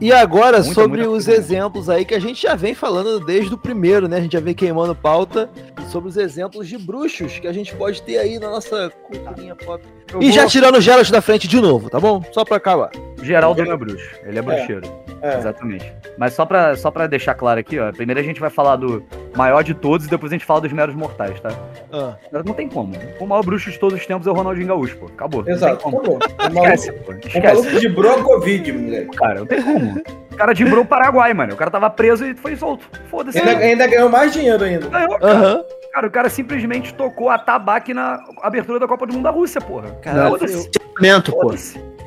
E 0.00 0.12
agora, 0.12 0.58
Muita, 0.58 0.74
sobre 0.74 0.98
muita 1.02 1.10
os 1.16 1.24
coisa. 1.26 1.40
exemplos 1.40 1.88
aí 1.88 2.04
que 2.04 2.14
a 2.14 2.18
gente 2.20 2.42
já 2.42 2.54
vem 2.54 2.74
falando 2.74 3.24
desde 3.24 3.54
o 3.54 3.58
primeiro, 3.58 4.06
né? 4.08 4.18
A 4.18 4.20
gente 4.20 4.32
já 4.32 4.40
vem 4.40 4.54
queimando 4.54 4.94
pauta 4.94 5.48
sobre 5.90 6.08
os 6.08 6.16
exemplos 6.16 6.68
de 6.68 6.76
bruxos 6.78 7.38
que 7.38 7.46
a 7.46 7.52
gente 7.52 7.74
pode 7.76 8.02
ter 8.02 8.18
aí 8.18 8.38
na 8.38 8.50
nossa 8.50 8.90
culturinha 9.08 9.54
pop. 9.56 9.82
Eu 10.12 10.22
E 10.22 10.26
vou- 10.26 10.32
já 10.32 10.46
tirando 10.46 10.76
o 10.76 10.80
Geralt 10.80 11.10
da 11.10 11.20
frente 11.20 11.48
de 11.48 11.60
novo, 11.60 11.90
tá 11.90 11.98
bom? 11.98 12.22
Só 12.32 12.44
pra 12.44 12.56
acabar. 12.56 12.90
Geraldo 13.22 13.64
não 13.64 13.72
é 13.72 13.76
bruxo. 13.76 14.08
Ele 14.24 14.38
é 14.38 14.42
bruxeiro. 14.42 14.82
É. 15.22 15.38
Exatamente. 15.38 15.90
Mas 16.18 16.34
só 16.34 16.44
pra, 16.44 16.76
só 16.76 16.90
pra 16.90 17.06
deixar 17.06 17.34
claro 17.34 17.58
aqui, 17.58 17.78
ó. 17.80 17.90
Primeiro 17.90 18.20
a 18.20 18.22
gente 18.22 18.38
vai 18.38 18.50
falar 18.50 18.76
do 18.76 19.02
maior 19.34 19.64
de 19.64 19.72
todos 19.72 20.06
e 20.06 20.10
depois 20.10 20.30
a 20.30 20.34
gente 20.34 20.44
fala 20.44 20.60
dos 20.60 20.72
meros 20.72 20.94
mortais, 20.94 21.40
tá? 21.40 21.48
Ah, 21.90 22.14
Não 22.44 22.52
tem 22.52 22.68
como. 22.68 22.94
O 23.18 23.26
maior 23.26 23.42
bruxo 23.42 23.70
de 23.70 23.78
todos 23.78 23.98
os 23.98 24.06
tempos 24.06 24.26
é 24.26 24.30
o 24.30 24.34
Ronaldinho 24.34 24.66
Gaúcho, 24.68 24.96
pô. 24.98 25.06
Acabou. 25.06 25.42
Não 25.42 25.52
Exato, 25.52 25.76
tem 25.76 25.84
como. 25.84 25.98
acabou. 25.98 26.18
O 26.44 26.64
Esquece, 26.64 26.92
pô. 26.92 27.12
o 27.12 27.16
Esquece. 27.16 27.40
maluco 27.40 28.16
de 28.16 28.22
Covid, 28.22 28.72
moleque. 28.72 29.16
Cara, 29.16 29.34
não 29.40 29.46
tem 29.46 29.62
como. 29.62 30.02
O 30.30 30.36
cara 30.36 30.52
dimbrou 30.52 30.82
o 30.82 30.86
Paraguai, 30.86 31.32
mano. 31.32 31.54
O 31.54 31.56
cara 31.56 31.70
tava 31.70 31.88
preso 31.88 32.26
e 32.26 32.34
foi 32.34 32.54
solto. 32.56 32.84
Foda-se. 33.10 33.38
Ainda, 33.38 33.52
ainda 33.58 33.86
ganhou 33.86 34.10
mais 34.10 34.32
dinheiro 34.32 34.62
ainda. 34.62 34.86
Ganhou, 34.88 35.18
cara. 35.18 35.32
Aham. 35.32 35.64
Cara, 35.94 36.08
o 36.08 36.10
cara 36.10 36.28
simplesmente 36.28 36.92
tocou 36.92 37.30
a 37.30 37.38
tabaque 37.38 37.94
na 37.94 38.18
abertura 38.42 38.80
da 38.80 38.88
Copa 38.88 39.06
do 39.06 39.12
Mundo 39.12 39.22
da 39.22 39.30
Rússia, 39.30 39.60
porra. 39.60 39.92
Caralho, 40.02 40.30
Foda-se. 40.30 40.68
Encerramento, 40.68 41.30
pô. 41.30 41.54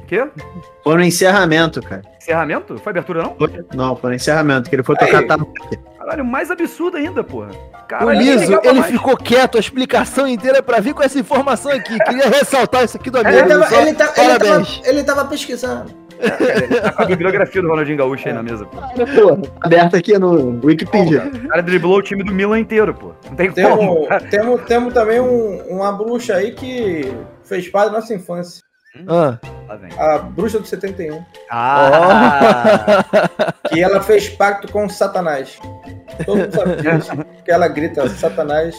Quê? 0.07 0.27
Foi 0.83 0.95
no 0.95 1.03
encerramento, 1.03 1.81
cara. 1.81 2.01
Encerramento? 2.21 2.77
Foi 2.79 2.89
abertura, 2.91 3.23
não? 3.23 3.35
Foi- 3.35 3.65
Não, 3.73 3.95
foi 3.95 4.09
no 4.09 4.15
encerramento, 4.17 4.69
que 4.69 4.75
ele 4.75 4.83
foi 4.83 4.97
tocar 4.97 5.19
Aí. 5.19 5.27
tabaque. 5.27 5.79
Caralho, 6.07 6.23
mais 6.23 6.49
absurdo 6.49 6.95
ainda, 6.95 7.21
porra. 7.21 7.49
O 7.51 7.87
Caralho, 7.87 8.17
nem 8.17 8.35
Liso, 8.37 8.59
ele 8.63 8.79
mais. 8.79 8.91
ficou 8.91 9.17
quieto 9.17 9.57
a 9.57 9.59
explicação 9.59 10.25
inteira 10.25 10.63
pra 10.63 10.79
vir 10.79 10.93
com 10.93 11.03
essa 11.03 11.19
informação 11.19 11.69
aqui. 11.69 11.97
Queria 11.99 12.29
ressaltar 12.29 12.85
isso 12.85 12.95
aqui 12.95 13.09
do 13.09 13.17
amigo. 13.19 13.35
Ele 13.37 13.47
tava, 13.49 13.67
só. 13.67 13.81
ele, 13.81 13.93
tá- 13.93 14.13
ele, 14.15 14.27
Parabéns. 14.39 14.77
tava, 14.77 14.87
ele 14.89 15.03
tava 15.03 15.25
pesquisando. 15.25 15.91
Tá 16.81 16.91
com 16.93 17.03
a 17.03 17.05
bibliografia 17.05 17.61
do 17.61 17.67
Ronaldinho 17.67 17.97
Gaúcho 17.97 18.25
aí 18.27 18.33
na 18.33 18.41
mesa, 18.41 18.65
pô. 18.65 18.77
Pô, 18.77 19.47
aberto 19.61 19.97
aqui 19.97 20.17
no 20.17 20.59
Wikipedia. 20.65 21.29
O 21.43 21.47
cara 21.49 21.61
driblou 21.61 21.97
o 21.97 22.01
time 22.01 22.23
do 22.23 22.33
Milan 22.33 22.59
inteiro, 22.59 22.93
pô. 22.93 23.11
Não 23.29 23.35
tem 23.35 23.51
como. 23.51 24.07
Temos, 24.07 24.29
temos, 24.29 24.61
temos 24.65 24.93
também 24.93 25.19
um- 25.19 25.61
uma 25.69 25.91
bruxa 25.91 26.35
aí 26.35 26.53
que 26.53 27.13
fez 27.43 27.67
parte 27.67 27.91
da 27.91 27.99
nossa 27.99 28.13
infância. 28.13 28.63
Ah, 29.07 29.37
Lá 29.67 29.75
vem. 29.75 29.91
A 29.99 30.17
bruxa 30.19 30.59
do 30.59 30.65
71. 30.65 31.23
Ah! 31.51 33.03
Que 33.69 33.83
ela 33.83 34.01
fez 34.01 34.29
pacto 34.29 34.71
com 34.71 34.87
Satanás. 34.87 35.59
Todo 36.25 36.37
mundo 36.39 36.55
sabe 36.55 36.75
disso. 36.81 37.15
Porque 37.17 37.51
ela 37.51 37.67
grita, 37.67 38.07
Satanás, 38.09 38.75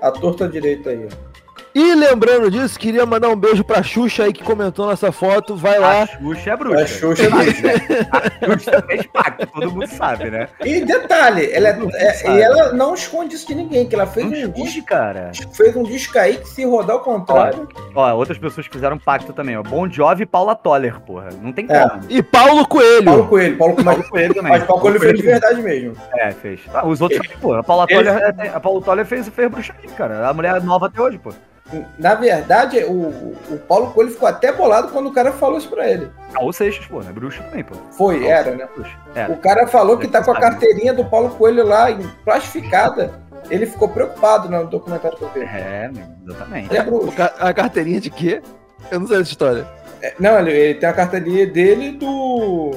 a 0.00 0.10
torta 0.12 0.48
direita 0.48 0.90
aí. 0.90 1.06
ó. 1.10 1.37
E 1.74 1.94
lembrando 1.94 2.50
disso, 2.50 2.78
queria 2.78 3.04
mandar 3.06 3.28
um 3.28 3.36
beijo 3.36 3.62
pra 3.62 3.82
Xuxa 3.82 4.24
aí 4.24 4.32
que 4.32 4.42
comentou 4.42 4.86
nossa 4.86 5.12
foto. 5.12 5.54
Vai 5.54 5.76
A 5.76 5.80
lá. 5.80 6.06
Xuxa 6.06 6.50
é 6.50 6.56
bruxa. 6.56 6.80
A 6.82 6.86
Xuxa 6.86 7.22
é 7.22 8.46
A 8.46 8.52
Xuxa 8.54 8.82
fez 8.86 9.06
pacto, 9.06 9.46
todo 9.46 9.70
mundo 9.72 9.86
sabe, 9.86 10.30
né? 10.30 10.48
E 10.64 10.80
detalhe, 10.84 11.50
ela, 11.52 11.68
é- 11.68 11.78
é- 11.94 12.30
e 12.36 12.40
ela 12.42 12.72
não 12.72 12.94
esconde 12.94 13.34
isso 13.34 13.46
de 13.46 13.54
ninguém, 13.54 13.86
que 13.88 13.94
ela 13.94 14.06
fez 14.06 14.26
Não 14.26 14.32
um, 14.32 14.36
esconde, 14.36 14.62
disco, 14.62 14.86
cara. 14.86 15.30
fez 15.54 15.76
um 15.76 15.82
disco 15.82 16.18
aí 16.18 16.38
que 16.38 16.48
se 16.48 16.64
rodar 16.64 16.96
ao 16.96 17.02
contrário. 17.02 17.68
Ó, 17.94 18.14
outras 18.14 18.38
pessoas 18.38 18.66
que 18.66 18.72
fizeram 18.74 18.98
pacto 18.98 19.32
também, 19.32 19.56
ó. 19.56 19.62
Bon 19.62 19.88
Jovi 19.90 20.22
e 20.22 20.26
Paula 20.26 20.54
Toller, 20.54 20.98
porra. 21.00 21.28
Não 21.42 21.52
tem 21.52 21.66
É. 21.68 21.88
como. 21.88 22.02
E 22.08 22.22
Paulo 22.22 22.66
Coelho. 22.66 23.04
Paulo 23.04 23.26
Coelho, 23.28 23.56
Paulo 23.56 23.74
Coelho, 23.74 23.84
Paulo 23.90 24.08
Coelho 24.10 24.34
também. 24.34 24.52
mas 24.52 24.64
Paulo 24.64 24.82
Coelho 24.82 25.00
fez 25.00 25.14
de 25.14 25.22
verdade 25.22 25.62
mesmo. 25.62 25.94
É, 26.16 26.30
fez. 26.32 26.60
Ah, 26.72 26.86
os 26.86 27.00
outros, 27.00 27.26
pô, 27.40 27.54
a 27.54 27.62
Paula 27.62 27.86
Toller, 27.86 28.16
é, 28.38 28.48
a 28.54 28.58
Paula 28.60 28.80
Toller 28.82 29.04
fez, 29.06 29.28
fez 29.28 29.50
bruxaria, 29.50 29.90
cara. 29.96 30.28
A 30.28 30.32
mulher 30.32 30.56
é 30.56 30.60
nova 30.60 30.86
até 30.86 31.00
hoje, 31.00 31.18
pô. 31.18 31.32
Na 31.98 32.14
verdade, 32.14 32.78
o, 32.84 33.34
o 33.50 33.58
Paulo 33.68 33.90
Coelho 33.92 34.10
ficou 34.10 34.26
até 34.28 34.50
bolado 34.52 34.88
quando 34.88 35.08
o 35.08 35.12
cara 35.12 35.32
falou 35.32 35.58
isso 35.58 35.68
pra 35.68 35.86
ele. 35.88 36.10
Raul 36.34 36.52
Seixas, 36.52 36.86
pô, 36.86 37.00
né? 37.00 37.12
Bruxa 37.12 37.42
também, 37.42 37.62
pô. 37.62 37.74
Foi, 37.92 38.26
era, 38.26 38.54
né? 38.54 38.66
Bruxa. 38.74 38.96
O 39.14 39.18
É. 39.18 39.36
cara 39.36 39.66
falou 39.66 39.98
que 39.98 40.08
tá 40.08 40.22
com 40.24 40.30
a 40.30 40.40
carteirinha 40.40 40.94
do 40.94 41.04
Paulo 41.04 41.30
Coelho 41.30 41.66
lá 41.66 41.90
em- 41.90 42.06
plastificada. 42.24 43.12
Ele 43.50 43.66
ficou 43.66 43.88
preocupado 43.88 44.48
no 44.48 44.66
documentário 44.66 45.16
que 45.18 45.22
eu 45.24 45.30
vi. 45.34 45.40
É, 45.40 45.90
exatamente. 46.26 46.68
Ele 46.70 46.78
é 46.78 46.82
O 46.82 46.84
bruxo. 46.84 47.12
ca- 47.16 47.34
A 47.38 47.52
carteirinha 47.52 48.00
de 48.00 48.10
quê? 48.10 48.42
Eu 48.90 49.00
não 49.00 49.06
sei 49.06 49.20
essa 49.20 49.30
história. 49.30 49.66
É, 50.02 50.14
Não, 50.18 50.38
ele, 50.38 50.52
ele 50.52 50.74
tem 50.78 50.88
a 50.88 50.92
carteirinha 50.92 51.46
dele 51.46 51.92
do 51.92 52.72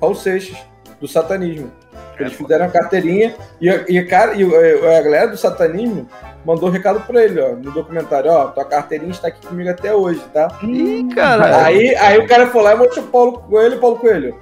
Raul 0.00 0.14
Seixas, 0.14 0.56
do 1.00 1.08
satanismo. 1.08 1.70
Eles 2.18 2.32
fizeram 2.32 2.66
a 2.66 2.68
carteirinha 2.68 3.34
e, 3.60 3.68
e, 3.68 4.04
cara, 4.04 4.34
e 4.34 4.42
a 4.44 5.00
galera 5.02 5.28
do 5.28 5.36
satanismo 5.36 6.08
mandou 6.48 6.70
um 6.70 6.72
recado 6.72 7.00
pra 7.00 7.22
ele, 7.22 7.38
ó, 7.38 7.50
no 7.50 7.70
documentário, 7.70 8.30
ó, 8.30 8.46
tua 8.46 8.64
carteirinha 8.64 9.10
está 9.10 9.28
aqui 9.28 9.46
comigo 9.46 9.68
até 9.68 9.94
hoje, 9.94 10.22
tá? 10.32 10.48
Ih, 10.62 11.06
caralho. 11.14 11.56
Aí, 11.56 11.94
aí 11.96 12.18
o 12.18 12.26
cara 12.26 12.46
foi 12.46 12.62
lá 12.62 12.72
e 12.72 12.78
mostrou 12.78 13.04
o 13.04 13.08
Paulo 13.08 13.32
Coelho, 13.40 13.78
Paulo 13.78 13.96
Coelho. 13.96 14.34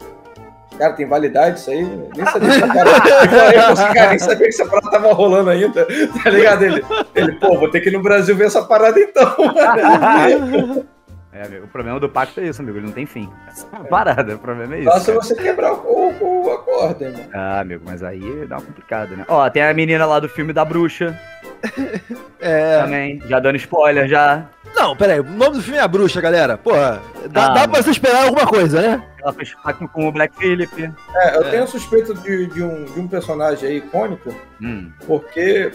Cara, 0.78 0.92
tem 0.92 1.08
validade 1.08 1.58
isso 1.58 1.70
aí? 1.70 1.82
Nem 1.82 2.26
sabia 2.26 2.48
que 2.48 2.54
essa 2.54 2.66
parada. 2.68 3.08
Eu 3.08 3.76
falei, 3.76 3.94
cara 3.94 4.10
nem 4.10 4.18
sabia 4.18 4.48
que 4.48 4.54
essa 4.54 4.66
parada 4.66 4.90
tava 4.90 5.12
rolando 5.14 5.50
ainda. 5.50 5.86
Tá 6.22 6.30
ligado? 6.30 6.62
Ele, 6.64 6.84
ele, 7.14 7.32
pô, 7.40 7.58
vou 7.58 7.70
ter 7.70 7.80
que 7.80 7.88
ir 7.88 7.92
no 7.92 8.02
Brasil 8.02 8.36
ver 8.36 8.46
essa 8.46 8.62
parada 8.62 9.00
então, 9.00 9.34
mano. 9.38 10.86
É, 11.38 11.42
amigo, 11.46 11.64
o 11.66 11.68
problema 11.68 12.00
do 12.00 12.08
pacto 12.08 12.40
é 12.40 12.44
isso, 12.44 12.62
amigo. 12.62 12.78
Ele 12.78 12.86
não 12.86 12.92
tem 12.94 13.04
fim. 13.04 13.28
Essa 13.46 13.66
é 13.70 13.76
uma 13.76 13.84
parada, 13.84 14.34
o 14.36 14.38
problema 14.38 14.74
é 14.74 14.80
isso. 14.80 14.90
Só 14.90 14.98
se 15.00 15.12
você 15.12 15.34
quebrar 15.34 15.74
o, 15.74 16.12
o, 16.18 16.46
o 16.46 16.52
acordo, 16.52 17.04
irmão. 17.04 17.26
Ah, 17.34 17.60
amigo, 17.60 17.82
mas 17.84 18.02
aí 18.02 18.46
dá 18.46 18.56
uma 18.56 18.64
complicada, 18.64 19.14
né? 19.14 19.24
Ó, 19.28 19.48
tem 19.50 19.62
a 19.62 19.74
menina 19.74 20.06
lá 20.06 20.18
do 20.18 20.28
filme 20.30 20.52
da 20.54 20.64
bruxa 20.64 21.18
É. 22.40 22.80
também. 22.80 23.20
Já 23.26 23.38
dando 23.38 23.56
spoiler, 23.56 24.08
já. 24.08 24.46
Não, 24.74 24.96
peraí. 24.96 25.20
O 25.20 25.24
nome 25.24 25.56
do 25.56 25.62
filme 25.62 25.78
é 25.78 25.82
A 25.82 25.88
Bruxa, 25.88 26.20
galera. 26.20 26.56
Porra, 26.58 27.00
dá, 27.30 27.46
Ah, 27.46 27.48
dá 27.54 27.68
pra 27.68 27.82
você 27.82 27.90
esperar 27.90 28.24
alguma 28.24 28.46
coisa, 28.46 28.80
né? 28.80 29.02
Ela 29.22 29.32
fez 29.32 29.54
pacto 29.54 29.88
com 29.88 30.08
o 30.08 30.12
Black 30.12 30.36
Phillip. 30.36 30.92
É, 31.14 31.36
eu 31.36 31.42
É. 31.46 31.50
tenho 31.50 31.66
suspeito 31.66 32.12
de, 32.14 32.46
de, 32.48 32.62
um, 32.62 32.84
de 32.84 33.00
um 33.00 33.08
personagem 33.08 33.68
aí 33.68 33.76
icônico, 33.78 34.34
Hum. 34.60 34.90
porque 35.06 35.72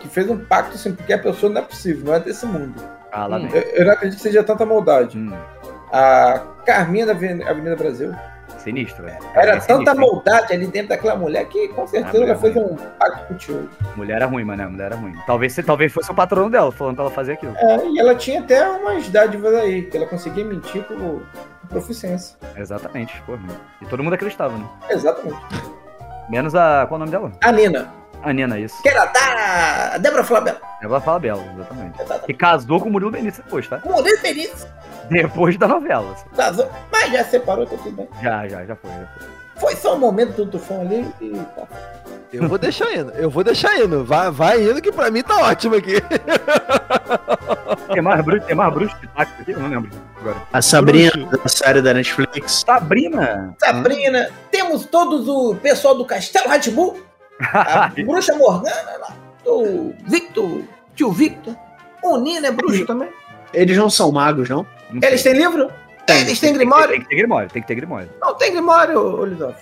que 0.00 0.08
fez 0.08 0.28
um 0.28 0.38
pacto 0.38 0.74
assim, 0.74 0.94
porque 0.94 1.12
a 1.12 1.18
pessoa 1.18 1.52
não 1.52 1.60
é 1.60 1.64
possível, 1.64 2.04
não 2.06 2.14
é 2.14 2.20
desse 2.20 2.44
mundo. 2.46 2.74
Ah, 3.14 3.26
lá 3.26 3.38
Hum. 3.38 3.48
Eu, 3.52 3.60
eu 3.62 3.84
não 3.86 3.92
acredito 3.92 4.16
que 4.16 4.22
seja 4.22 4.42
tanta 4.42 4.66
maldade. 4.66 5.16
Hum. 5.18 5.32
A 5.92 6.40
Carminha 6.66 7.06
da 7.06 7.12
Aven- 7.12 7.42
Avenida 7.44 7.76
Brasil. 7.76 8.12
Sinistro, 8.58 9.04
velho. 9.04 9.18
Era 9.34 9.52
É 9.56 9.60
tanta 9.60 9.90
sinistro, 9.92 10.00
maldade 10.00 10.52
ali 10.52 10.66
dentro 10.66 10.88
daquela 10.88 11.14
mulher 11.16 11.44
que 11.46 11.68
com 11.68 11.86
certeza 11.86 12.24
ela 12.24 12.34
fez 12.36 12.54
ruim. 12.54 12.64
um 12.72 12.76
pacto 12.98 13.26
contigo. 13.28 13.68
Mulher 13.96 14.16
era 14.16 14.26
ruim, 14.26 14.44
mano. 14.44 14.70
Mulher 14.70 14.86
era 14.86 14.96
ruim. 14.96 15.14
Talvez, 15.26 15.54
talvez 15.66 15.92
fosse 15.92 16.10
o 16.10 16.14
patrono 16.14 16.48
dela, 16.50 16.72
falando 16.72 16.94
pra 16.96 17.04
ela 17.04 17.12
fazer 17.14 17.34
aquilo. 17.34 17.54
É, 17.56 17.86
e 17.88 17.98
ela 18.00 18.14
tinha 18.14 18.40
até 18.40 18.66
umas 18.66 19.08
dádivas 19.08 19.54
aí, 19.54 19.82
que 19.82 19.96
ela 19.96 20.06
conseguia 20.06 20.44
mentir 20.44 20.82
por, 20.84 20.96
por 20.96 21.22
proficiência. 21.68 22.36
Exatamente, 22.56 23.20
pô. 23.26 23.32
mano. 23.32 23.54
E 23.82 23.86
todo 23.86 24.02
mundo 24.02 24.14
acreditava, 24.14 24.56
né? 24.56 24.66
Exatamente. 24.88 25.38
Menos 26.30 26.54
a. 26.54 26.86
Qual 26.88 26.98
é 27.00 27.02
o 27.02 27.06
nome 27.06 27.10
dela? 27.10 27.32
A 27.44 27.52
Nina. 27.52 27.88
A 28.22 28.32
Nina, 28.32 28.58
isso. 28.58 28.80
Que 28.82 28.88
era 28.88 29.04
da 29.06 29.98
Débora 29.98 30.24
Flávia. 30.24 30.56
Ela 30.84 31.00
fala 31.00 31.18
Bela, 31.18 31.42
exatamente. 31.54 31.94
Exatamente. 32.00 32.26
Que 32.26 32.34
casou 32.34 32.80
com 32.80 32.88
o 32.88 32.92
Murilo 32.92 33.10
Benício 33.10 33.42
depois, 33.42 33.66
tá? 33.66 33.80
Murilo 33.84 34.20
Benício. 34.22 34.68
Depois 35.10 35.56
da 35.56 35.66
novela. 35.68 36.12
assim. 36.12 36.24
Casou, 36.36 36.70
mas 36.92 37.12
já 37.12 37.24
separou, 37.24 37.66
tá 37.66 37.76
tudo 37.76 37.96
bem. 37.96 38.08
Já, 38.22 38.46
já, 38.48 38.64
já 38.64 38.76
foi. 38.76 38.90
Já 38.90 39.06
foi. 39.18 39.28
Foi 39.56 39.76
só 39.76 39.94
um 39.94 39.98
momento 39.98 40.34
do 40.34 40.46
tufão 40.46 40.80
ali 40.80 41.06
e 41.20 41.30
tá. 41.56 41.62
Eu 42.32 42.48
vou 42.48 42.58
deixar 42.58 42.92
indo. 42.92 43.10
Eu 43.12 43.30
vou 43.30 43.44
deixar 43.44 43.78
indo. 43.78 44.04
Vai, 44.04 44.28
vai 44.30 44.60
indo 44.62 44.82
que 44.82 44.90
pra 44.90 45.10
mim 45.10 45.22
tá 45.22 45.36
ótimo 45.38 45.76
aqui. 45.76 45.94
Tem 47.92 48.02
mais 48.02 48.24
bruxo, 48.24 48.46
tem 48.46 48.56
mais 48.56 48.74
bruxo 48.74 48.96
de 49.00 49.08
aqui? 49.14 49.52
Eu 49.52 49.60
não 49.60 49.68
lembro 49.68 49.90
agora. 50.20 50.36
A 50.52 50.60
Sabrina, 50.60 51.12
da 51.30 51.48
série 51.48 51.80
da 51.80 51.94
Netflix. 51.94 52.64
Sabrina! 52.66 53.54
Sabrina, 53.58 54.30
temos 54.50 54.84
todos 54.86 55.28
o 55.28 55.54
pessoal 55.56 55.94
do 55.96 56.04
Castelo 56.04 56.48
Ratbull. 56.48 56.98
A 57.40 57.88
bruxa 58.04 58.34
Morgana 58.34 58.98
lá, 59.00 59.14
o 59.46 59.92
Victor, 60.06 60.62
tio 60.94 61.10
Victor. 61.12 61.56
O 62.02 62.18
Nino 62.18 62.46
é 62.46 62.50
bruxo 62.50 62.84
também. 62.86 63.08
Eles 63.52 63.76
não 63.76 63.88
são 63.88 64.10
magos, 64.12 64.48
não? 64.48 64.66
Não 64.90 65.00
Eles 65.08 65.22
têm 65.22 65.32
livro? 65.34 65.70
Tem, 66.06 66.20
Eles 66.20 66.38
têm 66.38 66.50
Tem 66.50 66.58
grimório? 66.58 67.00
que 67.00 67.08
ter 67.08 67.16
grimório, 67.16 67.48
tem 67.50 67.62
que 67.62 67.68
ter 67.68 67.74
grimório. 67.76 68.10
Não 68.20 68.34
tem 68.34 68.52
grimório, 68.52 69.00
mim 69.00 69.54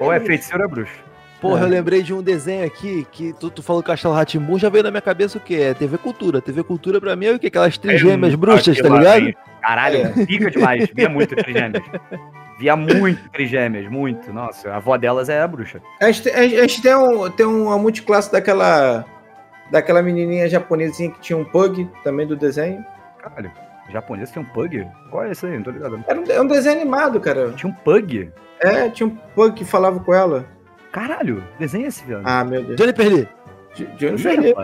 Ou 0.00 0.12
é 0.12 0.16
bruxo. 0.16 0.26
feiticeiro 0.26 0.58
ou 0.62 0.64
é 0.64 0.68
bruxo. 0.68 0.94
Porra, 1.40 1.60
É. 1.60 1.64
eu 1.64 1.68
lembrei 1.68 2.02
de 2.02 2.12
um 2.14 2.22
desenho 2.22 2.64
aqui 2.66 3.06
que 3.12 3.32
tu, 3.34 3.50
tu 3.50 3.62
falou 3.62 3.82
Castelo 3.82 4.14
Ratimbu, 4.14 4.58
já 4.58 4.68
veio 4.68 4.84
na 4.84 4.90
minha 4.90 5.00
cabeça 5.00 5.36
o 5.38 5.40
quê? 5.40 5.54
É 5.56 5.74
TV 5.74 5.96
Cultura. 5.98 6.40
TV 6.40 6.62
Cultura 6.62 7.00
pra 7.00 7.16
mim 7.16 7.26
é 7.26 7.32
o 7.32 7.38
quê? 7.38 7.46
Aquelas 7.48 7.76
trigêmeas 7.78 8.34
bruxas, 8.34 8.76
tá 8.78 8.88
ligado? 8.88 9.06
aí, 9.06 9.34
Caralho, 9.60 10.26
pica 10.26 10.50
demais. 10.50 10.88
Via 10.94 11.08
muito 11.08 11.34
trigêmeas. 11.36 11.82
Via 12.58 12.76
muito 12.76 13.28
trigêmeas, 13.30 13.90
muito. 13.90 14.30
Nossa, 14.32 14.70
a 14.70 14.76
avó 14.76 14.96
delas 14.98 15.28
é 15.30 15.40
a 15.40 15.48
bruxa. 15.48 15.80
A 16.00 16.06
gente, 16.10 16.22
tem- 16.24 16.34
a 16.34 16.42
gente- 16.42 16.56
a 16.56 16.60
gente 16.62 16.82
tem, 16.82 16.94
um, 16.94 17.30
tem 17.30 17.46
uma 17.46 17.78
multiclasse 17.78 18.30
daquela. 18.30 19.04
Daquela 19.70 20.02
menininha 20.02 20.48
japonesinha 20.48 21.10
que 21.10 21.20
tinha 21.20 21.36
um 21.38 21.44
pug 21.44 21.88
também 22.02 22.26
do 22.26 22.36
desenho. 22.36 22.84
Caralho, 23.22 23.50
japonês 23.90 24.30
tem 24.30 24.42
um 24.42 24.46
pug? 24.46 24.86
Qual 25.10 25.24
é 25.24 25.30
esse 25.30 25.46
aí? 25.46 25.56
Não 25.56 25.62
tô 25.62 25.70
ligado. 25.70 26.02
Era 26.08 26.18
um, 26.20 26.24
é 26.28 26.40
um 26.40 26.46
desenho 26.46 26.80
animado, 26.80 27.20
cara. 27.20 27.52
Tinha 27.52 27.70
um 27.70 27.74
pug? 27.74 28.32
É, 28.60 28.88
tinha 28.90 29.06
um 29.06 29.10
pug 29.34 29.54
que 29.54 29.64
falava 29.64 30.00
com 30.00 30.12
ela. 30.12 30.44
Caralho, 30.92 31.44
desenha 31.58 31.86
esse, 31.86 32.04
viado. 32.04 32.22
Ah, 32.24 32.42
meu 32.44 32.64
Deus. 32.64 32.76
Johnny 32.76 32.92
Perli. 32.92 33.28
J- 33.74 33.88
Jennifer 33.96 34.40
Lee. 34.40 34.54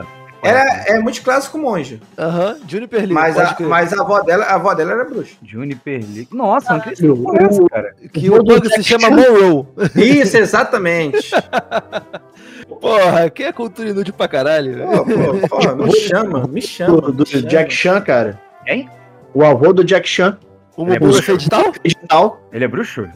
Era, 0.47 0.85
é 0.87 0.99
multiclássico 1.01 1.59
monge. 1.59 2.01
Aham, 2.19 2.59
Johnny 2.65 2.87
Perli. 2.87 3.13
Mas 3.13 3.35
pode 3.35 3.65
a, 3.65 3.69
mas 3.69 3.93
a 3.93 4.01
avó 4.03 4.21
dela, 4.21 4.45
a 4.45 4.55
avó 4.55 4.75
dela 4.75 4.93
era 4.93 5.05
bruxa. 5.05 5.37
Juniper 5.43 6.05
Lee. 6.09 6.29
Nossa, 6.33 6.71
não 6.71 6.77
acredito 6.79 7.25
Caralho, 7.25 7.49
que 7.49 7.65
é 7.65 7.69
cara. 7.69 7.95
Que 8.13 8.31
o 8.31 8.43
bug 8.43 8.69
se 8.69 8.83
chama 8.83 9.11
Monroe. 9.11 9.67
Isso, 9.97 10.37
exatamente. 10.37 11.31
Porra, 12.81 13.31
que 13.31 13.45
é 13.45 13.53
cultura 13.53 13.89
inútil 13.89 14.15
pra 14.15 14.29
caralho. 14.29 14.85
Pô, 14.87 15.05
pô, 15.05 15.49
pô, 15.49 15.85
me 15.85 15.93
chama, 15.93 16.47
me 16.47 16.63
chama. 16.63 17.01
Do, 17.01 17.13
do 17.13 17.19
me 17.21 17.27
chama. 17.27 17.49
Jack 17.49 17.73
Chan, 17.73 18.01
cara. 18.01 18.41
Quem? 18.65 18.89
O 19.33 19.45
avô 19.45 19.73
do 19.73 19.85
Jack 19.85 20.09
Chan, 20.09 20.39
O 20.77 20.85
Ele 20.85 20.97
é 20.97 20.99
bruxo. 20.99 21.33
Ele 22.53 22.65
é 22.65 22.69
bruxo? 22.69 23.09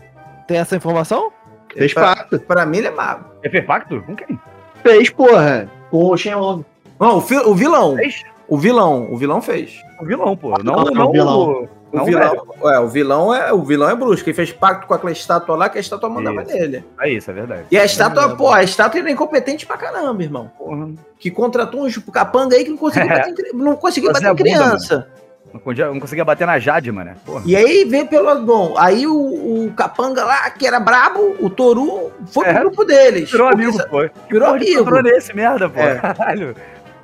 Tem 0.46 0.58
essa 0.58 0.76
informação? 0.76 1.32
fez 1.76 1.94
pra, 1.94 2.16
pacto. 2.16 2.40
pra 2.40 2.66
mim 2.66 2.78
ele 2.78 2.88
é 2.88 2.90
mago. 2.90 3.24
É 3.42 3.48
fez 3.48 3.64
pacto? 3.64 4.02
Com 4.02 4.16
quem? 4.16 4.38
Fez, 4.82 5.10
porra. 5.10 5.68
Com 5.90 6.10
o 6.10 6.16
Shenlong. 6.16 6.64
Não, 7.00 7.16
o, 7.16 7.20
fi- 7.20 7.38
o 7.38 7.54
vilão. 7.54 7.96
Fez? 7.96 8.22
O 8.46 8.58
vilão. 8.58 9.08
O 9.10 9.16
vilão 9.16 9.40
fez. 9.40 9.80
O 10.00 10.04
vilão, 10.04 10.36
pô. 10.36 10.50
Não, 10.62 10.76
não, 10.76 10.84
não, 10.84 11.08
o 11.08 11.12
vilão. 11.12 11.40
o- 11.40 11.68
O 11.92 11.96
não 11.96 12.04
vilão, 12.04 12.46
é, 12.72 12.78
o 12.78 12.86
vilão 12.88 13.34
é 13.34 13.52
o 13.52 13.62
vilão 13.64 13.88
é 13.90 13.96
bruxo, 13.96 14.22
que 14.22 14.32
fez 14.32 14.52
pacto 14.52 14.86
com 14.86 14.94
aquela 14.94 15.10
estátua 15.10 15.56
lá, 15.56 15.68
que 15.68 15.76
a 15.76 15.80
estátua 15.80 16.08
mandava 16.08 16.42
Isso. 16.42 16.52
nele. 16.52 16.84
É 17.00 17.08
isso, 17.10 17.28
é 17.28 17.34
verdade. 17.34 17.64
E 17.68 17.76
a 17.76 17.84
estátua, 17.84 18.22
lembro. 18.22 18.36
pô, 18.36 18.52
a 18.52 18.62
estátua 18.62 19.00
era 19.00 19.10
incompetente 19.10 19.66
pra 19.66 19.76
caramba, 19.76 20.22
irmão. 20.22 20.52
Porra. 20.56 20.88
Que 21.18 21.32
contratou 21.32 21.82
uns 21.84 21.98
capanga 22.12 22.54
aí 22.54 22.62
que 22.62 22.70
não 22.70 22.76
conseguia 22.76 23.12
É. 23.12 23.18
bater 23.26 23.52
não 23.54 23.74
conseguia 23.74 24.12
bater 24.12 24.24
em 24.24 24.28
a 24.28 24.34
bunda, 24.34 24.42
criança. 24.44 25.08
Não, 25.52 25.98
conseguia 25.98 26.24
bater 26.24 26.46
na 26.46 26.60
Jade, 26.60 26.92
mano. 26.92 27.10
Porra. 27.26 27.42
E 27.44 27.56
aí 27.56 27.84
veio 27.84 28.06
pelo 28.06 28.40
bom. 28.40 28.74
Aí 28.78 29.04
o, 29.04 29.66
o 29.66 29.72
capanga 29.76 30.24
lá, 30.24 30.48
que 30.50 30.64
era 30.64 30.78
brabo, 30.78 31.34
o 31.40 31.50
Toru, 31.50 32.12
foi 32.26 32.44
pro 32.44 32.56
É. 32.56 32.60
grupo 32.60 32.84
deles. 32.84 33.28
Virou 33.32 33.48
amigo, 33.48 33.76
pô. 33.88 34.08
Virou 34.30 34.54
ele 34.54 34.64
amigo. 34.66 34.80
entrou 34.82 35.02
nesse 35.02 35.34
merda, 35.34 35.68
pô. 35.68 35.80
É. 35.80 35.96
Caralho. 36.14 36.54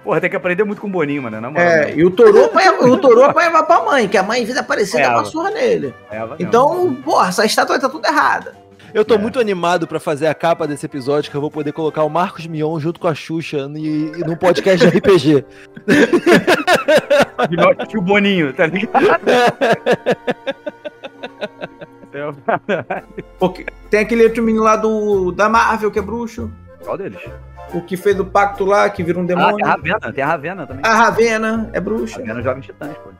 Porra, 0.07 0.21
tem 0.21 0.31
que 0.31 0.37
aprender 0.37 0.63
muito 0.63 0.81
com 0.81 0.87
o 0.87 0.91
Boninho, 0.91 1.21
mano. 1.25 1.41
Na 1.41 1.51
moral. 1.51 1.67
É, 1.67 1.93
e 1.97 2.05
o 2.05 2.11
Toru, 2.13 2.45
apanhava- 2.47 2.87
o 2.87 2.97
Toru 2.97 3.25
apanhava 3.25 3.65
pra 3.65 3.83
mãe, 3.85 4.07
que 4.09 4.17
a 4.17 4.23
mãe, 4.23 4.41
em 4.41 4.45
vida 4.45 4.61
aparecer, 4.61 5.03
dava 5.03 5.17
uma 5.19 5.25
surra 5.25 5.51
nele. 5.51 5.93
É. 6.13 6.23
Então, 6.39 6.95
porra, 7.05 7.29
essa 7.31 7.45
estátua 7.45 7.77
tá 7.81 7.89
tudo 7.89 8.07
errada. 8.07 8.55
Eu 8.95 9.05
tô 9.05 9.17
É. 9.17 9.19
muito 9.19 9.41
animado 9.41 9.85
pra 9.87 9.99
fazer 9.99 10.29
a 10.29 10.35
capa 10.35 10.65
desse 10.67 10.87
episódio, 10.87 11.29
que 11.29 11.37
eu 11.37 11.41
vou 11.41 11.51
poder 11.51 11.73
colocar 11.73 12.05
o 12.05 12.09
Marcos 12.09 12.47
Mion 12.47 12.79
junto 12.79 13.01
com 13.01 13.09
a 13.09 13.15
Xuxa 13.17 13.69
e, 13.75 14.13
e 14.17 14.25
num 14.25 14.37
podcast 14.37 14.89
de 14.89 14.97
RPG. 14.97 15.45
Melhor 17.51 17.75
que 17.75 17.99
o 17.99 18.01
Boninho, 18.01 18.53
tá 18.53 18.65
ligado? 18.67 18.93
Porque 23.39 23.67
tem 23.91 24.01
aquele 24.01 24.25
outro 24.25 24.43
menino 24.43 24.65
lá 24.65 24.77
do, 24.77 25.33
da 25.33 25.49
Marvel, 25.49 25.91
que 25.91 25.99
é 25.99 26.03
bruxo. 26.03 26.51
Qual 26.85 26.97
deles? 26.97 27.19
O 27.75 27.81
que 27.83 27.97
fez 27.97 28.19
o 28.19 28.25
pacto 28.25 28.64
lá, 28.64 28.89
que 28.89 29.03
vira 29.03 29.19
um 29.19 29.25
Ah, 29.25 29.27
tem 29.27 29.37
demônio. 29.37 29.67
a 29.67 29.71
Ravena, 29.71 30.12
tem 30.12 30.23
a 30.25 30.27
Ravena 30.27 30.67
também. 30.67 30.83
a 30.85 30.95
Ravena 30.95 31.71
é 31.73 31.81
bruxa. 31.81 32.19
Ravena 32.21 32.41
joga 32.43 32.59
em 32.59 32.62
Titãs, 32.62 32.97
pô. 32.99 33.11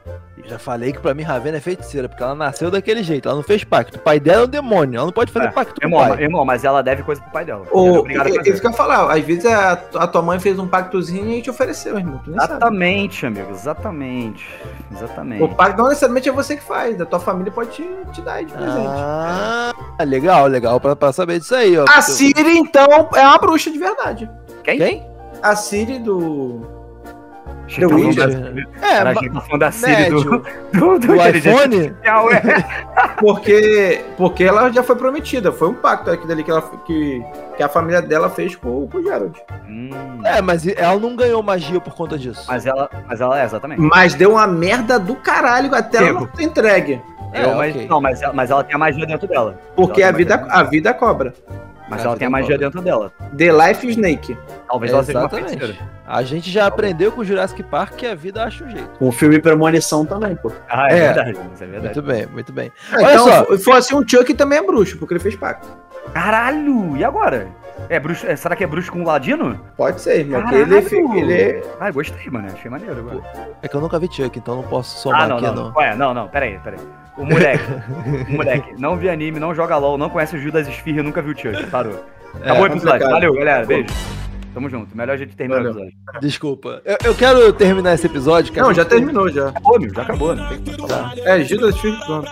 Já 0.44 0.61
falei 0.61 0.92
que 0.92 1.01
pra 1.01 1.12
mim 1.12 1.22
Ravena 1.24 1.57
é 1.57 1.61
feiticeira, 1.61 2.09
porque 2.09 2.22
ela 2.22 2.34
nasceu 2.34 2.70
daquele 2.70 3.03
jeito, 3.03 3.26
ela 3.28 3.34
não 3.36 3.42
fez 3.42 3.64
pacto. 3.64 3.99
O 3.99 4.01
pai 4.01 4.20
dela 4.20 4.42
é 4.42 4.44
um 4.44 4.49
demônio, 4.49 4.97
ela 4.99 5.07
não 5.07 5.12
pode 5.12 5.32
fazer 5.32 5.47
É, 5.49 5.51
pacto 5.51 5.74
com 5.80 5.84
o 5.84 5.90
Irmão, 5.90 6.09
pai. 6.09 6.22
irmão, 6.22 6.44
mas 6.44 6.62
ela 6.62 6.82
deve 6.82 7.03
coisa 7.03 7.20
pro 7.20 7.32
pai 7.32 7.44
dela. 7.44 7.66
Ela 7.68 8.28
é 8.28 8.38
a 8.38 8.42
isso 8.49 8.61
que 8.61 8.66
eu 8.66 8.70
ia 8.70 8.76
falar, 8.76 9.12
às 9.12 9.24
vezes 9.24 9.44
a, 9.47 9.72
a 9.72 10.07
tua 10.07 10.22
mãe 10.22 10.38
fez 10.38 10.57
um 10.61 10.68
pactozinho 10.68 11.32
e 11.32 11.42
te 11.42 11.51
ofereceu, 11.51 11.99
irmão. 11.99 12.20
Tu 12.24 12.30
nem 12.30 12.38
sabe. 12.38 12.53
Exatamente, 12.53 13.26
amigo, 13.26 13.51
exatamente. 13.51 14.47
Exatamente. 14.92 15.42
O 15.42 15.49
pacto 15.49 15.78
não 15.82 15.88
necessariamente 15.88 16.28
é 16.28 16.32
você 16.32 16.57
que 16.57 16.62
faz, 16.62 17.01
a 17.01 17.07
tua 17.07 17.18
família 17.18 17.51
pode 17.51 17.70
te, 17.70 17.84
te 18.12 18.22
dar 18.22 18.34
aí 18.34 18.44
de 18.44 18.53
presente. 18.53 18.86
Ah, 18.86 19.72
legal, 20.05 20.47
legal, 20.47 20.78
pra, 20.78 20.94
pra 20.94 21.12
saber 21.12 21.40
disso 21.40 21.57
aí, 21.57 21.76
ó. 21.76 21.84
A 21.88 22.01
Siri, 22.01 22.57
então, 22.59 22.86
é 23.16 23.22
uma 23.26 23.38
bruxa 23.38 23.68
de 23.70 23.78
verdade. 23.78 24.30
Quem? 24.66 24.78
Quem? 24.78 25.06
A 25.42 25.56
Siri 25.56 25.98
do. 25.98 26.60
The 27.68 27.80
tava 27.80 27.88
falando 27.88 28.06
Witcher. 28.06 28.54
da- 28.54 28.86
É, 28.86 28.96
Cara, 28.96 29.04
ma- 29.04 29.10
achei 29.10 29.28
que 29.28 29.34
tava 29.34 29.46
falando 29.46 29.60
da 29.60 29.70
Siri 29.72 30.10
do, 30.10 30.22
do, 30.22 30.38
do 30.72 30.98
do 30.98 31.14
iPhone? 31.16 31.76
artificial, 31.76 32.30
é. 32.32 32.86
Porque, 33.18 34.04
porque 34.16 34.44
ela 34.44 34.70
já 34.70 34.82
foi 34.82 34.94
prometida. 34.94 35.50
Foi 35.50 35.68
um 35.68 35.74
pacto 35.74 36.10
aqui 36.10 36.26
dali 36.26 36.44
que, 36.44 36.50
ela, 36.50 36.60
que, 36.84 37.24
que 37.56 37.62
a 37.62 37.68
família 37.68 38.02
dela 38.02 38.28
fez 38.28 38.54
com, 38.54 38.86
com 38.86 38.98
o 38.98 39.02
Gerald. 39.02 39.32
Hum, 39.68 39.88
É, 40.24 40.40
mas 40.42 40.66
ela 40.66 40.98
não 41.00 41.16
ganhou 41.16 41.42
magia 41.42 41.80
por 41.80 41.94
conta 41.94 42.18
disso. 42.18 42.44
mas 42.46 42.66
ela, 42.66 42.90
mas 43.08 43.20
ela 43.20 43.40
é, 43.40 43.44
exatamente. 43.44 43.80
Mas 43.80 44.14
deu 44.14 44.32
uma 44.32 44.46
merda 44.46 44.98
do 44.98 45.16
caralho 45.16 45.74
até 45.74 45.98
ela 45.98 46.06
Tipo. 46.08 46.20
não 46.20 46.34
ser 46.36 46.42
entregue. 46.42 47.00
É, 47.32 47.44
Eu, 47.44 47.54
mas, 47.56 47.74
ok. 47.74 47.88
Não, 47.88 48.00
mas, 48.00 48.22
ela- 48.22 48.32
mas 48.34 48.50
ela 48.50 48.62
tem 48.64 48.74
a 48.74 48.78
magia 48.78 49.06
dentro 49.06 49.26
dela. 49.26 49.58
Porque 49.74 50.02
Ela 50.02 50.10
a 50.12 50.16
vida, 50.16 50.46
a 50.50 50.62
vida 50.62 50.92
cobra. 50.94 51.32
Mas 51.89 52.05
ela 52.05 52.16
tem 52.16 52.26
a 52.26 52.30
magia 52.30 52.55
cobra. 52.57 52.66
dentro 52.66 52.82
dela. 52.82 53.12
The 53.37 53.53
Life 53.53 53.87
Snake. 53.89 54.37
Talvez 54.68 54.93
ela 54.93 55.05
seja 55.05 55.18
uma 55.20 55.28
feiticeira. 55.28 55.74
A 56.07 56.22
gente 56.22 56.51
já 56.51 56.66
aprendeu 56.66 57.12
com 57.12 57.20
o 57.20 57.24
Jurassic 57.24 57.62
Park 57.62 57.95
que 57.95 58.07
a 58.07 58.14
vida 58.14 58.43
acha 58.43 58.64
um 58.64 58.70
jeito. 58.70 58.91
O 59.01 59.12
filme 59.12 59.39
Premonição 59.41 60.05
também, 60.05 60.34
pô. 60.37 60.51
Ah, 60.68 60.89
é, 60.91 60.97
É. 60.99 61.01
verdade. 61.12 61.30
Isso 61.55 61.64
é 61.64 61.66
verdade. 61.66 61.84
Muito 61.95 62.03
bem, 62.03 62.26
muito 62.26 62.53
bem. 62.53 62.72
Ah, 62.93 62.97
Olha 62.97 63.14
então, 63.14 63.24
só. 63.28 63.57
se 63.57 63.64
for 63.64 63.76
assim, 63.76 63.95
um 63.95 64.07
Chuck 64.07 64.34
também 64.34 64.59
é 64.59 64.62
bruxo, 64.62 64.99
porque 64.99 65.14
ele 65.14 65.20
fez 65.20 65.37
pacto. 65.37 65.68
Caralho! 66.12 66.97
E 66.97 67.05
agora? 67.05 67.49
É 67.89 68.01
bruxo, 68.01 68.26
é- 68.26 68.34
será 68.37 68.57
que 68.57 68.64
é 68.64 68.66
bruxo 68.66 68.91
com 68.91 69.05
ladino? 69.05 69.61
Pode 69.76 70.01
ser, 70.01 70.20
irmão. 70.20 70.43
Ele, 70.53 71.32
ele 71.32 71.62
Ah, 71.78 71.91
gostei, 71.91 72.28
mano. 72.30 72.49
Achei 72.53 72.70
maneiro 72.70 72.99
agora. 72.99 73.20
É 73.62 73.68
que 73.68 73.76
eu 73.76 73.80
nunca 73.80 73.99
vi 73.99 74.09
Chuck, 74.11 74.39
então 74.39 74.57
não 74.57 74.62
posso 74.62 74.99
somar 74.99 75.22
Ah, 75.22 75.26
não, 75.28 75.37
aqui, 75.37 75.47
não, 75.47 75.55
não. 75.55 75.64
não. 75.70 75.76
Ué, 75.76 75.95
não, 75.95 76.14
não, 76.14 76.28
peraí, 76.28 76.59
peraí. 76.64 76.78
O 77.16 77.24
moleque, 77.24 77.64
o 78.28 78.32
moleque, 78.32 78.74
não 78.78 78.96
vê 78.96 79.08
anime, 79.08 79.40
não 79.40 79.54
joga 79.54 79.76
LOL, 79.78 79.96
não 79.96 80.10
conhece 80.10 80.36
o 80.36 80.38
Judas 80.38 80.68
Esfirra, 80.68 81.02
nunca 81.02 81.22
viu 81.22 81.32
o 81.32 81.38
Chuck. 81.38 81.66
Parou. 81.70 82.04
Acabou 82.34 82.62
o 82.64 82.66
episódio. 82.66 82.72
complicado. 82.90 83.10
Valeu, 83.10 83.32
galera. 83.34 83.64
Beijo. 83.66 83.88
Tamo 84.52 84.68
junto. 84.70 84.96
Melhor 84.96 85.16
jeito 85.16 85.30
de 85.30 85.36
terminar 85.36 85.62
Valeu. 85.62 85.72
o 85.72 85.86
episódio. 85.88 86.20
Desculpa. 86.20 86.82
Eu, 86.84 86.96
eu 87.04 87.14
quero 87.14 87.52
terminar 87.54 87.94
esse 87.94 88.06
episódio. 88.06 88.52
que 88.52 88.58
a 88.58 88.62
Não, 88.62 88.68
gente 88.70 88.76
já 88.76 88.84
terminou 88.84 89.30
já. 89.30 89.48
Acabou, 89.48 89.80
meu, 89.80 89.94
já 89.94 90.02
acabou. 90.02 90.34
Que 90.36 90.76
falar. 90.88 91.14
É, 91.18 91.40
Judas 91.44 91.76
Filho, 91.78 91.98
pronto. 92.04 92.30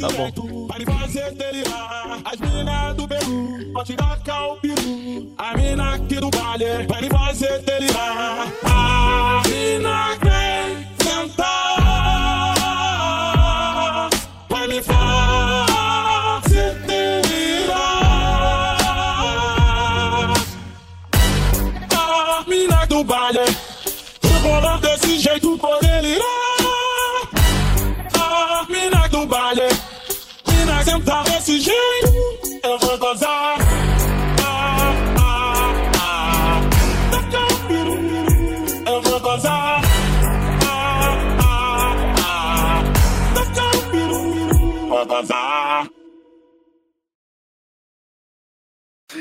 Tá 0.00 0.08
bom. 0.16 0.68
Fazer 1.00 1.30
delirar. 1.32 2.18
As 2.24 2.40
minas 2.40 2.94
do 2.96 3.08
Peru, 3.08 3.72
o 3.74 4.56
peru. 4.56 5.34
A 5.38 5.56
mina 5.56 5.94
aqui 5.94 6.16
do 6.16 6.26
me 6.26 7.08
fazer 7.10 7.58
delirar. 7.60 8.48
A 8.64 9.42
mina 9.48 10.12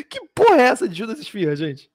Que 0.10 0.20
porra 0.34 0.62
é 0.62 0.66
essa 0.66 0.90
de 0.90 0.96
Judas 0.96 1.20
Esfirra, 1.20 1.56
gente? 1.56 1.93